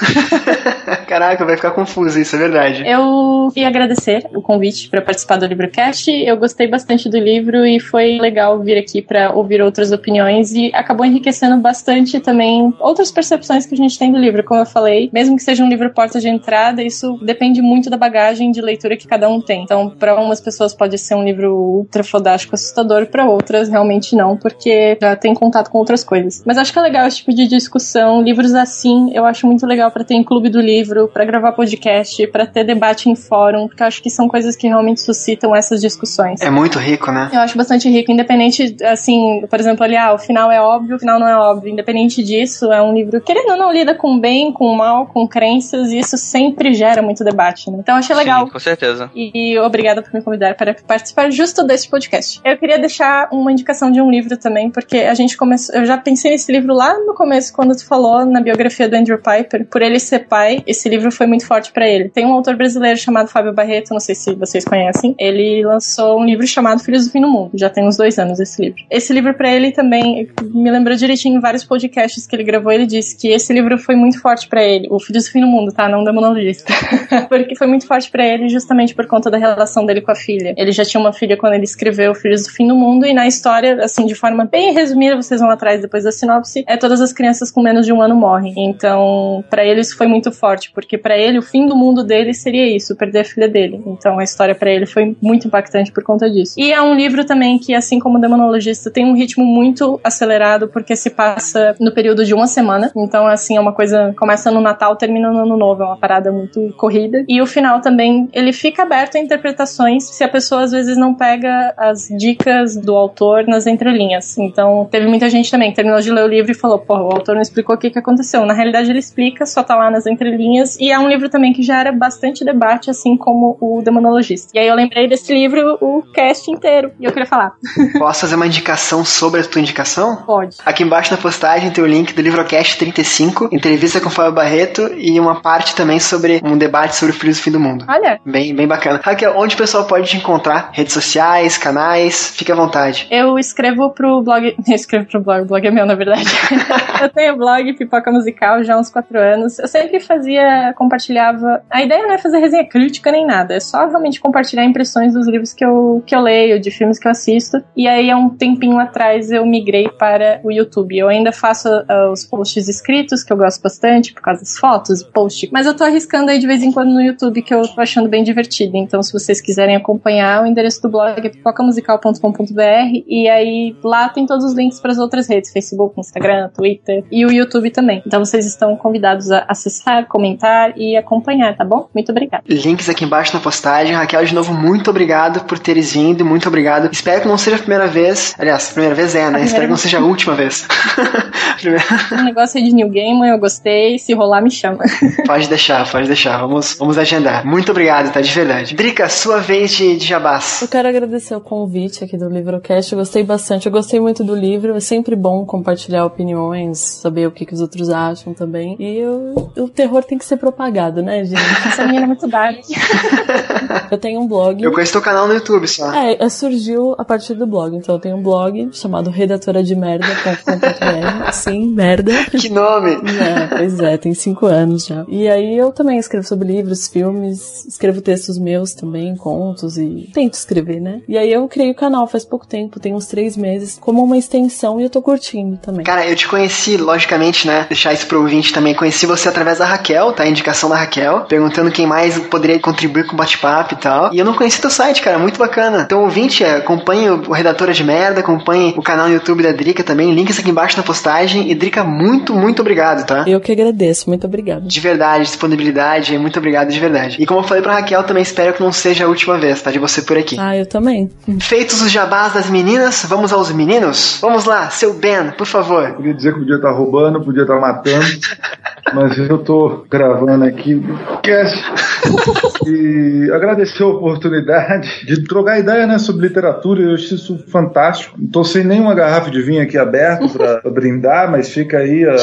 [1.07, 2.83] Caraca, vai ficar confuso isso, é verdade.
[2.85, 6.09] Eu queria agradecer o convite para participar do Librocast.
[6.09, 10.71] Eu gostei bastante do livro e foi legal vir aqui para ouvir outras opiniões e
[10.73, 14.43] acabou enriquecendo bastante também outras percepções que a gente tem do livro.
[14.43, 17.97] Como eu falei, mesmo que seja um livro porta de entrada, isso depende muito da
[17.97, 19.63] bagagem de leitura que cada um tem.
[19.63, 24.37] Então, para umas pessoas pode ser um livro ultra fodástico assustador, para outras realmente não,
[24.37, 26.43] porque já tem contato com outras coisas.
[26.45, 28.21] Mas acho que é legal esse tipo de discussão.
[28.21, 32.26] Livros assim, eu acho muito legal para ter em clube do livro, para gravar podcast,
[32.27, 35.81] para ter debate em fórum porque eu acho que são coisas que realmente suscitam essas
[35.81, 36.41] discussões.
[36.41, 37.29] É muito rico, né?
[37.31, 40.99] Eu acho bastante rico, independente, assim, por exemplo, ali, ah, o final é óbvio, o
[40.99, 41.71] final não é óbvio.
[41.71, 45.07] Independente disso, é um livro, querendo ou não, lida com o bem, com o mal,
[45.07, 47.77] com crenças, e isso sempre gera muito debate, né?
[47.79, 48.45] Então eu achei legal.
[48.45, 49.11] Sim, com certeza.
[49.15, 52.39] E, e obrigada por me convidar para participar justo desse podcast.
[52.43, 55.75] Eu queria deixar uma indicação de um livro também, porque a gente começou.
[55.75, 59.17] Eu já pensei nesse livro lá no começo, quando tu falou na biografia do Andrew
[59.17, 59.65] Piper.
[59.65, 62.06] Por ele ser pai, esse livro foi muito forte para ele.
[62.13, 65.15] Tem um autor brasileiro chamado Fábio Barreto, não sei se vocês conhecem.
[65.17, 67.51] Ele lançou um livro chamado Filhos do Fim do Mundo.
[67.53, 68.81] Já tem uns dois anos esse livro.
[68.89, 72.71] Esse livro para ele também me lembrou direitinho em vários podcasts que ele gravou.
[72.71, 74.87] Ele disse que esse livro foi muito forte para ele.
[74.89, 75.87] O Filhos do Fim do Mundo, tá?
[75.87, 76.73] Não Demonologista.
[77.29, 80.53] porque foi muito forte para ele justamente por conta da relação dele com a filha.
[80.57, 83.27] Ele já tinha uma filha quando ele escreveu Filhos do Fim do Mundo e na
[83.27, 87.13] história, assim, de forma bem resumida, vocês vão atrás depois da sinopse, é todas as
[87.13, 88.53] crianças com menos de um ano morrem.
[88.57, 92.33] Então, para ele isso foi muito forte, porque para ele o fim do mundo dele
[92.33, 93.81] seria isso, perder a filha dele.
[93.85, 96.55] Então, a história para ele foi muito impactante por conta disso.
[96.57, 100.67] E é um livro também que, assim como o Demonologista, tem um ritmo muito acelerado,
[100.67, 102.91] porque se passa no período de uma semana.
[102.95, 106.31] Então, assim, é uma coisa começa no Natal, termina no Ano Novo, é uma parada
[106.31, 107.23] muito corrida.
[107.27, 111.13] E o final também, ele fica aberto a interpretações se a pessoa às vezes não
[111.13, 114.37] pega as dicas do autor nas entrelinhas.
[114.37, 117.11] Então, teve muita gente também que terminou de ler o livro e falou: pô, o
[117.11, 118.45] autor não explicou o que, que aconteceu.
[118.45, 120.77] Na realidade, ele explica, só tá lá nas entrelinhas.
[120.79, 124.51] E é um livro também que gera bastante debate, assim como o Demonologista.
[124.53, 126.91] E aí eu lembrei desse livro o cast inteiro.
[126.99, 127.53] E eu queria falar.
[127.97, 130.17] Posso fazer uma indicação sobre a tua indicação?
[130.17, 130.57] Pode.
[130.65, 134.93] Aqui embaixo na postagem tem o link do Livrocast 35, entrevista com o Fábio Barreto
[134.95, 137.85] e uma parte também sobre um debate sobre o do Fim do Mundo.
[137.87, 138.19] Olha.
[138.25, 138.99] Bem, bem bacana.
[139.03, 140.69] Raquel, onde o pessoal pode te encontrar?
[140.73, 142.31] Redes sociais, canais?
[142.35, 143.07] Fique à vontade.
[143.11, 144.55] Eu escrevo pro blog.
[144.67, 146.25] Eu escrevo pro blog, o blog é meu, na verdade.
[147.01, 149.59] eu tenho blog Pipoca Musical já há uns quatro anos.
[149.59, 151.61] Eu sempre fazia, compartilhava.
[151.77, 155.27] A ideia não é fazer resenha crítica nem nada, é só realmente compartilhar impressões dos
[155.27, 157.63] livros que eu, que eu leio, de filmes que eu assisto.
[157.75, 160.97] E aí, há um tempinho atrás, eu migrei para o YouTube.
[160.97, 165.03] Eu ainda faço uh, os posts escritos, que eu gosto bastante, por causa das fotos,
[165.03, 165.47] post.
[165.53, 168.09] Mas eu tô arriscando aí de vez em quando no YouTube, que eu tô achando
[168.09, 168.75] bem divertido.
[168.75, 173.03] Então, se vocês quiserem acompanhar, o endereço do blog é pipocamusical.com.br.
[173.05, 177.23] E aí, lá tem todos os links para as outras redes: Facebook, Instagram, Twitter e
[177.23, 178.01] o YouTube também.
[178.03, 181.89] Então, vocês estão convidados a acessar, comentar e acompanhar, tá bom?
[181.93, 182.43] Muito obrigada.
[182.47, 183.95] Links aqui embaixo na postagem.
[183.95, 186.89] Raquel, de novo, muito obrigado por teres vindo, muito obrigado.
[186.91, 188.33] Espero que não seja a primeira vez.
[188.37, 189.43] Aliás, a primeira vez é, né?
[189.43, 190.67] Espero que não seja a última vez.
[192.11, 193.97] o negócio aí de New Game, eu gostei.
[193.99, 194.79] Se rolar, me chama.
[195.25, 196.37] pode deixar, pode deixar.
[196.39, 197.45] Vamos, vamos agendar.
[197.45, 198.21] Muito obrigado, tá?
[198.21, 198.75] De verdade.
[198.75, 200.61] Drica, sua vez de, de jabás.
[200.61, 202.91] Eu quero agradecer o convite aqui do Livrocast.
[202.91, 203.65] Eu gostei bastante.
[203.65, 204.75] Eu gostei muito do livro.
[204.75, 208.75] É sempre bom compartilhar opiniões, saber o que, que os outros acham também.
[208.79, 211.41] E eu, o terror tem que ser propagado, né, gente?
[211.65, 212.57] Essa menina é muito dark.
[213.91, 214.61] eu tenho um blog.
[214.63, 215.91] Eu conheço teu canal no YouTube só.
[215.93, 217.75] É, surgiu a partir do blog.
[217.75, 221.31] Então eu tenho um blog chamado redatora de merda.com.br.
[221.31, 222.25] Sim, merda.
[222.25, 222.91] Que nome!
[222.91, 225.05] É, pois é, tem cinco anos já.
[225.07, 230.33] E aí eu também escrevo sobre livros, filmes, escrevo textos meus também, contos e tento
[230.33, 231.01] escrever, né?
[231.07, 234.17] E aí eu criei o canal faz pouco tempo, tem uns três meses, como uma
[234.17, 235.83] extensão e eu tô curtindo também.
[235.83, 237.65] Cara, eu te conheci, logicamente, né?
[237.67, 238.75] Deixar isso pro ouvinte também.
[238.75, 240.23] Conheci você através da Raquel, tá?
[240.23, 244.13] A indicação da Raquel, perguntando quem mais poderia contribuir com o bate-papo e tal.
[244.13, 245.83] E eu não conheci teu site, cara, muito bacana.
[245.85, 250.13] Então, ouvinte, acompanhe o Redatora de Merda, acompanhe o canal no YouTube da Drica também,
[250.13, 251.49] links aqui embaixo na postagem.
[251.49, 253.23] E Drica, muito, muito obrigado, tá?
[253.27, 254.67] Eu que agradeço, muito obrigado.
[254.67, 257.17] De verdade, disponibilidade, muito obrigado de verdade.
[257.19, 259.71] E como eu falei pra Raquel, também espero que não seja a última vez, tá?
[259.71, 260.37] De você por aqui.
[260.39, 261.09] Ah, eu também.
[261.39, 264.19] Feitos os jabás das meninas, vamos aos meninos?
[264.21, 265.93] Vamos lá, seu Ben, por favor.
[265.93, 268.05] Podia dizer que podia estar roubando, podia estar matando,
[268.93, 275.97] mas eu tô gravando aqui o podcast e agradecer a oportunidade de trocar ideia né,
[275.97, 276.81] sobre literatura.
[276.81, 278.15] Eu acho isso fantástico.
[278.19, 282.15] Não tô sem nenhuma garrafa de vinho aqui aberto para brindar, mas fica aí a,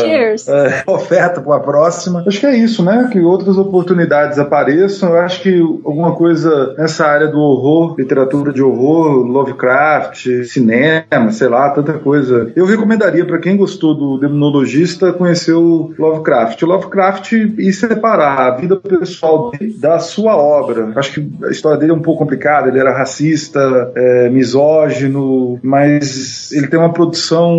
[0.86, 2.24] a oferta para a próxima.
[2.26, 3.08] Acho que é isso, né?
[3.12, 5.10] Que outras oportunidades apareçam.
[5.10, 11.48] Eu acho que alguma coisa nessa área do horror, literatura de horror, Lovecraft, cinema, sei
[11.48, 12.52] lá, tanta coisa.
[12.56, 16.62] Eu recomendaria para quem gostou do Demonologista conhecer o Lovecraft.
[16.62, 19.03] O Lovecraft e separar a vida pessoal
[19.50, 20.92] dele da sua obra.
[20.96, 22.68] Acho que a história dele é um pouco complicada.
[22.68, 27.56] Ele era racista, é, misógino, mas ele tem uma produção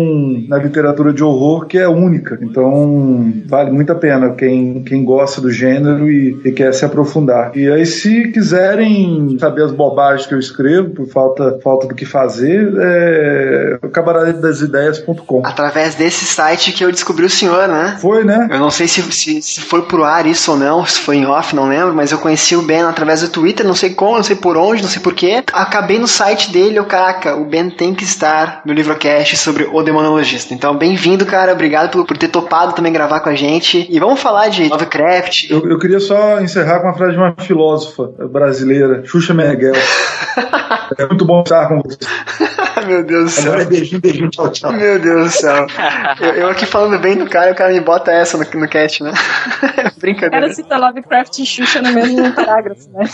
[0.48, 2.38] na literatura de horror que é única.
[2.40, 7.52] Então vale muito a pena quem, quem gosta do gênero e, e quer se aprofundar.
[7.56, 12.04] E aí, se quiserem saber as bobagens que eu escrevo, por falta, falta do que
[12.04, 15.42] fazer, é cabaradasideias.com.
[15.44, 17.96] Através desse site que eu descobri o senhor, né?
[18.00, 18.48] Foi, né?
[18.50, 21.25] Eu não sei se, se, se foi pro ar isso ou não, se foi em
[21.30, 24.22] off, não lembro, mas eu conheci o Ben através do Twitter, não sei como, não
[24.22, 25.42] sei por onde, não sei porquê.
[25.52, 29.82] Acabei no site dele, eu, caraca, o Ben tem que estar no Livrocast sobre o
[29.82, 30.54] Demonologista.
[30.54, 31.52] Então, bem-vindo, cara.
[31.52, 33.86] Obrigado por, por ter topado também gravar com a gente.
[33.90, 35.50] E vamos falar de Lovecraft.
[35.50, 39.74] Eu, eu queria só encerrar com uma frase de uma filósofa brasileira, Xuxa Merguel.
[40.98, 41.98] é muito bom estar com você.
[42.86, 43.52] Meu Deus do céu.
[43.52, 44.72] Agora é beijinho, beijinho, tchau, tchau.
[44.72, 45.66] Meu Deus do céu.
[46.20, 49.02] Eu, eu aqui falando bem do cara, o cara me bota essa no, no cast,
[49.02, 49.12] né?
[49.98, 50.46] Brincadeira.
[50.46, 53.04] Cara cita Lovecraft e Xuxa no mesmo parágrafo, né?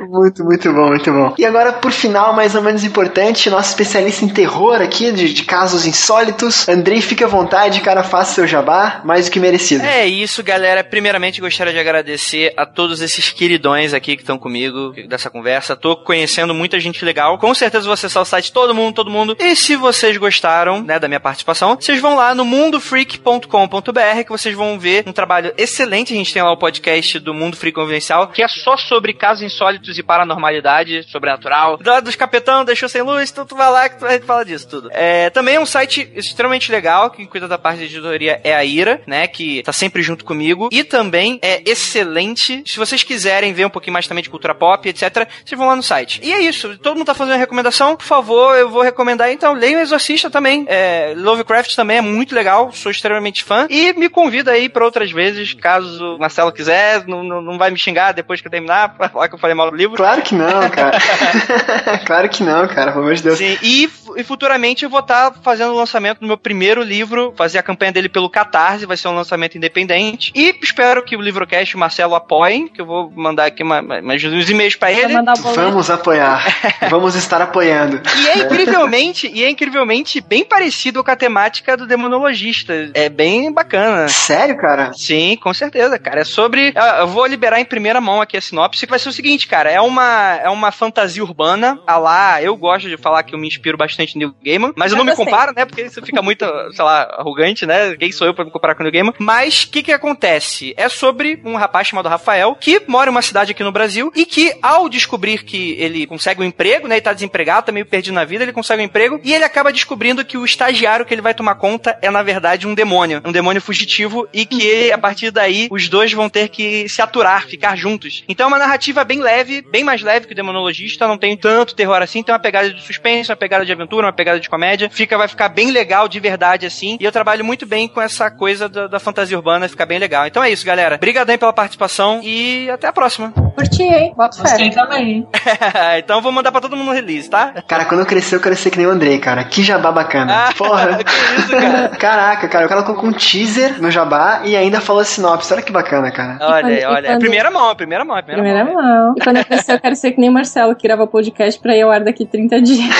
[0.00, 1.34] Muito, muito bom, muito bom.
[1.36, 5.42] E agora, por final, mais ou menos importante, nosso especialista em terror aqui, de, de
[5.44, 6.68] casos insólitos.
[6.68, 9.84] Andrei, fica à vontade, cara, faça seu jabá, mais do que merecido.
[9.84, 10.84] É isso, galera.
[10.84, 15.76] Primeiramente, gostaria de agradecer a todos esses queridões aqui que estão comigo dessa conversa.
[15.76, 17.38] Tô conhecendo muita gente legal.
[17.38, 19.13] Com certeza vou acessar o site todo mundo, todo mundo.
[19.38, 24.54] E se vocês gostaram, né, da minha participação, vocês vão lá no mundofreak.com.br que vocês
[24.54, 26.12] vão ver um trabalho excelente.
[26.12, 29.42] A gente tem lá o podcast do Mundo Freak Confidencial, que é só sobre casos
[29.42, 31.76] insólitos e paranormalidade sobrenatural.
[31.76, 34.44] Do lado dos capetão, deixou sem luz, então tu vai lá que tu vai falar
[34.44, 34.90] disso tudo.
[34.92, 38.64] É, também é um site extremamente legal, quem cuida da parte de editoria é a
[38.64, 40.68] Ira, né, que tá sempre junto comigo.
[40.72, 44.88] E também é excelente, se vocês quiserem ver um pouquinho mais também de cultura pop,
[44.88, 46.20] etc, vocês vão lá no site.
[46.22, 49.80] E é isso, todo mundo tá fazendo recomendação, por favor, eu vou recomendar então, leiam
[49.80, 50.64] Exorcista também.
[50.68, 53.66] É, Lovecraft também é muito legal, sou extremamente fã.
[53.70, 57.70] E me convida aí pra outras vezes, caso o Marcelo quiser, não, não, não vai
[57.70, 59.96] me xingar depois que eu terminar, pra falar que eu falei mal do livro.
[59.96, 60.98] Claro que não, cara.
[62.06, 63.38] claro que não, cara, pelo amor de Deus.
[63.38, 67.58] Sim, e, e futuramente eu vou estar fazendo o lançamento do meu primeiro livro, fazer
[67.58, 70.32] a campanha dele pelo Catarse, vai ser um lançamento independente.
[70.34, 73.80] E espero que o Livrocast e o Marcelo apoiem, que eu vou mandar aqui uma,
[73.80, 75.14] uma, mais uns e-mails pra ele.
[75.54, 76.44] Vamos apoiar.
[76.90, 78.00] Vamos estar apoiando.
[78.16, 82.90] E é incrivelmente, e é incrivelmente bem parecido com a temática do Demonologista.
[82.94, 84.08] É bem bacana.
[84.08, 84.92] Sério, cara?
[84.92, 86.20] Sim, com certeza, cara.
[86.20, 86.72] É sobre.
[86.98, 89.70] Eu vou liberar em primeira mão aqui a sinopse, que vai ser o seguinte, cara.
[89.70, 91.80] É uma, é uma fantasia urbana.
[91.86, 94.92] A lá, eu gosto de falar que eu me inspiro bastante no New Gaiman, mas
[94.92, 95.64] eu não me comparo, né?
[95.64, 97.96] Porque isso fica muito, sei lá, arrogante, né?
[97.96, 99.14] Quem sou eu pra me comparar com o New Gaiman?
[99.18, 100.74] Mas o que que acontece?
[100.76, 104.24] É sobre um rapaz chamado Rafael que mora em uma cidade aqui no Brasil e
[104.24, 106.96] que, ao descobrir que ele consegue um emprego, né?
[106.96, 109.72] E tá desempregado, tá meio perdido na vida, ele consegue um emprego e ele acaba
[109.72, 113.20] descobrindo que o estagiário que ele vai tomar conta é, na verdade, um demônio.
[113.24, 117.46] Um demônio fugitivo e que, a partir daí, os dois vão ter que se aturar,
[117.46, 118.24] ficar juntos.
[118.28, 121.74] Então é uma narrativa bem leve, bem mais leve que o Demonologista, não tem tanto
[121.74, 124.90] terror assim, tem uma pegada de suspense, uma pegada de aventura, uma pegada de comédia.
[124.90, 126.96] Fica, vai ficar bem legal de verdade, assim.
[127.00, 130.26] E eu trabalho muito bem com essa coisa da, da fantasia urbana, fica bem legal.
[130.26, 130.96] Então é isso, galera.
[130.96, 133.32] Obrigadão pela participação e até a próxima.
[133.54, 134.12] Curti, hein?
[134.16, 134.70] Bota fé.
[134.70, 135.26] também.
[135.98, 137.52] então vou mandar pra todo mundo no release, tá?
[137.66, 139.44] Cara, quando eu crescer, eu quero ser que nem o Andrei, cara.
[139.44, 140.50] Que jabá bacana.
[140.56, 140.98] Porra.
[141.04, 141.88] que isso, cara?
[141.98, 145.52] Caraca, cara, o cara colocou um teaser no jabá e ainda falou a sinopse.
[145.52, 146.38] Olha que bacana, cara.
[146.40, 147.06] Olha, aí, quando- olha.
[147.06, 148.82] É quando- primeira mão, é primeira mão, é primeira, Primeira mão.
[149.06, 149.14] mão.
[149.16, 151.76] E quando eu crescer, eu quero ser que nem o Marcelo, que grava podcast pra
[151.76, 152.94] ir ao ar daqui 30 dias.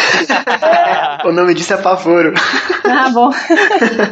[1.25, 2.33] O nome disso é Pavoro.
[2.85, 3.31] Ah, bom.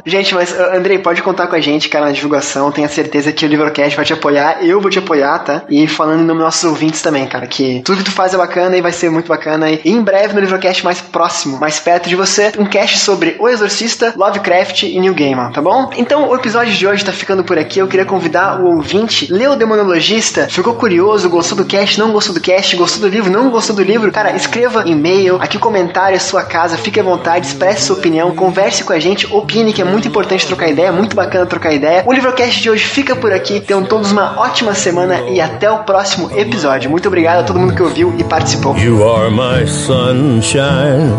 [0.04, 2.70] gente, mas Andrei, pode contar com a gente, cara, na divulgação.
[2.72, 4.64] Tenha certeza que o Livrocast vai te apoiar.
[4.64, 5.62] Eu vou te apoiar, tá?
[5.68, 8.80] E falando dos nossos ouvintes também, cara, que tudo que tu faz é bacana e
[8.80, 9.70] vai ser muito bacana.
[9.70, 13.48] E em breve no Livrocast mais próximo, mais perto de você, um cast sobre O
[13.48, 15.90] Exorcista, Lovecraft e New Gaiman, tá bom?
[15.96, 17.78] Então o episódio de hoje tá ficando por aqui.
[17.78, 22.34] Eu queria convidar o ouvinte, leu o Demonologista, ficou curioso, gostou do cast, não gostou
[22.34, 26.18] do cast, gostou do livro, não gostou do livro, cara, escreva e-mail, aqui comentário, é
[26.18, 29.84] sua casa, fique à vontade, expresse sua opinião, converse com a gente, opine, que é
[29.84, 32.02] muito importante trocar ideia, é muito bacana trocar ideia.
[32.06, 33.60] O Livrocast de hoje fica por aqui.
[33.60, 36.90] Tenham todos uma ótima semana e até o próximo episódio.
[36.90, 38.76] Muito obrigado a todo mundo que ouviu e participou.
[38.76, 41.12] You are my sunshine,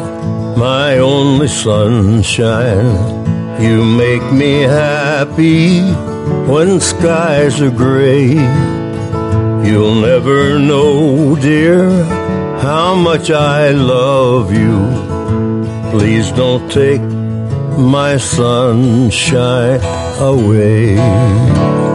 [0.56, 3.24] my only sunshine.
[3.60, 5.82] You make me happy
[6.48, 8.36] when skies are gray.
[9.64, 11.88] You'll never know, dear,
[12.62, 14.80] how much I love you.
[15.92, 17.02] Please don't take
[17.78, 19.80] my sunshine
[20.20, 21.93] away.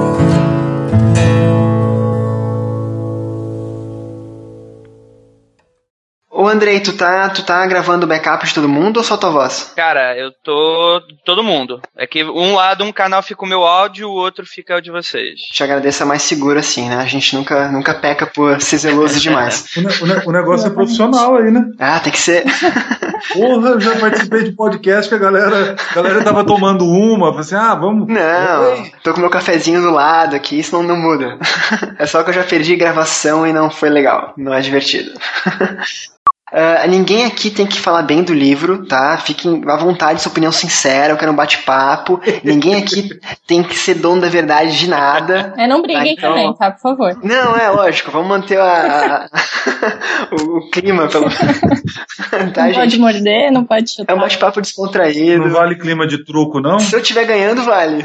[6.49, 9.71] Ô Andrei, tu tá, tu tá gravando backup de todo mundo ou só tua voz?
[9.77, 11.03] Cara, eu tô.
[11.23, 11.79] Todo mundo.
[11.95, 14.91] É que um lado, um canal fica o meu áudio, o outro fica o de
[14.91, 15.39] vocês.
[15.53, 16.97] Te agradeço, é mais seguro assim, né?
[16.97, 19.67] A gente nunca, nunca peca por ser zeloso demais.
[19.77, 21.67] O, ne- o ne- o negócio é profissional aí, né?
[21.79, 22.45] Ah, tem que ser.
[23.35, 27.41] Porra, eu já participei de podcast que a galera, a galera tava tomando uma, falei
[27.41, 28.09] assim, ah, vamos.
[28.09, 31.37] Não, tô com meu cafezinho do lado aqui, isso não, não muda.
[31.99, 34.33] É só que eu já perdi gravação e não foi legal.
[34.37, 35.11] Não é divertido.
[36.53, 39.19] Ah, ninguém aqui tem que falar bem do livro, tá?
[39.19, 42.21] Fiquem à vontade, sua opinião sincera, eu quero um bate-papo.
[42.43, 43.11] ninguém aqui
[43.47, 45.53] tem que ser dono da verdade de nada.
[45.57, 46.71] É, não briguem Tá, então- também, tá?
[46.71, 47.19] Por favor.
[47.23, 48.65] Não, é lógico, vamos manter a,
[49.27, 49.29] a-
[50.33, 51.27] o, o clima, pelo
[52.55, 52.99] tá, não pode gente?
[52.99, 54.15] morder, não pode É chutar.
[54.17, 55.45] um bate-papo descontraído.
[55.45, 56.79] Não vale clima de truco, não?
[56.81, 58.03] Se eu estiver ganhando, vale.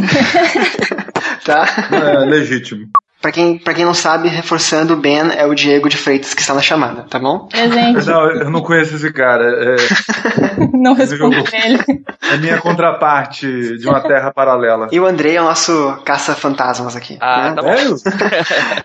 [1.46, 1.66] tá?
[1.92, 2.88] É legítimo.
[3.24, 6.42] Pra quem, pra quem não sabe, reforçando, o Ben é o Diego de Freitas que
[6.42, 7.48] está na chamada, tá bom?
[7.48, 8.06] Presente.
[8.06, 9.46] Não, eu não conheço esse cara.
[9.46, 12.04] É, não respondo pra ele.
[12.22, 14.90] é minha contraparte de uma terra paralela.
[14.92, 17.18] E o Andrei é o nosso caça-fantasmas aqui.
[17.22, 17.56] Ah, né?
[17.56, 17.70] tá bom.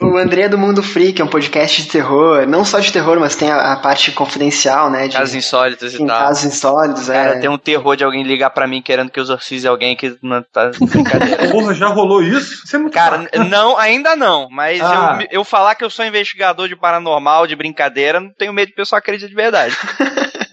[0.00, 3.18] O André é do Mundo Freak, é um podcast de terror, não só de terror,
[3.18, 5.08] mas tem a, a parte confidencial, né?
[5.08, 6.18] De, Casos insólitos e tem tal.
[6.18, 7.24] casos insólidos, é.
[7.24, 10.16] Cara, tem um terror de alguém ligar pra mim querendo que eu exorcize alguém que
[10.22, 11.48] não tá brincadeira.
[11.50, 12.64] Porra, já rolou isso?
[12.64, 13.44] Isso é muito Cara, bacana.
[13.44, 14.48] não, ainda não.
[14.50, 15.18] Mas Ah.
[15.22, 18.74] eu, eu falar que eu sou investigador de paranormal, de brincadeira, não tenho medo de
[18.74, 19.74] pessoa acreditar de verdade.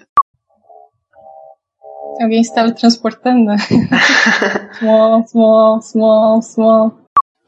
[2.21, 3.51] Alguém se teletransportando.
[4.77, 6.97] small, small, small, small.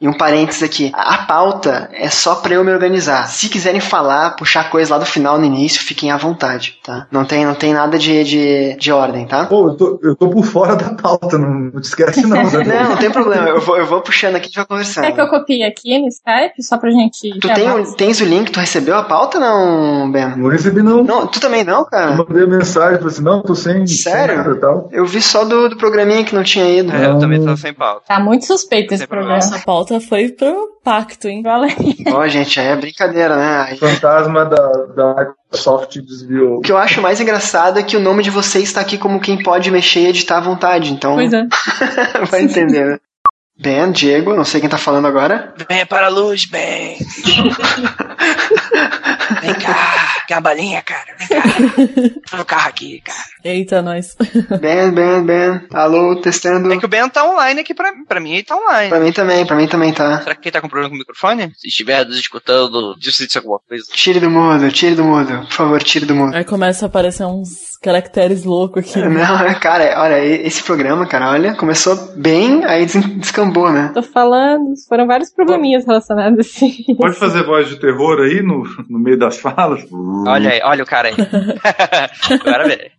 [0.04, 0.92] E um parênteses aqui.
[0.94, 3.26] A pauta é só pra eu me organizar.
[3.28, 7.06] Se quiserem falar, puxar coisa lá do final no início, fiquem à vontade, tá?
[7.10, 9.46] Não tem, não tem nada de, de, de ordem, tá?
[9.46, 12.42] Pô, eu tô, eu tô por fora da pauta, não, não te esquece não.
[12.62, 12.82] né?
[12.82, 13.48] Não, não tem problema.
[13.48, 15.04] Eu vou, eu vou puxando aqui e a gente vai conversando.
[15.06, 17.38] Quer que eu copie aqui no Skype, só pra gente...
[17.40, 18.50] Tu tem, o- tens o link?
[18.52, 20.36] Tu recebeu a pauta não, Ben?
[20.36, 21.02] Não recebi não.
[21.02, 22.14] Não, tu também não, Eu cara?
[22.14, 24.34] mandei mensagem, falei assim, não, tô sem, Sério?
[24.34, 24.88] sem nada e tal.
[24.92, 26.92] Eu vi só do, do programinha que não tinha ido.
[26.94, 28.02] É, eu também tô sem pauta.
[28.06, 29.36] Tá muito suspeito esse programa.
[29.36, 29.60] Nossa, a
[29.94, 31.42] pauta foi pro pacto, hein?
[31.42, 31.96] Fala aí.
[32.12, 33.76] Ó, gente, aí é brincadeira, né?
[33.76, 36.58] Fantasma da, da Microsoft desviou.
[36.58, 39.20] O que eu acho mais engraçado é que o nome de vocês está aqui como
[39.20, 41.46] quem pode mexer e editar à vontade, então Pois é.
[42.30, 42.98] vai entender, né?
[43.56, 45.54] Ben, Diego, não sei quem tá falando agora.
[45.68, 46.98] Vem para a luz, bem.
[49.40, 51.14] Vem cá, quer uma balinha, cara?
[51.18, 51.42] Vem cá.
[52.30, 53.18] Tô no carro aqui, cara.
[53.44, 54.16] Eita, nós.
[54.60, 55.60] Ben, Ben, Ben.
[55.72, 56.72] Alô, testando.
[56.72, 58.88] É que o Ben tá online aqui pra, pra mim, ele tá online.
[58.88, 60.20] Pra mim também, pra mim também tá.
[60.22, 61.52] Será que ele tá com problema com o microfone?
[61.56, 63.84] Se estiver nos escutando, disse alguma coisa.
[63.92, 65.46] Tire do mudo, tire do mudo.
[65.46, 66.34] Por favor, tire do mudo.
[66.34, 68.98] Aí começa a aparecer uns caracteres loucos aqui.
[69.06, 73.90] Não, é, cara, olha, esse programa, cara, olha, começou bem, aí des- descambou, né?
[73.92, 76.72] Tô falando, foram vários probleminhas relacionados assim.
[76.96, 79.84] Pode fazer voz de terror aí no, no meio das falas?
[80.26, 81.14] Olha aí, olha o cara aí.
[82.40, 82.90] Agora vê.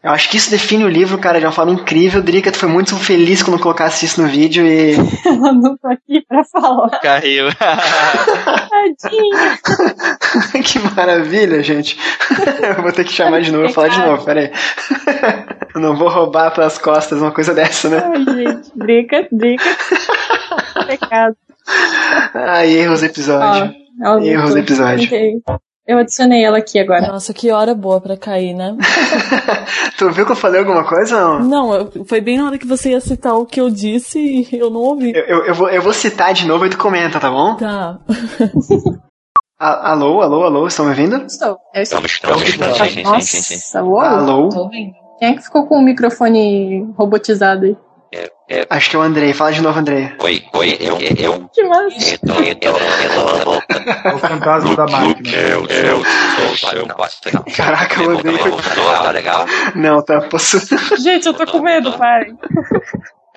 [0.00, 2.22] Eu acho que isso define o livro, cara, de uma forma incrível.
[2.22, 4.94] Drica, tu foi muito feliz quando colocasse isso no vídeo e.
[5.26, 7.00] Ela não tô aqui pra falar.
[7.00, 7.48] Caiu.
[7.58, 9.58] Tadinha.
[10.62, 11.98] que maravilha, gente.
[12.76, 14.52] Eu vou ter que chamar de novo, vou falar de novo, peraí.
[15.74, 18.00] Eu não vou roubar pelas costas uma coisa dessa, né?
[18.04, 18.70] Ai, gente.
[18.76, 19.64] Drica, drica.
[20.86, 21.36] Pecado.
[22.34, 23.74] Ai, erros episódio.
[24.00, 25.10] Ó, ela Erros episódio.
[25.10, 25.42] Tentei.
[25.88, 27.06] Eu adicionei ela aqui agora.
[27.08, 28.76] Nossa, que hora boa pra cair, né?
[29.96, 31.48] Tu viu que eu falei alguma coisa ou não?
[31.48, 34.46] Não, eu- foi bem na hora que você ia citar o que eu disse e
[34.58, 35.12] eu não ouvi.
[35.14, 37.56] Eu, eu, eu vou, eu vou citar de novo e tu comenta, tá bom?
[37.56, 37.98] Tá.
[39.60, 41.16] A- alô, alô, alô, estão me ouvindo?
[41.24, 41.56] Estou.
[41.74, 42.00] Eu estou.
[42.04, 43.78] Estamos, estamos, sim, sim, sim, sim, sim.
[43.80, 44.08] Nossa.
[44.08, 44.48] Alô?
[44.50, 44.92] Tô ouvindo.
[45.18, 47.76] Quem é que ficou com o microfone robotizado aí?
[48.70, 49.32] Acho que é o Andrei.
[49.34, 50.10] Fala de novo, Andrei.
[50.20, 52.18] Oi, oi, eu, eu, Que massa.
[52.26, 53.62] eu, eu, eu, eu,
[54.04, 55.36] É o fantasma da máquina.
[55.36, 57.44] eu, eu, pastor.
[57.54, 58.52] Caraca, o Andrei foi...
[58.52, 59.46] Tá legal?
[59.74, 60.58] Não, tá, posso...
[60.96, 62.36] Gente, eu tô com medo, parem.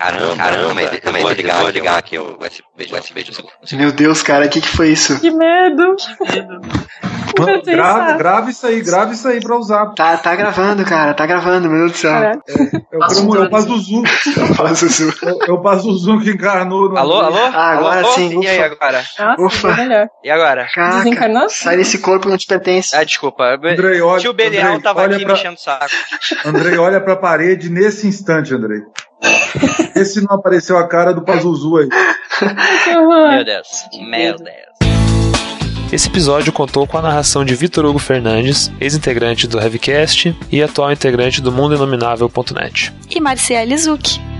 [0.01, 3.77] Caramba, caramba, eu vou ligar, vou ligar aqui o USB, USB de.
[3.77, 5.19] Meu Deus, cara, o que que foi isso?
[5.19, 5.95] Que medo.
[7.33, 8.17] Que medo Grave, pensar.
[8.17, 9.85] grave isso aí, grave isso aí pra usar.
[9.93, 12.11] Tá, tá gravando, cara, tá gravando, meu Deus do céu.
[12.11, 12.41] Caraca.
[12.91, 14.03] É o, é o Pazuzu.
[14.55, 15.13] Fala, Zuzu.
[15.23, 16.89] É, é o Pazuzu que encarnou.
[16.89, 17.37] no- Alô, alô?
[17.53, 18.11] Ah, agora alô?
[18.11, 18.65] sim, E aí, ufa.
[18.65, 19.03] agora?
[19.19, 19.73] Nossa, Ufa.
[19.75, 20.07] melhor.
[20.23, 20.67] E agora?
[20.73, 21.49] Caraca, Desencarnou?
[21.49, 22.93] sai desse corpo que não te pertence.
[22.95, 23.43] Ah, desculpa.
[23.63, 25.85] Andrei, olha- Tio Belial Andrei, tava olha aqui pra- me enchendo o saco.
[26.45, 28.79] Andrei, olha pra parede nesse instante, Andrei.
[29.95, 31.89] Esse não apareceu a cara do Pazuzu aí.
[32.87, 33.67] Meu Deus.
[33.99, 34.71] Meu Deus.
[35.91, 40.91] Esse episódio contou com a narração de Vitor Hugo Fernandes, ex-integrante do Heavycast e atual
[40.91, 42.93] integrante do MundoInominável.net.
[43.09, 44.30] E Marciele Zucchi.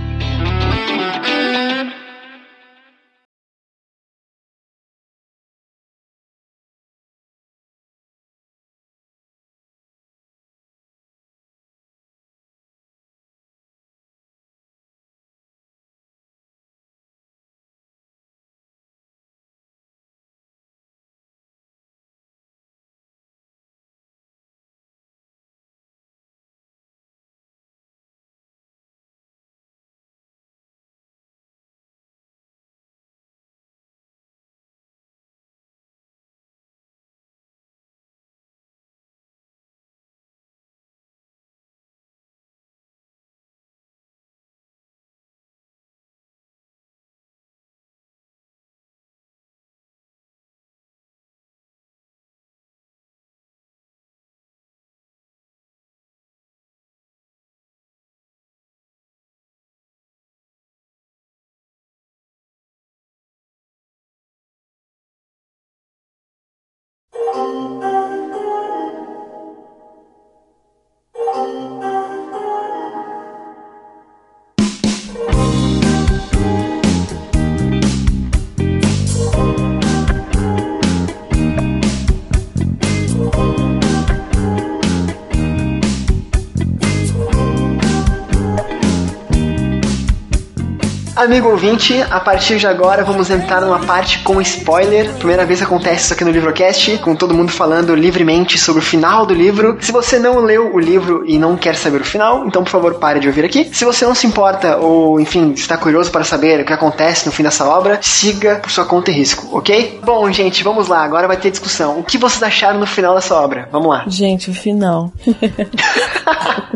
[91.22, 95.08] Amigo ouvinte, a partir de agora vamos entrar numa parte com spoiler.
[95.14, 98.84] Primeira vez que acontece isso aqui no Livrocast, com todo mundo falando livremente sobre o
[98.84, 99.78] final do livro.
[99.80, 102.94] Se você não leu o livro e não quer saber o final, então por favor
[102.94, 103.70] pare de ouvir aqui.
[103.72, 107.30] Se você não se importa ou, enfim, está curioso para saber o que acontece no
[107.30, 110.00] fim dessa obra, siga por sua conta e risco, ok?
[110.02, 111.04] Bom, gente, vamos lá.
[111.04, 112.00] Agora vai ter discussão.
[112.00, 113.68] O que vocês acharam no final dessa obra?
[113.70, 114.02] Vamos lá.
[114.08, 115.12] Gente, o final.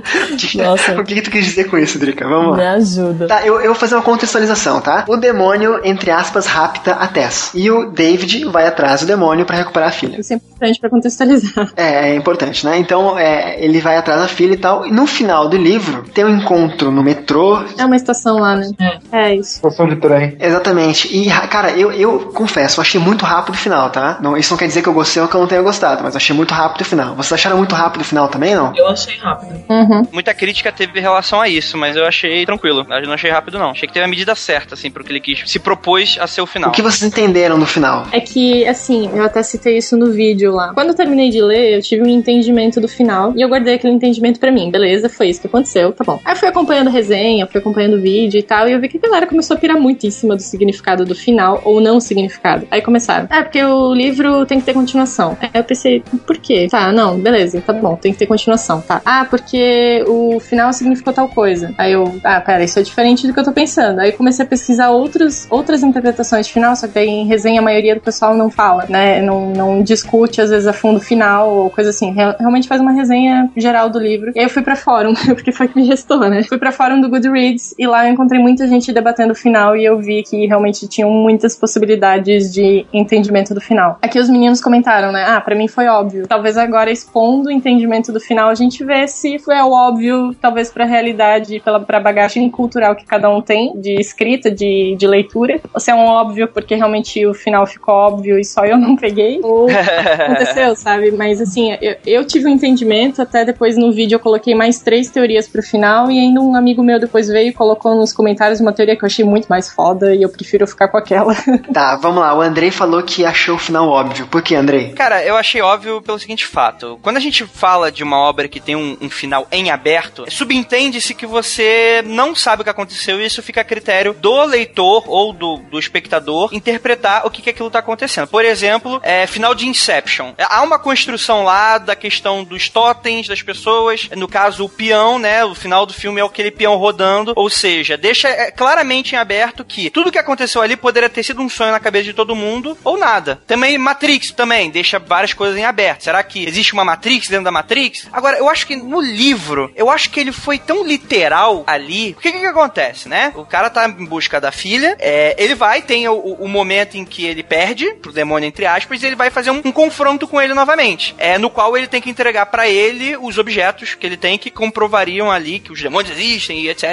[0.55, 1.01] Nossa.
[1.01, 2.29] O que, que tu quis dizer com isso, Drica?
[2.29, 2.73] Vamos Me lá.
[2.73, 3.27] ajuda.
[3.27, 4.36] Tá, eu, eu vou fazer uma contextualização,
[4.83, 5.05] tá?
[5.09, 7.53] O demônio, entre aspas, rapta a Tess.
[7.55, 10.21] E o David vai atrás do demônio para recuperar a filha.
[10.21, 11.73] Isso é importante pra contextualizar.
[11.77, 12.79] É, é importante, né?
[12.79, 14.87] Então, é, ele vai atrás da filha e tal.
[14.87, 17.63] E no final do livro, tem um encontro no metrô.
[17.79, 18.71] É uma estação lá, né?
[19.13, 19.57] É, isso.
[19.57, 20.37] Estação de trem.
[20.41, 21.15] Exatamente.
[21.15, 24.19] E, cara, eu, eu confesso, eu achei muito rápido o final, tá?
[24.21, 26.17] Não, isso não quer dizer que eu gostei ou que eu não tenha gostado, mas
[26.17, 27.15] achei muito rápido o final.
[27.15, 28.73] Vocês acharam muito rápido o final também, não?
[28.75, 29.65] Eu achei rápido.
[29.69, 30.07] Uhum.
[30.13, 32.87] Muita crítica teve em relação a isso, mas eu achei tranquilo.
[32.89, 33.71] Eu não achei rápido, não.
[33.71, 35.43] Achei que teve a medida certa, assim, pro que ele quis.
[35.47, 36.71] Se propôs a ser o final.
[36.71, 38.07] O que vocês entenderam no final?
[38.13, 40.73] É que, assim, eu até citei isso no vídeo lá.
[40.75, 43.95] Quando eu terminei de ler, eu tive um entendimento do final e eu guardei aquele
[43.95, 44.71] entendimento pra mim.
[44.71, 46.21] Beleza, foi isso que aconteceu, tá bom.
[46.25, 48.89] Aí eu fui acompanhando a resenha, fui acompanhando o vídeo e tal, e eu vi
[48.89, 52.01] que a galera começou a pirar muito em cima do significado do final ou não
[52.01, 52.67] significado.
[52.71, 55.37] Aí começaram, ah, porque o livro tem que ter continuação.
[55.41, 56.69] Aí eu pensei, por quê?
[56.71, 59.01] Tá, não, beleza, tá bom, tem que ter continuação, tá.
[59.05, 61.75] Ah, porque o final significou tal coisa.
[61.79, 64.01] Aí eu, ah, pera, isso é diferente do que eu tô pensando.
[64.01, 67.61] Aí eu comecei a pesquisar outros, outras interpretações de final, só que aí em resenha
[67.61, 69.21] a maioria do pessoal não fala, né?
[69.23, 72.13] Não, não discute às vezes a fundo final ou coisa assim.
[72.13, 74.33] Real- realmente faz uma resenha geral do livro.
[74.35, 76.43] E aí eu fui pra fórum, porque foi que me restou, né?
[76.45, 79.85] Fui pra fórum do Goodreads e lá eu encontrei muita gente debatendo o final e
[79.85, 83.99] eu vi que realmente tinham muitas possibilidades de entendimento do final.
[84.03, 85.25] Aqui os meninos comentaram, né?
[85.27, 86.27] Ah, pra mim foi óbvio.
[86.27, 90.71] Talvez agora expondo o entendimento do final a gente vê se é o óbvio, talvez
[90.71, 95.61] pra realidade, pela pra bagagem cultural que cada um tem de escrita, de, de leitura.
[95.73, 98.97] Ou se é um óbvio porque realmente o final ficou óbvio e só eu não
[98.97, 99.41] peguei.
[99.45, 101.11] Ou aconteceu, sabe?
[101.13, 105.11] Mas assim, eu, eu tive um entendimento, até depois no vídeo eu coloquei mais três
[105.11, 108.73] teorias pro final e ainda um amigo meu depois veio e colocou nos comentários uma
[108.73, 111.35] teoria que eu achei muito mais foda e eu prefiro ficar com aquela.
[111.73, 112.35] Tá, vamos lá.
[112.35, 114.27] O Andrei falou que achou o final óbvio.
[114.27, 114.93] Por que, Andrei?
[114.93, 116.99] Cara, eu achei óbvio pelo seguinte fato.
[117.03, 121.15] Quando a gente fala de uma obra que tem um, um final em aberto, subentende-se
[121.15, 125.33] que você não sabe o que aconteceu e isso fica a critério do leitor ou
[125.33, 128.27] do, do espectador interpretar o que, que aquilo tá acontecendo.
[128.29, 130.33] Por exemplo, é, final de Inception.
[130.39, 135.45] Há uma construção lá da questão dos totens das pessoas, no caso o peão, né?
[135.45, 139.65] O final do filme é aquele peão rodando, ou seja, deixa é, claramente em aberto
[139.65, 142.77] que tudo que aconteceu ali poderia ter sido um sonho na cabeça de todo mundo
[142.85, 143.41] ou nada.
[143.47, 146.05] Também Matrix também deixa várias coisas em aberto.
[146.05, 148.09] Será que existe uma Matrix dentro da Matrix?
[148.13, 152.13] Agora, eu acho que no livro, eu acho que ele foi tão literal ali.
[152.13, 153.33] O que, que acontece, né?
[153.35, 157.05] O cara tá em busca da filha, é, ele vai, tem o, o- momento em
[157.05, 160.41] que ele perde pro demônio, entre aspas, e ele vai fazer um, um confronto com
[160.41, 161.15] ele novamente.
[161.19, 164.51] É, no qual ele tem que entregar pra ele os objetos que ele tem que
[164.51, 166.85] comprovariam ali que os demônios existem e etc.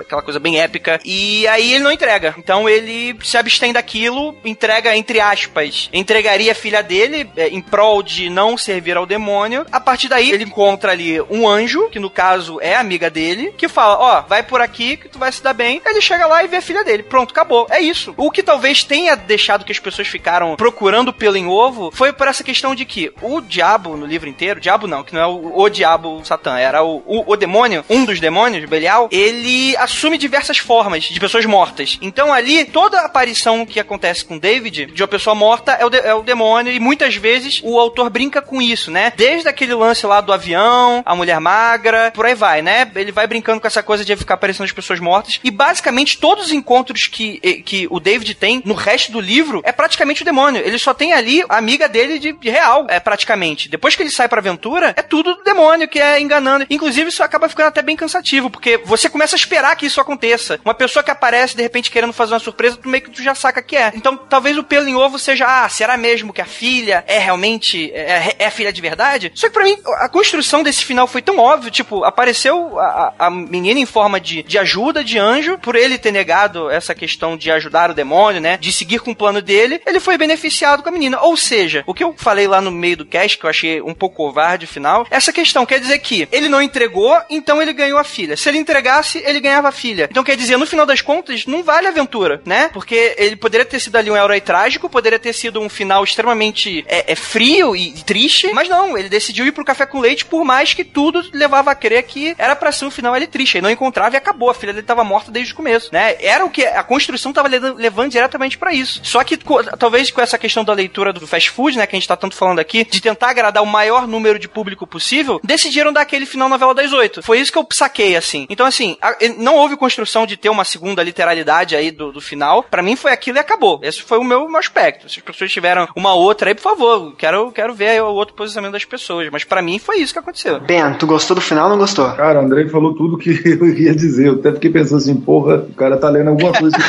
[0.00, 1.00] Aquela coisa bem épica.
[1.04, 2.34] E aí ele não entrega.
[2.38, 8.02] Então ele se abstém daquilo, entrega, entre aspas, entregaria a filha dele é, em prol
[8.02, 9.66] de não servir ao demônio.
[9.72, 13.66] A partir daí, ele encontra ali um anjo, que no caso é amiga dele, que
[13.68, 15.80] fala: Ó, vai por aqui que tu vai se dar bem.
[15.84, 17.02] Ele chega lá e vê a filha dele.
[17.02, 17.66] Pronto, acabou.
[17.70, 18.14] É isso.
[18.16, 22.28] O que talvez tenha deixado que as pessoas ficaram procurando pelo em ovo foi por
[22.28, 25.58] essa questão de que o diabo no livro inteiro, diabo não, que não é o,
[25.60, 30.18] o diabo o Satã, era o, o, o demônio, um dos demônios, Belial, ele assume
[30.18, 31.98] diversas formas de pessoas mortas.
[32.02, 35.98] Então ali, toda aparição que acontece com David, de uma pessoa morta, é o, de-
[35.98, 39.12] é o demônio, e muitas vezes o autor brinca com isso, né?
[39.16, 42.90] Desde aquele lance lá do avião, a mulher magra, por aí vai, né?
[42.94, 46.46] Ele vai brincando com essa coisa de ficar aparecendo as pessoas mortas, e basicamente todos
[46.46, 50.24] os encontros que, eh, que o David tem no resto do livro é praticamente o
[50.24, 50.60] demônio.
[50.64, 53.68] Ele só tem ali a amiga dele de, de real, é praticamente.
[53.68, 56.66] Depois que ele sai pra aventura, é tudo do demônio que é enganando.
[56.70, 60.60] Inclusive, isso acaba ficando até bem cansativo, porque você começa a esperar que isso aconteça.
[60.64, 63.34] Uma pessoa que aparece, de repente, querendo fazer uma surpresa, tu meio que tu já
[63.34, 63.92] saca que é.
[63.94, 67.90] Então, talvez o pelo em ovo seja, ah, será mesmo que a filha é realmente,
[67.92, 69.30] é, é a filha de verdade?
[69.34, 73.26] Só que pra mim, a construção desse final foi tão óbvio, tipo, apareceu a, a-
[73.26, 77.36] a menina em forma de, de ajuda, de anjo, por ele ter negado essa questão
[77.36, 80.88] de ajudar o demônio, né, de seguir com o plano dele, ele foi beneficiado com
[80.88, 81.20] a menina.
[81.20, 83.94] Ou seja, o que eu falei lá no meio do cast, que eu achei um
[83.94, 88.04] pouco covarde final, essa questão quer dizer que ele não entregou, então ele ganhou a
[88.04, 88.36] filha.
[88.36, 90.08] Se ele entregasse, ele ganhava a filha.
[90.10, 92.70] Então quer dizer, no final das contas, não vale a aventura, né?
[92.72, 96.84] Porque ele poderia ter sido ali um herói trágico, poderia ter sido um final extremamente
[96.88, 100.44] é, é, frio e triste, mas não, ele decidiu ir pro café com leite, por
[100.44, 103.56] mais que tudo levava a crer que era pra ser um final ele triste.
[103.56, 104.50] Ele não encontrava e acabou.
[104.50, 105.97] A filha dele tava morta desde o começo, né?
[106.20, 109.00] Era o que a construção tava le- levando diretamente pra isso.
[109.02, 111.98] Só que co- talvez com essa questão da leitura do fast food, né, que a
[111.98, 115.92] gente tá tanto falando aqui, de tentar agradar o maior número de público possível, decidiram
[115.92, 117.22] dar aquele final novela das oito.
[117.22, 118.46] Foi isso que eu saquei, assim.
[118.50, 122.62] Então, assim, a- não houve construção de ter uma segunda literalidade aí do, do final.
[122.62, 123.80] Pra mim foi aquilo e acabou.
[123.82, 125.08] Esse foi o meu, meu aspecto.
[125.08, 128.34] Se as pessoas tiveram uma outra aí, por favor, quero, quero ver aí o outro
[128.34, 129.28] posicionamento das pessoas.
[129.30, 130.60] Mas pra mim foi isso que aconteceu.
[130.60, 132.10] Ben, tu gostou do final ou não gostou?
[132.12, 134.28] Cara, o Andrei falou tudo que eu ia dizer.
[134.28, 136.76] Eu até fiquei pensando assim, porra, o cara tá lendo alguma coisa.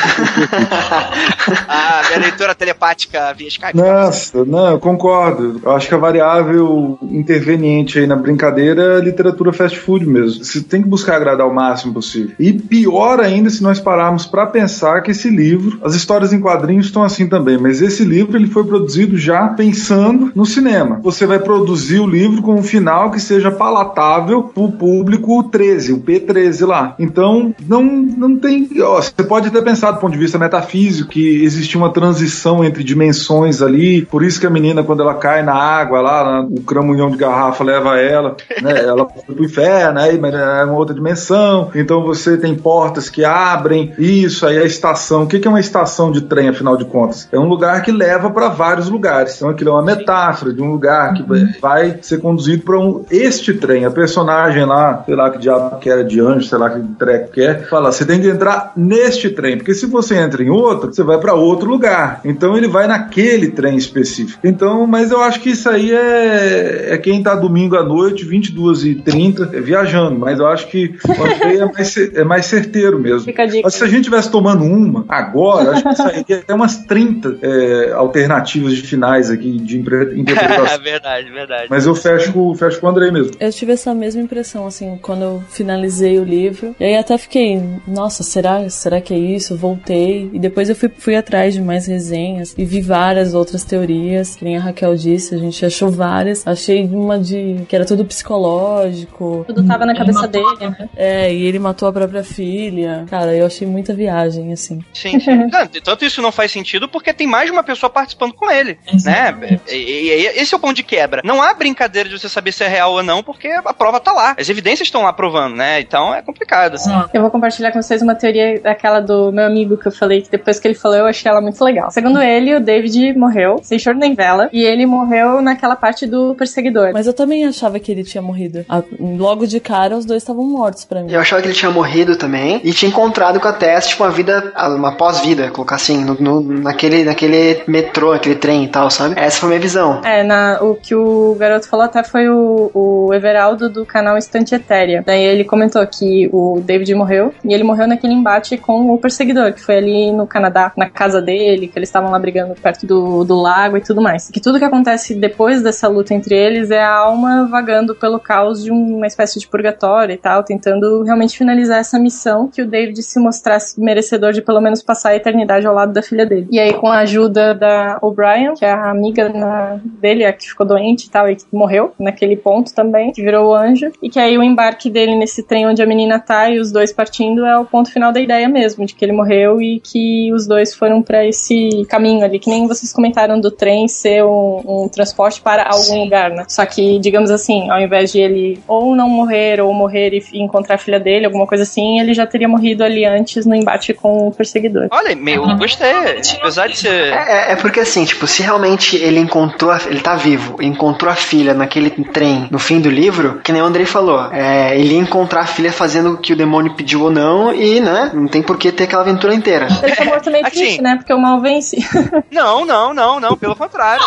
[1.66, 3.76] Ah, minha leitura telepática via Skype.
[3.76, 5.60] Nossa, não, eu concordo.
[5.62, 10.44] Eu acho que a variável interveniente aí na brincadeira é literatura fast food mesmo.
[10.44, 12.32] Você tem que buscar agradar o máximo possível.
[12.38, 16.86] E pior ainda se nós pararmos pra pensar que esse livro, as histórias em quadrinhos
[16.86, 21.00] estão assim também, mas esse livro ele foi produzido já pensando no cinema.
[21.02, 26.00] Você vai produzir o livro com um final que seja palatável pro público 13, o
[26.00, 26.94] P13 lá.
[26.98, 28.68] Então, não, não tem.
[28.96, 33.62] Você pode até pensar do ponto de vista metafísico que existia uma transição entre dimensões
[33.62, 37.16] ali, por isso que a menina, quando ela cai na água lá, o cramunhão de
[37.16, 38.80] garrafa leva ela, né?
[38.90, 41.70] Ela foi pro inferno, aí, mas é uma outra dimensão.
[41.74, 45.24] Então você tem portas que abrem, isso, aí a estação.
[45.24, 47.28] O que que é uma estação de trem, afinal de contas?
[47.30, 49.36] É um lugar que leva para vários lugares.
[49.36, 51.24] Então aquilo é uma metáfora de um lugar que
[51.60, 53.84] vai ser conduzido para um, este trem.
[53.84, 57.32] A personagem lá, sei lá que diabo que era de anjo, sei lá que treco
[57.32, 60.92] que é, fala: você tem que entrar neste trem, porque se você entra em outro,
[60.92, 62.20] você vai para outro lugar.
[62.24, 64.40] Então ele vai naquele trem específico.
[64.42, 68.84] Então, mas eu acho que isso aí é, é quem tá domingo à noite, 22
[68.84, 70.18] e 30 é viajando.
[70.18, 73.24] Mas eu acho que o Andrei é mais, é mais certeiro mesmo.
[73.24, 73.60] Fica a dica.
[73.64, 77.92] Mas se a gente estivesse tomando uma agora, acho que sairia até umas 30 é,
[77.92, 80.80] alternativas de finais aqui de interpretação.
[80.82, 81.66] verdade, verdade.
[81.68, 83.32] Mas eu fecho, com- fecho com o Andrei mesmo.
[83.38, 86.74] Eu tive essa mesma impressão, assim, quando eu finalizei o livro.
[86.78, 89.56] E aí até fiquei, nossa, será, será que é isso?
[89.56, 90.28] Voltei.
[90.32, 94.36] E depois eu fui, fui atrás de mais resenhas e vi várias outras teorias.
[94.36, 96.46] Que nem a Raquel disse, a gente achou várias.
[96.46, 99.44] Achei uma de que era tudo psicológico.
[99.46, 100.88] Tudo tava na cabeça dele, né?
[100.96, 103.04] É, e ele matou a própria filha.
[103.08, 104.80] Cara, eu achei muita viagem, assim.
[104.92, 105.36] Sim, sim.
[105.50, 108.78] Não, tanto isso não faz sentido porque tem mais de uma pessoa participando com ele,
[109.04, 109.58] né?
[109.68, 111.22] E, e- e esse é o ponto de quebra.
[111.24, 114.12] Não há brincadeira de você saber se é real ou não, porque a prova tá
[114.12, 114.34] lá.
[114.38, 115.80] As evidências estão lá provando, né?
[115.80, 116.76] Então é complicado.
[117.12, 120.30] Eu vou compartilhar com vocês uma teoria daquela do meu amigo que eu falei que
[120.30, 121.90] depois que ele falou eu achei ela muito legal.
[121.90, 126.34] Segundo ele, o David morreu, sem choro nem vela, e ele morreu naquela parte do
[126.34, 126.90] perseguidor.
[126.92, 128.64] Mas eu também achava que ele tinha morrido.
[128.98, 131.12] Logo de cara, os dois estavam mortos pra mim.
[131.12, 134.10] Eu achava que ele tinha morrido também e tinha encontrado com a Tess, tipo, uma
[134.10, 139.14] vida, uma pós-vida, colocar assim, no, no- naquele, naquele metrô, aquele trem e tal, sabe?
[139.18, 140.00] Essa foi a minha visão.
[140.04, 144.54] É, na, o que o garoto falou até foi o, o Everaldo do canal Estante
[144.54, 145.02] Etérea.
[145.04, 149.52] Daí ele comentou que o David morreu e ele morreu naquele embate com o perseguidor,
[149.52, 153.24] que foi ali no Canadá, na casa dele, que eles estavam lá brigando perto do,
[153.24, 154.28] do lago e tudo mais.
[154.30, 158.62] Que tudo que acontece depois dessa luta entre eles é a alma vagando pelo caos
[158.62, 163.02] de uma espécie de purgatório e tal, tentando realmente finalizar essa missão que o David
[163.02, 166.46] se mostrasse merecedor de pelo menos passar a eternidade ao lado da filha dele.
[166.50, 170.48] E aí, com a ajuda da O'Brien, que é a amiga na- dele, a que
[170.48, 174.08] ficou doente e tal, e que morreu naquele ponto também, que virou o anjo, e
[174.08, 177.44] que aí o embarque dele nesse trem onde a menina tá e os dois partindo
[177.44, 180.72] é o ponto final da ideia mesmo, de que ele morreu e que os dois
[180.72, 185.40] foram pra esse caminho ali, que nem vocês comentaram do trem ser um, um transporte
[185.40, 186.44] para algum lugar, né?
[186.48, 190.76] Só que, digamos assim, ao invés de ele ou não morrer ou morrer e encontrar
[190.76, 194.28] a filha dele, alguma coisa assim, ele já teria morrido ali antes no embate com
[194.28, 194.88] o perseguidor.
[194.90, 195.90] Olha, meu, gostei.
[196.38, 197.12] Apesar de ser.
[197.12, 201.16] É, é porque assim, tipo, se realmente ele encontrou, a, ele tá vivo, encontrou a
[201.16, 205.00] filha naquele trem no fim do livro, que nem o Andrei falou, é, ele ia
[205.00, 208.42] encontrar a filha fazendo o que o demônio pediu ou não, e, né, não tem
[208.42, 209.66] por que ter aquela aventura inteira.
[209.82, 210.56] Ele tá morto meio Assim.
[210.60, 210.96] triste, né?
[210.96, 211.76] Porque o mal vence.
[212.30, 214.02] Não, não, não, não, pelo contrário.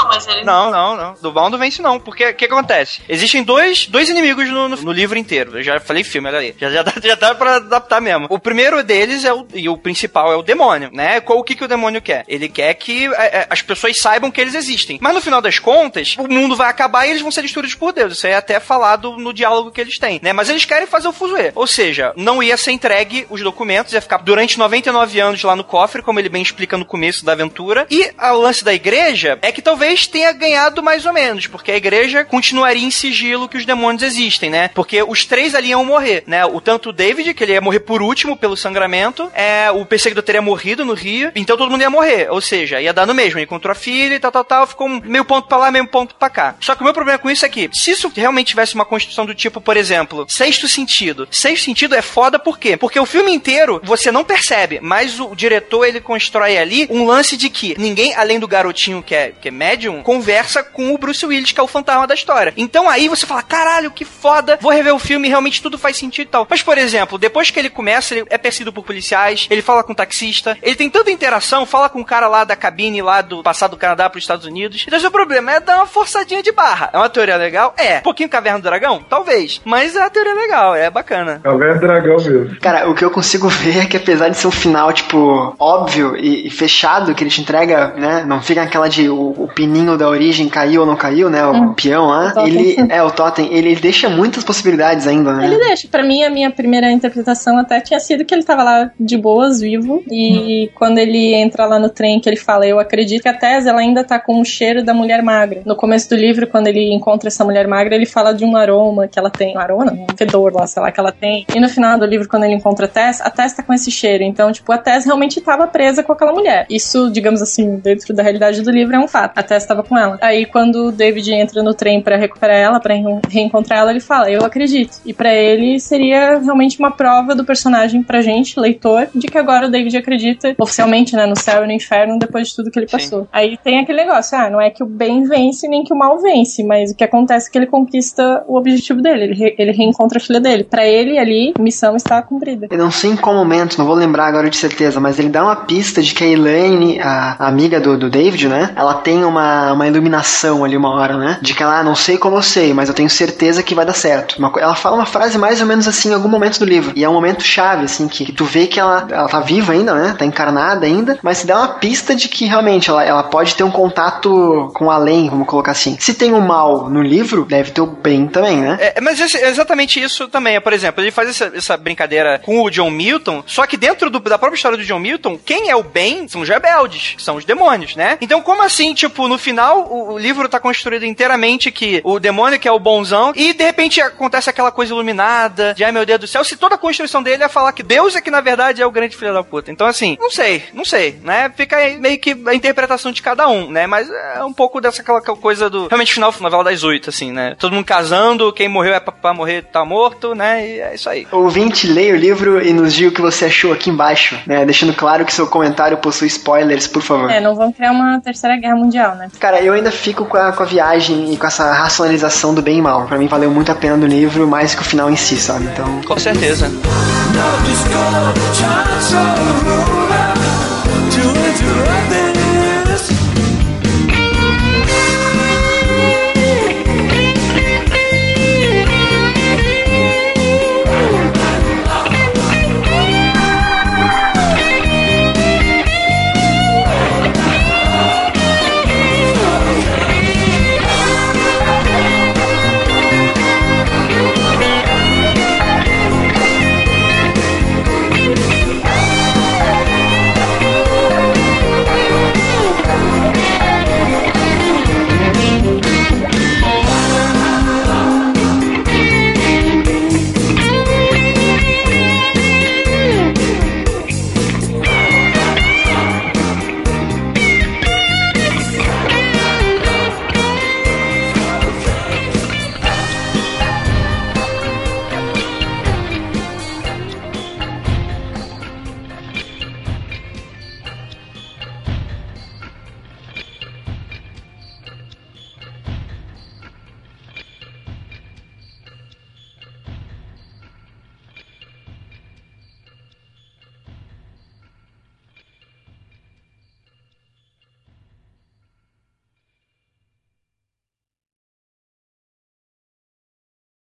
[0.45, 1.13] Não, não, não.
[1.21, 1.99] Do mal não vence, não.
[1.99, 3.01] Porque o que acontece?
[3.07, 5.57] Existem dois, dois inimigos no, no- no livro inteiro.
[5.59, 6.55] Eu já falei filme, olha aí.
[6.57, 8.27] Já, já, dá, já dá pra adaptar mesmo.
[8.29, 11.19] O primeiro deles é o, e o principal é o demônio, né?
[11.21, 12.23] Qual o que, que o demônio quer?
[12.27, 14.97] Ele quer que é, é, as pessoas saibam que eles existem.
[15.01, 17.91] Mas no final das contas, o mundo vai acabar e eles vão ser destruídos por
[17.91, 18.13] Deus.
[18.13, 20.31] Isso aí é até falado no diálogo que eles têm, né?
[20.33, 21.51] Mas eles querem fazer o fuzuê.
[21.55, 25.63] Ou seja, não ia ser entregue os documentos, ia ficar durante 99 anos lá no
[25.63, 27.87] cofre, como ele bem explica no começo da aventura.
[27.89, 31.77] E o lance da igreja é que talvez tenha ganhado mais ou menos, porque a
[31.77, 34.69] igreja continuaria em sigilo que os demônios existem, né?
[34.69, 36.45] Porque os três ali iam morrer, né?
[36.45, 40.23] O tanto o David, que ele ia morrer por último pelo sangramento, é, o perseguidor
[40.23, 42.29] teria morrido no rio, então todo mundo ia morrer.
[42.29, 43.39] Ou seja, ia dar no mesmo.
[43.39, 46.15] Ele encontrou a filha e tal, tal, tal, ficou meio ponto pra lá, meio ponto
[46.15, 46.55] pra cá.
[46.59, 49.25] Só que o meu problema com isso é que, se isso realmente tivesse uma construção
[49.25, 51.27] do tipo, por exemplo, sexto sentido.
[51.31, 52.77] Sexto sentido é foda por quê?
[52.77, 57.37] Porque o filme inteiro você não percebe, mas o diretor ele constrói ali um lance
[57.37, 61.25] de que ninguém, além do garotinho que é, que é médium, conversa com o Bruce
[61.25, 62.53] Willis, que é o fantasma da história.
[62.57, 66.27] Então aí você fala, caralho, que foda, vou rever o filme, realmente tudo faz sentido
[66.27, 66.47] e tal.
[66.49, 69.91] Mas, por exemplo, depois que ele começa, ele é perseguido por policiais, ele fala com
[69.93, 73.43] o taxista, ele tem tanta interação, fala com o cara lá da cabine, lá do
[73.43, 74.85] passado do Canadá para os Estados Unidos.
[74.87, 76.89] Então, o problema é dar uma forçadinha de barra.
[76.93, 77.73] É uma teoria legal?
[77.77, 77.97] É.
[77.97, 79.03] Um pouquinho Caverna do Dragão?
[79.09, 79.61] Talvez.
[79.65, 81.41] Mas é uma teoria legal, é bacana.
[81.43, 82.59] Caverna do Dragão mesmo.
[82.59, 86.47] Cara, o que eu consigo ver que apesar de ser um final, tipo, óbvio e,
[86.47, 88.23] e fechado, que ele te entrega, né?
[88.25, 91.45] Não fica aquela de o, o pininho da origem caiu ou não caiu, né?
[91.45, 91.73] O Hum.
[91.73, 92.33] peão lá.
[92.45, 92.75] Ele.
[92.89, 95.45] É, o Totem, ele deixa muitas possibilidades ainda, né?
[95.45, 95.87] Ele deixa.
[95.87, 99.61] Pra mim, a minha primeira interpretação até tinha sido que ele tava lá de boas,
[99.61, 100.03] vivo.
[100.11, 103.65] E quando ele entra lá no trem, que ele fala, eu acredito que a Tess,
[103.65, 105.61] ela ainda tá com o cheiro da mulher magra.
[105.65, 109.07] No começo do livro, quando ele encontra essa mulher magra, ele fala de um aroma
[109.07, 109.55] que ela tem.
[109.55, 109.91] Um aroma?
[109.93, 111.45] Um fedor lá, sei lá, que ela tem.
[111.55, 113.89] E no final do livro, quando ele encontra a Tess, a Tess tá com esse
[113.91, 114.23] cheiro.
[114.23, 116.65] Então, tipo, a Tess realmente tava presa com aquela mulher.
[116.69, 119.37] Isso, digamos assim, dentro da realidade do livro, é um fato.
[119.37, 120.17] A Tess tava com ela.
[120.21, 123.99] Aí, quando o David entra no trem pra recuperar ela, pra re- reencontrar ela, ele
[123.99, 124.97] fala, eu acredito.
[125.05, 129.67] E pra ele, seria realmente uma prova do personagem pra gente, leitor, de que agora
[129.67, 132.87] o David acredita oficialmente, né, no céu e no inferno, depois de tudo que ele
[132.87, 133.27] passou.
[133.31, 136.19] Aí tem aquele negócio, ah, não é que o bem vence nem que o mal
[136.19, 139.71] vence, mas o que acontece é que ele conquista o objetivo dele, ele, re- ele
[139.71, 140.63] reencontra a filha dele.
[140.63, 142.67] Pra ele, ali, a missão está cumprida.
[142.69, 145.43] Eu não sei em qual momento, não vou lembrar agora de certeza, mas ele dá
[145.43, 148.73] uma pista de que a Elaine, a, amiga do, do David, né?
[148.75, 151.37] Ela tem uma, uma iluminação ali uma hora, né?
[151.41, 153.85] De que ela, ah, não sei como eu sei, mas eu tenho certeza que vai
[153.85, 154.37] dar certo.
[154.39, 156.93] Uma ela fala uma frase mais ou menos assim em algum momento do livro.
[156.95, 159.73] E é um momento chave, assim, que, que tu vê que ela, ela tá viva
[159.73, 160.15] ainda, né?
[160.17, 163.63] Tá encarnada ainda, mas se dá uma pista de que realmente ela, ela pode ter
[163.63, 165.95] um contato com além, vamos colocar assim.
[165.99, 168.77] Se tem o mal no livro, deve ter o bem também, né?
[168.79, 170.59] É, mas é exatamente isso também.
[170.59, 174.19] Por exemplo, ele faz essa, essa brincadeira com o John Milton, só que dentro do-
[174.19, 177.35] da própria história do John Milton, quem é o bem são os rebeldes, que são
[177.35, 178.17] os demônios, né?
[178.21, 182.59] Então, como assim, tipo, no final, o, o livro tá construído inteiramente que o demônio
[182.59, 186.19] que é o bonzão, e de repente acontece aquela coisa iluminada, de ai meu Deus
[186.19, 188.81] do céu, se toda a construção dele é falar que Deus é que na verdade
[188.81, 189.71] é o grande filho da puta.
[189.71, 191.51] Então, assim, não sei, não sei, né?
[191.55, 193.87] Fica meio que a interpretação de cada um, né?
[193.87, 195.87] Mas é um pouco dessa aquela coisa do.
[195.87, 197.55] Realmente, final, novela das oito, assim, né?
[197.59, 200.67] Todo mundo casando, quem morreu é pra, pra morrer, tá morto, né?
[200.67, 201.27] E é isso aí.
[201.31, 204.65] Ouvinte, leia o livro e nos diga o que você achou aqui embaixo, né?
[204.65, 207.29] Deixando claro que seu comentário possui spoilers, por favor.
[207.29, 209.29] É, não vão criar uma terceira guerra mundial, né?
[209.39, 212.79] Cara, eu ainda fico com a, com a viagem e com essa racionalização do bem
[212.79, 213.05] e mal.
[213.05, 215.65] Pra mim valeu muito a pena do livro, mais que o final em si, sabe?
[215.65, 216.01] Então.
[216.05, 216.67] Com certeza.
[216.67, 217.63] Now